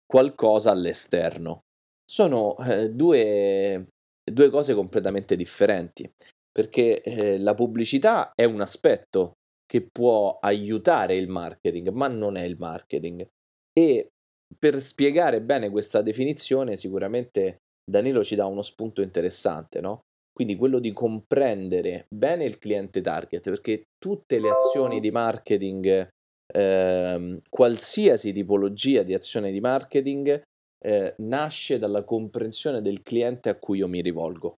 qualcosa 0.05 0.71
all'esterno. 0.71 1.61
Sono 2.05 2.57
eh, 2.57 2.91
due, 2.91 3.87
due 4.29 4.49
cose 4.49 4.73
completamente 4.73 5.35
differenti. 5.35 6.09
perché 6.53 7.01
eh, 7.01 7.39
la 7.39 7.55
pubblicità 7.55 8.31
è 8.35 8.45
un 8.45 8.61
aspetto 8.61 9.33
che 9.65 9.87
può 9.91 10.37
aiutare 10.39 11.15
il 11.15 11.27
marketing, 11.27 11.89
ma 11.89 12.07
non 12.07 12.37
è 12.37 12.43
il 12.43 12.57
marketing. 12.59 13.27
E 13.73 14.09
per 14.57 14.79
spiegare 14.79 15.41
bene 15.41 15.69
questa 15.69 16.01
definizione, 16.01 16.75
sicuramente 16.75 17.57
Danilo 17.83 18.23
ci 18.23 18.35
dà 18.35 18.45
uno 18.45 18.61
spunto 18.61 19.01
interessante, 19.01 19.81
no? 19.81 20.01
Quindi 20.33 20.55
quello 20.55 20.79
di 20.79 20.91
comprendere 20.93 22.05
bene 22.13 22.45
il 22.45 22.57
cliente 22.57 23.01
target, 23.01 23.43
perché 23.43 23.83
tutte 23.97 24.39
le 24.39 24.49
azioni 24.49 24.99
di 24.99 25.11
marketing, 25.11 26.07
eh, 26.51 27.39
qualsiasi 27.49 28.33
tipologia 28.33 29.03
di 29.03 29.13
azione 29.13 29.51
di 29.51 29.59
marketing, 29.59 30.41
eh, 30.83 31.13
nasce 31.19 31.77
dalla 31.77 32.03
comprensione 32.03 32.81
del 32.81 33.03
cliente 33.03 33.49
a 33.49 33.55
cui 33.55 33.77
io 33.77 33.87
mi 33.87 34.01
rivolgo. 34.01 34.55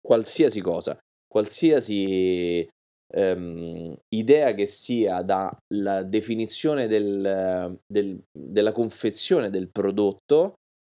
Qualsiasi 0.00 0.60
cosa, 0.60 0.98
qualsiasi 1.26 2.68
ehm, 3.12 3.96
idea 4.08 4.54
che 4.54 4.66
sia 4.66 5.22
dalla 5.22 6.02
definizione 6.02 6.86
del, 6.86 7.78
del, 7.86 8.20
della 8.32 8.72
confezione 8.72 9.50
del 9.50 9.68
prodotto 9.70 10.54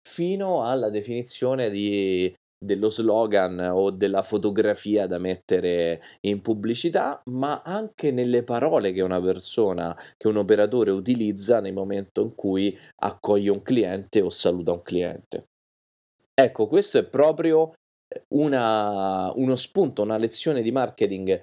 fino 0.08 0.64
alla 0.64 0.88
definizione 0.88 1.68
di, 1.68 2.32
dello 2.58 2.88
slogan 2.88 3.58
o 3.58 3.90
della 3.90 4.22
fotografia 4.22 5.06
da 5.06 5.18
mettere 5.18 6.00
in 6.20 6.40
pubblicità, 6.40 7.20
ma 7.30 7.62
anche 7.62 8.10
nelle 8.10 8.42
parole 8.42 8.92
che 8.92 9.02
una 9.02 9.20
persona, 9.20 9.96
che 10.16 10.28
un 10.28 10.36
operatore 10.36 10.90
utilizza 10.90 11.60
nel 11.60 11.74
momento 11.74 12.22
in 12.22 12.34
cui 12.34 12.76
accoglie 13.02 13.50
un 13.50 13.62
cliente 13.62 14.20
o 14.20 14.30
saluta 14.30 14.72
un 14.72 14.82
cliente. 14.82 15.46
Ecco, 16.34 16.66
questo 16.66 16.98
è 16.98 17.04
proprio 17.04 17.72
una, 18.34 19.32
uno 19.34 19.56
spunto, 19.56 20.02
una 20.02 20.16
lezione 20.16 20.62
di 20.62 20.70
marketing 20.70 21.42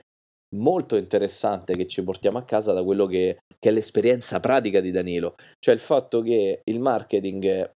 molto 0.54 0.96
interessante 0.96 1.74
che 1.76 1.88
ci 1.88 2.04
portiamo 2.04 2.38
a 2.38 2.44
casa 2.44 2.74
da 2.74 2.84
quello 2.84 3.06
che, 3.06 3.40
che, 3.60 3.70
è 3.70 3.72
l'esperienza 3.72 4.40
pratica 4.40 4.80
di 4.80 4.92
Danilo, 4.92 5.36
cioè 5.60 5.74
il 5.74 5.80
fatto 5.80 6.22
che 6.22 6.62
il 6.64 6.80
marketing 6.80 7.72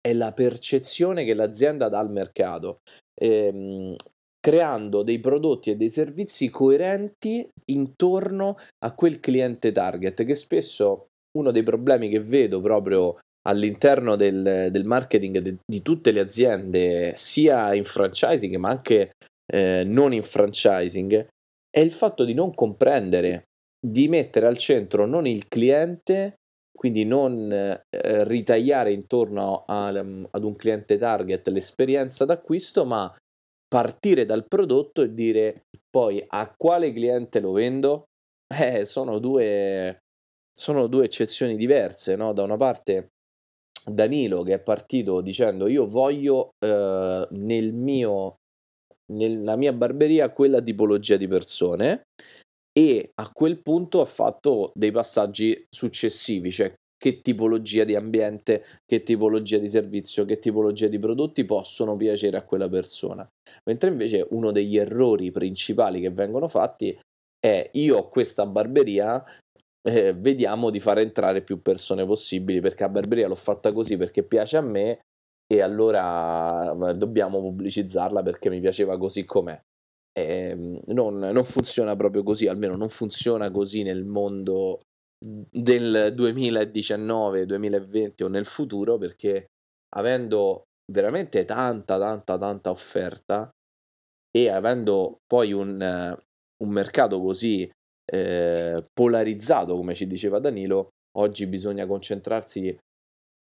è 0.00 0.12
la 0.12 0.32
percezione 0.32 1.24
che 1.24 1.34
l'azienda 1.34 1.88
dà 1.88 1.98
al 1.98 2.10
mercato, 2.10 2.80
ehm, 3.14 3.94
creando 4.40 5.02
dei 5.02 5.20
prodotti 5.20 5.70
e 5.70 5.76
dei 5.76 5.88
servizi 5.88 6.50
coerenti 6.50 7.48
intorno 7.66 8.56
a 8.84 8.92
quel 8.92 9.20
cliente 9.20 9.70
target, 9.70 10.24
che 10.24 10.34
spesso 10.34 11.06
uno 11.38 11.52
dei 11.52 11.62
problemi 11.62 12.08
che 12.08 12.20
vedo 12.20 12.60
proprio 12.60 13.18
all'interno 13.46 14.16
del, 14.16 14.68
del 14.70 14.84
marketing 14.84 15.38
de, 15.38 15.56
di 15.64 15.82
tutte 15.82 16.10
le 16.10 16.20
aziende, 16.20 17.12
sia 17.14 17.74
in 17.74 17.84
franchising 17.84 18.56
ma 18.56 18.70
anche 18.70 19.12
eh, 19.46 19.84
non 19.84 20.12
in 20.12 20.22
franchising, 20.22 21.26
è 21.72 21.80
il 21.80 21.90
fatto 21.90 22.24
di 22.24 22.34
non 22.34 22.52
comprendere, 22.54 23.48
di 23.80 24.06
mettere 24.06 24.46
al 24.46 24.58
centro 24.58 25.06
non 25.06 25.26
il 25.26 25.48
cliente, 25.48 26.34
quindi 26.70 27.04
non 27.04 27.50
eh, 27.50 28.24
ritagliare 28.24 28.92
intorno 28.92 29.64
a, 29.66 29.86
ad 29.86 30.44
un 30.44 30.54
cliente 30.54 30.98
target 30.98 31.48
l'esperienza 31.48 32.26
d'acquisto, 32.26 32.84
ma 32.84 33.14
partire 33.66 34.26
dal 34.26 34.46
prodotto 34.46 35.00
e 35.00 35.14
dire 35.14 35.64
poi 35.88 36.22
a 36.26 36.52
quale 36.54 36.92
cliente 36.92 37.40
lo 37.40 37.52
vendo? 37.52 38.04
Eh, 38.52 38.84
sono 38.84 39.18
due, 39.18 40.00
sono 40.52 40.86
due 40.88 41.06
eccezioni 41.06 41.56
diverse, 41.56 42.16
no? 42.16 42.34
Da 42.34 42.42
una 42.42 42.56
parte 42.56 43.12
Danilo 43.84 44.42
che 44.42 44.54
è 44.54 44.60
partito 44.60 45.22
dicendo 45.22 45.66
io 45.66 45.88
voglio 45.88 46.50
eh, 46.64 47.26
nel 47.30 47.72
mio 47.72 48.36
nella 49.12 49.56
mia 49.56 49.72
barberia 49.72 50.30
quella 50.30 50.60
tipologia 50.60 51.16
di 51.16 51.28
persone 51.28 52.02
e 52.72 53.10
a 53.14 53.30
quel 53.32 53.60
punto 53.60 54.00
ha 54.00 54.06
fatto 54.06 54.72
dei 54.74 54.90
passaggi 54.90 55.64
successivi, 55.68 56.50
cioè 56.50 56.72
che 57.02 57.20
tipologia 57.20 57.82
di 57.82 57.96
ambiente, 57.96 58.64
che 58.86 59.02
tipologia 59.02 59.58
di 59.58 59.66
servizio, 59.66 60.24
che 60.24 60.38
tipologia 60.38 60.86
di 60.86 61.00
prodotti 61.00 61.44
possono 61.44 61.96
piacere 61.96 62.36
a 62.36 62.44
quella 62.44 62.68
persona. 62.68 63.26
Mentre 63.68 63.90
invece 63.90 64.26
uno 64.30 64.52
degli 64.52 64.78
errori 64.78 65.32
principali 65.32 66.00
che 66.00 66.10
vengono 66.10 66.46
fatti 66.46 66.96
è 67.44 67.70
io 67.72 67.96
ho 67.96 68.08
questa 68.08 68.46
barberia, 68.46 69.22
eh, 69.82 70.14
vediamo 70.14 70.70
di 70.70 70.78
far 70.78 70.98
entrare 70.98 71.42
più 71.42 71.60
persone 71.60 72.06
possibili 72.06 72.60
perché 72.60 72.84
a 72.84 72.88
barberia 72.88 73.26
l'ho 73.26 73.34
fatta 73.34 73.72
così 73.72 73.96
perché 73.96 74.22
piace 74.22 74.56
a 74.56 74.60
me 74.60 75.00
e 75.52 75.60
allora 75.60 76.72
dobbiamo 76.94 77.38
pubblicizzarla 77.40 78.22
perché 78.22 78.48
mi 78.48 78.58
piaceva 78.58 78.96
così 78.96 79.26
com'è. 79.26 79.60
Ehm, 80.18 80.80
non, 80.86 81.18
non 81.18 81.44
funziona 81.44 81.94
proprio 81.94 82.22
così, 82.22 82.46
almeno 82.46 82.74
non 82.74 82.88
funziona 82.88 83.50
così 83.50 83.82
nel 83.82 84.02
mondo 84.02 84.80
del 85.22 86.14
2019, 86.14 87.44
2020 87.44 88.22
o 88.22 88.28
nel 88.28 88.46
futuro 88.46 88.96
perché 88.96 89.48
avendo 89.94 90.62
veramente 90.90 91.44
tanta, 91.44 91.98
tanta, 91.98 92.38
tanta 92.38 92.70
offerta 92.70 93.50
e 94.34 94.48
avendo 94.48 95.18
poi 95.26 95.52
un, 95.52 96.16
un 96.64 96.70
mercato 96.70 97.20
così 97.20 97.70
eh, 98.10 98.82
polarizzato, 98.90 99.76
come 99.76 99.94
ci 99.94 100.06
diceva 100.06 100.38
Danilo, 100.38 100.92
oggi 101.18 101.46
bisogna 101.46 101.86
concentrarsi 101.86 102.74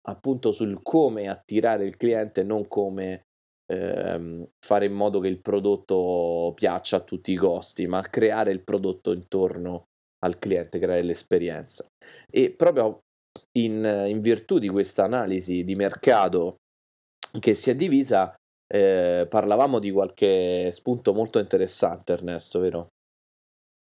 appunto 0.06 0.52
sul 0.52 0.80
come 0.82 1.28
attirare 1.28 1.84
il 1.84 1.96
cliente, 1.96 2.42
non 2.42 2.68
come 2.68 3.24
ehm, 3.70 4.46
fare 4.58 4.86
in 4.86 4.92
modo 4.92 5.20
che 5.20 5.28
il 5.28 5.40
prodotto 5.40 6.52
piaccia 6.54 6.98
a 6.98 7.02
tutti 7.02 7.32
i 7.32 7.36
costi, 7.36 7.86
ma 7.86 8.00
creare 8.02 8.52
il 8.52 8.62
prodotto 8.62 9.12
intorno 9.12 9.84
al 10.24 10.38
cliente, 10.38 10.78
creare 10.78 11.02
l'esperienza. 11.02 11.86
E 12.30 12.50
proprio 12.50 13.00
in, 13.58 14.04
in 14.08 14.20
virtù 14.20 14.58
di 14.58 14.68
questa 14.68 15.04
analisi 15.04 15.64
di 15.64 15.74
mercato 15.74 16.56
che 17.38 17.54
si 17.54 17.70
è 17.70 17.76
divisa, 17.76 18.34
eh, 18.66 19.26
parlavamo 19.28 19.78
di 19.78 19.90
qualche 19.90 20.70
spunto 20.72 21.12
molto 21.12 21.38
interessante, 21.38 22.12
Ernesto, 22.12 22.58
vero? 22.58 22.88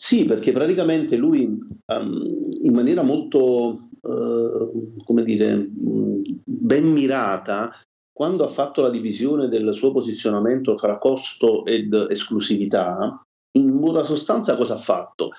Sì, 0.05 0.27
perché 0.27 0.53
praticamente 0.53 1.17
lui 1.17 1.47
um, 1.47 2.43
in 2.61 2.75
maniera 2.75 3.01
molto, 3.01 3.89
uh, 4.03 5.03
come 5.03 5.25
dire, 5.25 5.67
ben 5.67 6.93
mirata, 6.93 7.73
quando 8.13 8.45
ha 8.45 8.49
fatto 8.49 8.83
la 8.83 8.91
divisione 8.91 9.49
del 9.49 9.73
suo 9.73 9.93
posizionamento 9.93 10.77
fra 10.77 10.99
costo 10.99 11.65
ed 11.65 11.95
esclusività, 12.11 13.19
in 13.57 13.81
buona 13.81 14.05
sostanza 14.05 14.59
cosa 14.59 14.75
ha 14.75 14.81
fatto? 14.81 15.31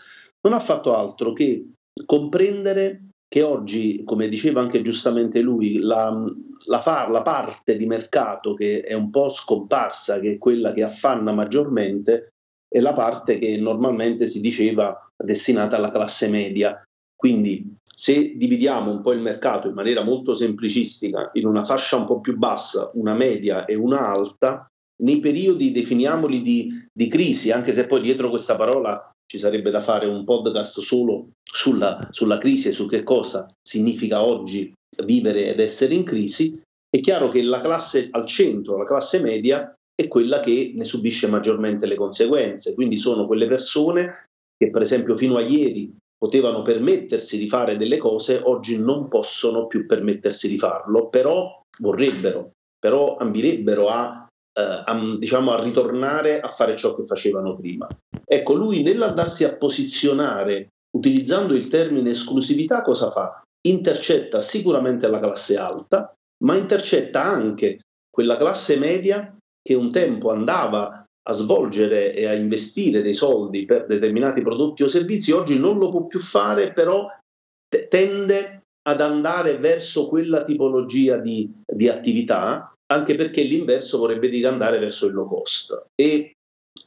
Non 0.41 0.53
ha 0.55 0.59
fatto 0.59 0.95
altro 0.95 1.31
che 1.33 1.73
comprendere 2.03 3.09
che 3.27 3.43
oggi, 3.43 4.01
come 4.03 4.27
diceva 4.27 4.61
anche 4.61 4.81
giustamente 4.81 5.41
lui, 5.41 5.77
la, 5.77 6.11
la, 6.65 6.79
fa, 6.79 7.07
la 7.07 7.21
parte 7.21 7.77
di 7.77 7.85
mercato 7.85 8.55
che 8.55 8.81
è 8.81 8.93
un 8.93 9.11
po' 9.11 9.29
scomparsa, 9.29 10.19
che 10.19 10.31
è 10.31 10.37
quella 10.39 10.73
che 10.73 10.81
affanna 10.81 11.31
maggiormente, 11.33 12.29
è 12.67 12.79
la 12.79 12.93
parte 12.93 13.39
che 13.39 13.57
normalmente 13.57 14.27
si 14.27 14.41
diceva 14.41 14.97
destinata 15.15 15.75
alla 15.75 15.91
classe 15.91 16.27
media. 16.27 16.81
Quindi 17.15 17.77
se 17.93 18.35
dividiamo 18.35 18.91
un 18.91 19.01
po' 19.01 19.13
il 19.13 19.21
mercato 19.21 19.67
in 19.67 19.73
maniera 19.73 20.03
molto 20.03 20.33
semplicistica 20.33 21.29
in 21.33 21.45
una 21.45 21.63
fascia 21.63 21.95
un 21.95 22.05
po' 22.05 22.19
più 22.19 22.37
bassa, 22.37 22.91
una 22.95 23.13
media 23.13 23.65
e 23.65 23.75
una 23.75 24.07
alta, 24.07 24.67
nei 25.03 25.19
periodi 25.19 25.71
definiamoli 25.71 26.41
di, 26.41 26.87
di 26.91 27.07
crisi, 27.07 27.51
anche 27.51 27.73
se 27.73 27.87
poi 27.87 28.01
dietro 28.01 28.29
questa 28.29 28.55
parola 28.55 29.11
ci 29.25 29.37
sarebbe 29.37 29.71
da 29.71 29.81
fare 29.81 30.05
un 30.05 30.23
podcast 30.23 30.79
solo 30.81 31.29
sulla, 31.43 32.07
sulla 32.11 32.37
crisi 32.37 32.69
e 32.69 32.71
su 32.73 32.87
che 32.87 33.03
cosa 33.03 33.49
significa 33.61 34.23
oggi 34.23 34.71
vivere 35.03 35.47
ed 35.47 35.59
essere 35.59 35.93
in 35.93 36.03
crisi, 36.03 36.61
è 36.89 36.99
chiaro 37.01 37.29
che 37.29 37.41
la 37.41 37.61
classe 37.61 38.07
al 38.11 38.25
centro, 38.25 38.77
la 38.77 38.85
classe 38.85 39.21
media, 39.21 39.73
è 39.95 40.07
quella 40.07 40.41
che 40.41 40.73
ne 40.75 40.83
subisce 40.83 41.27
maggiormente 41.27 41.85
le 41.85 41.95
conseguenze. 41.95 42.73
Quindi 42.73 42.97
sono 42.97 43.25
quelle 43.25 43.47
persone 43.47 44.27
che 44.57 44.69
per 44.69 44.81
esempio 44.81 45.15
fino 45.17 45.37
a 45.37 45.41
ieri 45.41 45.95
potevano 46.17 46.61
permettersi 46.61 47.37
di 47.37 47.47
fare 47.47 47.77
delle 47.77 47.97
cose, 47.97 48.39
oggi 48.43 48.77
non 48.77 49.07
possono 49.07 49.67
più 49.67 49.85
permettersi 49.85 50.47
di 50.47 50.57
farlo, 50.57 51.07
però 51.07 51.61
vorrebbero, 51.79 52.51
però 52.79 53.17
ambirebbero 53.17 53.87
a, 53.87 54.27
eh, 54.53 54.61
a, 54.61 55.15
diciamo, 55.17 55.51
a 55.51 55.61
ritornare 55.61 56.39
a 56.39 56.49
fare 56.49 56.75
ciò 56.75 56.95
che 56.95 57.05
facevano 57.05 57.55
prima. 57.55 57.87
Ecco, 58.25 58.53
lui 58.53 58.81
nell'andarsi 58.81 59.43
a 59.43 59.55
posizionare 59.55 60.69
utilizzando 60.95 61.53
il 61.53 61.67
termine 61.67 62.11
esclusività 62.11 62.81
cosa 62.81 63.11
fa? 63.11 63.41
Intercetta 63.67 64.41
sicuramente 64.41 65.07
la 65.07 65.19
classe 65.19 65.57
alta, 65.57 66.13
ma 66.43 66.55
intercetta 66.55 67.23
anche 67.23 67.79
quella 68.09 68.37
classe 68.37 68.77
media 68.77 69.34
che 69.67 69.73
un 69.73 69.91
tempo 69.91 70.29
andava 70.29 71.03
a 71.27 71.33
svolgere 71.33 72.13
e 72.13 72.27
a 72.27 72.33
investire 72.33 73.01
dei 73.01 73.15
soldi 73.15 73.65
per 73.65 73.87
determinati 73.87 74.41
prodotti 74.41 74.83
o 74.83 74.87
servizi, 74.87 75.31
oggi 75.31 75.57
non 75.57 75.79
lo 75.79 75.89
può 75.89 76.05
più 76.05 76.19
fare, 76.19 76.71
però 76.71 77.07
tende 77.89 78.61
ad 78.87 79.01
andare 79.01 79.57
verso 79.57 80.07
quella 80.07 80.43
tipologia 80.43 81.17
di, 81.17 81.51
di, 81.65 81.89
attività, 81.89 82.71
anche 82.93 83.15
perché 83.15 83.41
l'inverso 83.41 83.97
vorrebbe 83.97 84.29
dire 84.29 84.47
andare 84.47 84.77
verso 84.77 85.07
il 85.07 85.13
low 85.13 85.27
cost. 85.27 85.87
E 85.95 86.33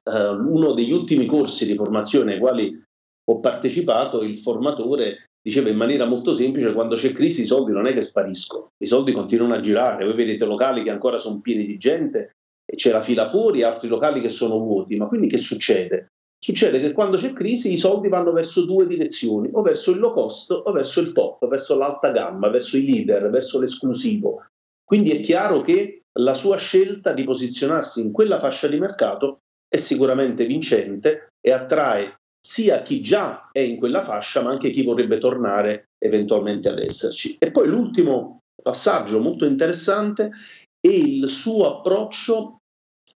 eh, 0.05 0.29
uno 0.29 0.73
degli 0.73 0.93
ultimi 0.93 1.27
corsi 1.27 1.67
di 1.67 1.75
formazione 1.75 2.35
ai 2.35 2.39
quali 2.39 2.81
ho 3.29 3.41
partecipato, 3.41 4.23
il 4.23 4.39
formatore 4.39 5.27
diceva 5.43 5.69
in 5.69 5.77
maniera 5.77 6.05
molto 6.05 6.33
semplice, 6.33 6.73
quando 6.73 6.95
c'è 6.95 7.13
crisi 7.13 7.43
i 7.43 7.47
soldi 7.47 7.73
non 7.73 7.87
è 7.87 7.93
che 7.93 8.03
spariscono, 8.03 8.69
i 8.83 8.87
soldi 8.87 9.13
continuano 9.13 9.55
a 9.55 9.61
girare, 9.61 10.05
voi 10.05 10.15
vedete 10.15 10.45
locali 10.45 10.85
che 10.85 10.91
ancora 10.91 11.19
sono 11.19 11.41
pieni 11.41 11.67
di 11.67 11.79
gente 11.79 12.37
c'è 12.75 12.93
la 12.93 13.03
fila 13.03 13.29
fuori, 13.29 13.63
altri 13.63 13.89
locali 13.89 14.21
che 14.21 14.29
sono 14.29 14.59
vuoti, 14.59 14.97
ma 14.97 15.07
quindi 15.07 15.29
che 15.29 15.39
succede? 15.39 16.13
Succede 16.41 16.81
che 16.81 16.93
quando 16.93 17.17
c'è 17.17 17.33
crisi 17.33 17.73
i 17.73 17.77
soldi 17.77 18.09
vanno 18.09 18.33
verso 18.33 18.65
due 18.65 18.87
direzioni, 18.87 19.49
o 19.53 19.63
verso 19.63 19.91
il 19.91 19.99
low 19.99 20.13
cost 20.13 20.51
o 20.51 20.71
verso 20.71 21.01
il 21.01 21.13
top, 21.13 21.47
verso 21.49 21.77
l'alta 21.77 22.11
gamma, 22.11 22.49
verso 22.49 22.77
i 22.77 22.85
leader, 22.85 23.29
verso 23.31 23.59
l'esclusivo. 23.59 24.45
Quindi 24.85 25.11
è 25.11 25.21
chiaro 25.21 25.63
che 25.63 26.03
la 26.21 26.35
sua 26.35 26.57
scelta 26.57 27.13
di 27.13 27.25
posizionarsi 27.25 28.01
in 28.01 28.13
quella 28.13 28.39
fascia 28.39 28.69
di 28.69 28.79
mercato 28.79 29.41
è 29.69 29.77
sicuramente 29.77 30.47
vincente 30.47 31.29
e 31.41 31.51
attrae 31.53 32.17
sia 32.41 32.83
chi 32.83 33.03
già 33.03 33.51
è 33.53 33.61
in 33.61 33.77
quella 33.77 34.03
fascia, 34.03 34.41
ma 34.41 34.51
anche 34.51 34.71
chi 34.71 34.83
vorrebbe 34.83 35.19
tornare 35.19 35.89
eventualmente 35.99 36.69
ad 36.69 36.79
esserci. 36.79 37.37
E 37.39 37.51
poi 37.51 37.67
l'ultimo 37.67 38.43
passaggio 38.63 39.21
molto 39.21 39.45
interessante 39.45 40.31
è 40.81 40.89
il 40.89 41.29
suo 41.29 41.79
approccio 41.79 42.58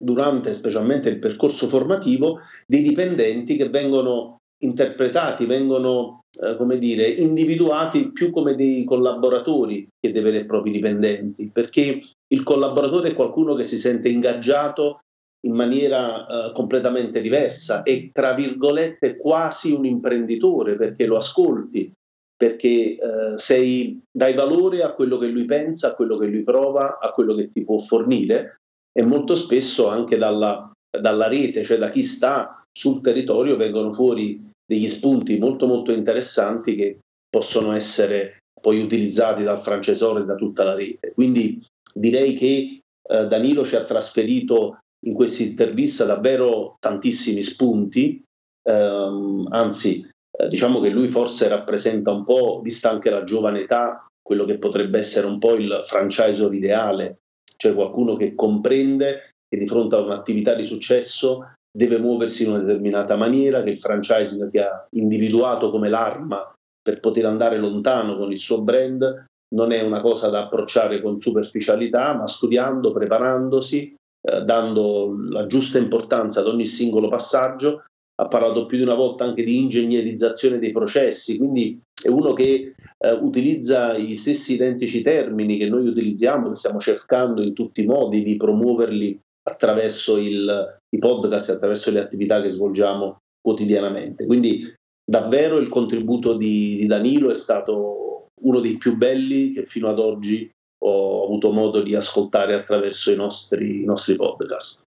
durante 0.01 0.53
specialmente 0.53 1.09
il 1.09 1.19
percorso 1.19 1.67
formativo 1.67 2.39
dei 2.65 2.81
dipendenti 2.81 3.55
che 3.55 3.69
vengono 3.69 4.39
interpretati, 4.63 5.45
vengono 5.45 6.23
eh, 6.39 6.55
come 6.55 6.77
dire, 6.79 7.07
individuati 7.07 8.11
più 8.11 8.31
come 8.31 8.55
dei 8.55 8.83
collaboratori 8.83 9.87
che 9.99 10.11
dei 10.11 10.21
veri 10.21 10.37
e 10.37 10.45
propri 10.45 10.71
dipendenti, 10.71 11.49
perché 11.51 12.01
il 12.27 12.43
collaboratore 12.43 13.09
è 13.09 13.13
qualcuno 13.13 13.53
che 13.55 13.63
si 13.63 13.77
sente 13.77 14.09
ingaggiato 14.09 15.01
in 15.43 15.53
maniera 15.53 16.25
eh, 16.25 16.53
completamente 16.53 17.19
diversa 17.19 17.83
e 17.83 18.11
tra 18.13 18.33
virgolette 18.33 19.17
quasi 19.17 19.71
un 19.71 19.85
imprenditore 19.85 20.75
perché 20.75 21.05
lo 21.05 21.17
ascolti, 21.17 21.91
perché 22.35 22.95
eh, 22.95 22.97
sei, 23.37 23.99
dai 24.11 24.33
valore 24.33 24.83
a 24.83 24.93
quello 24.93 25.17
che 25.17 25.27
lui 25.27 25.45
pensa, 25.45 25.89
a 25.89 25.95
quello 25.95 26.17
che 26.17 26.27
lui 26.27 26.43
prova, 26.43 26.99
a 26.99 27.11
quello 27.11 27.35
che 27.35 27.51
ti 27.51 27.63
può 27.63 27.79
fornire 27.79 28.60
e 28.91 29.03
molto 29.03 29.35
spesso 29.35 29.87
anche 29.87 30.17
dalla, 30.17 30.71
dalla 30.89 31.27
rete, 31.27 31.63
cioè 31.63 31.77
da 31.77 31.91
chi 31.91 32.03
sta 32.03 32.63
sul 32.71 33.01
territorio, 33.01 33.57
vengono 33.57 33.93
fuori 33.93 34.49
degli 34.65 34.87
spunti 34.87 35.37
molto 35.37 35.67
molto 35.67 35.91
interessanti 35.91 36.75
che 36.75 36.99
possono 37.29 37.73
essere 37.73 38.39
poi 38.61 38.81
utilizzati 38.81 39.43
dal 39.43 39.61
francesore 39.61 40.21
e 40.21 40.25
da 40.25 40.35
tutta 40.35 40.63
la 40.63 40.75
rete. 40.75 41.11
Quindi 41.13 41.61
direi 41.93 42.35
che 42.35 42.79
eh, 43.09 43.27
Danilo 43.27 43.65
ci 43.65 43.75
ha 43.75 43.83
trasferito 43.83 44.77
in 45.05 45.13
questa 45.13 45.43
intervista 45.43 46.05
davvero 46.05 46.77
tantissimi 46.79 47.41
spunti, 47.41 48.23
ehm, 48.63 49.47
anzi 49.49 50.07
eh, 50.37 50.47
diciamo 50.47 50.79
che 50.79 50.89
lui 50.89 51.09
forse 51.09 51.47
rappresenta 51.47 52.11
un 52.11 52.23
po', 52.23 52.61
vista 52.61 52.89
anche 52.89 53.09
la 53.09 53.23
giovane 53.23 53.61
età, 53.61 54.05
quello 54.21 54.45
che 54.45 54.57
potrebbe 54.57 54.99
essere 54.99 55.27
un 55.27 55.39
po' 55.39 55.55
il 55.55 55.81
franchisor 55.83 56.53
ideale, 56.53 57.20
cioè 57.61 57.75
qualcuno 57.75 58.15
che 58.15 58.33
comprende 58.33 59.33
che 59.47 59.59
di 59.59 59.67
fronte 59.67 59.93
a 59.95 60.01
un'attività 60.01 60.55
di 60.55 60.65
successo 60.65 61.53
deve 61.71 61.99
muoversi 61.99 62.43
in 62.43 62.49
una 62.49 62.63
determinata 62.63 63.15
maniera, 63.15 63.61
che 63.61 63.69
il 63.69 63.77
franchising 63.77 64.49
che 64.49 64.63
ha 64.63 64.87
individuato 64.95 65.69
come 65.69 65.87
l'arma 65.87 66.51
per 66.81 66.99
poter 66.99 67.25
andare 67.27 67.59
lontano 67.59 68.17
con 68.17 68.31
il 68.31 68.39
suo 68.39 68.61
brand 68.61 69.25
non 69.53 69.71
è 69.71 69.81
una 69.81 70.01
cosa 70.01 70.29
da 70.29 70.45
approcciare 70.45 71.01
con 71.01 71.19
superficialità, 71.19 72.15
ma 72.15 72.27
studiando, 72.27 72.91
preparandosi, 72.91 73.93
eh, 74.21 74.41
dando 74.41 75.15
la 75.29 75.45
giusta 75.45 75.77
importanza 75.77 76.39
ad 76.39 76.47
ogni 76.47 76.65
singolo 76.65 77.09
passaggio. 77.09 77.83
Ha 78.21 78.27
parlato 78.27 78.67
più 78.67 78.77
di 78.77 78.83
una 78.83 78.93
volta 78.93 79.23
anche 79.23 79.43
di 79.43 79.57
ingegnerizzazione 79.57 80.59
dei 80.59 80.71
processi, 80.71 81.37
quindi 81.37 81.81
è 82.03 82.07
uno 82.07 82.33
che 82.33 82.75
eh, 82.97 83.11
utilizza 83.13 83.95
i 83.95 84.15
stessi 84.15 84.53
identici 84.53 85.01
termini 85.01 85.57
che 85.57 85.67
noi 85.67 85.87
utilizziamo, 85.87 86.49
che 86.49 86.55
stiamo 86.55 86.79
cercando 86.79 87.41
in 87.41 87.53
tutti 87.53 87.81
i 87.81 87.85
modi 87.85 88.21
di 88.21 88.35
promuoverli 88.35 89.19
attraverso 89.49 90.17
il, 90.17 90.77
i 90.89 90.99
podcast 90.99 91.49
e 91.49 91.53
attraverso 91.53 91.89
le 91.89 91.99
attività 91.99 92.41
che 92.41 92.49
svolgiamo 92.49 93.17
quotidianamente. 93.41 94.27
Quindi 94.27 94.71
davvero 95.03 95.57
il 95.57 95.69
contributo 95.69 96.37
di, 96.37 96.77
di 96.77 96.85
Danilo 96.85 97.31
è 97.31 97.35
stato 97.35 98.27
uno 98.43 98.59
dei 98.59 98.77
più 98.77 98.95
belli 98.97 99.51
che 99.53 99.65
fino 99.65 99.89
ad 99.89 99.97
oggi 99.97 100.49
ho 100.83 101.25
avuto 101.25 101.51
modo 101.51 101.81
di 101.81 101.95
ascoltare 101.95 102.55
attraverso 102.55 103.11
i 103.11 103.15
nostri, 103.15 103.81
i 103.81 103.85
nostri 103.85 104.15
podcast. 104.15 104.83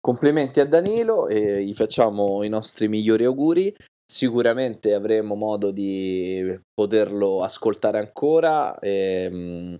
Complimenti 0.00 0.60
a 0.60 0.66
Danilo 0.66 1.28
e 1.28 1.64
gli 1.64 1.74
facciamo 1.74 2.42
i 2.42 2.48
nostri 2.48 2.88
migliori 2.88 3.24
auguri. 3.24 3.74
Sicuramente 4.10 4.94
avremo 4.94 5.34
modo 5.34 5.70
di 5.70 6.58
poterlo 6.72 7.42
ascoltare 7.42 7.98
ancora. 7.98 8.78
Ehm, 8.78 9.76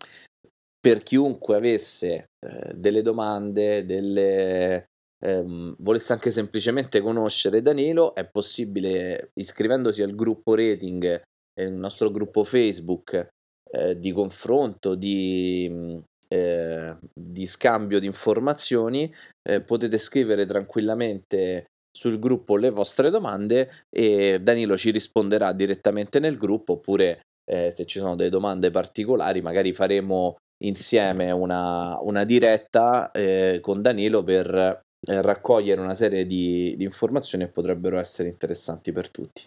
per 0.80 1.02
chiunque 1.02 1.56
avesse 1.56 2.30
eh, 2.38 2.74
delle 2.74 3.02
domande, 3.02 3.84
delle, 3.84 4.88
ehm, 5.24 5.76
volesse 5.78 6.12
anche 6.12 6.30
semplicemente 6.30 7.00
conoscere 7.00 7.62
Danilo, 7.62 8.14
è 8.14 8.28
possibile 8.28 9.30
iscrivendosi 9.34 10.02
al 10.02 10.14
gruppo 10.14 10.54
rating, 10.54 11.20
il 11.60 11.72
nostro 11.72 12.10
gruppo 12.10 12.44
Facebook 12.44 13.28
eh, 13.70 13.98
di 13.98 14.12
confronto, 14.12 14.94
di, 14.94 16.00
eh, 16.28 16.96
di, 17.12 17.46
scambio 17.46 17.98
di 17.98 18.06
informazioni, 18.06 19.12
eh, 19.42 19.60
potete 19.60 19.98
scrivere 19.98 20.46
tranquillamente 20.46 21.66
sul 21.90 22.18
gruppo 22.18 22.56
le 22.56 22.70
vostre 22.70 23.10
domande 23.10 23.70
e 23.88 24.40
Danilo 24.40 24.76
ci 24.76 24.90
risponderà 24.90 25.52
direttamente 25.52 26.20
nel 26.20 26.36
gruppo 26.36 26.74
oppure 26.74 27.20
eh, 27.50 27.70
se 27.70 27.86
ci 27.86 27.98
sono 27.98 28.14
delle 28.14 28.30
domande 28.30 28.70
particolari 28.70 29.40
magari 29.40 29.72
faremo 29.72 30.36
insieme 30.64 31.30
una, 31.30 31.98
una 32.00 32.24
diretta 32.24 33.10
eh, 33.10 33.58
con 33.60 33.82
Danilo 33.82 34.22
per 34.22 34.82
eh, 35.06 35.22
raccogliere 35.22 35.80
una 35.80 35.94
serie 35.94 36.26
di, 36.26 36.74
di 36.76 36.84
informazioni 36.84 37.44
che 37.44 37.50
potrebbero 37.50 37.98
essere 37.98 38.28
interessanti 38.28 38.92
per 38.92 39.10
tutti. 39.10 39.44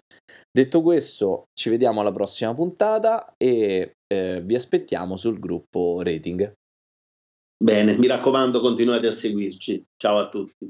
Detto 0.49 0.81
questo, 0.81 1.45
ci 1.53 1.69
vediamo 1.69 1.99
alla 1.99 2.13
prossima 2.13 2.53
puntata 2.53 3.33
e 3.37 3.93
eh, 4.07 4.41
vi 4.41 4.55
aspettiamo 4.55 5.17
sul 5.17 5.39
gruppo 5.39 6.01
rating. 6.01 6.51
Bene, 7.61 7.95
mi 7.95 8.07
raccomando, 8.07 8.59
continuate 8.59 9.05
a 9.05 9.11
seguirci. 9.11 9.85
Ciao 9.95 10.17
a 10.17 10.29
tutti. 10.29 10.67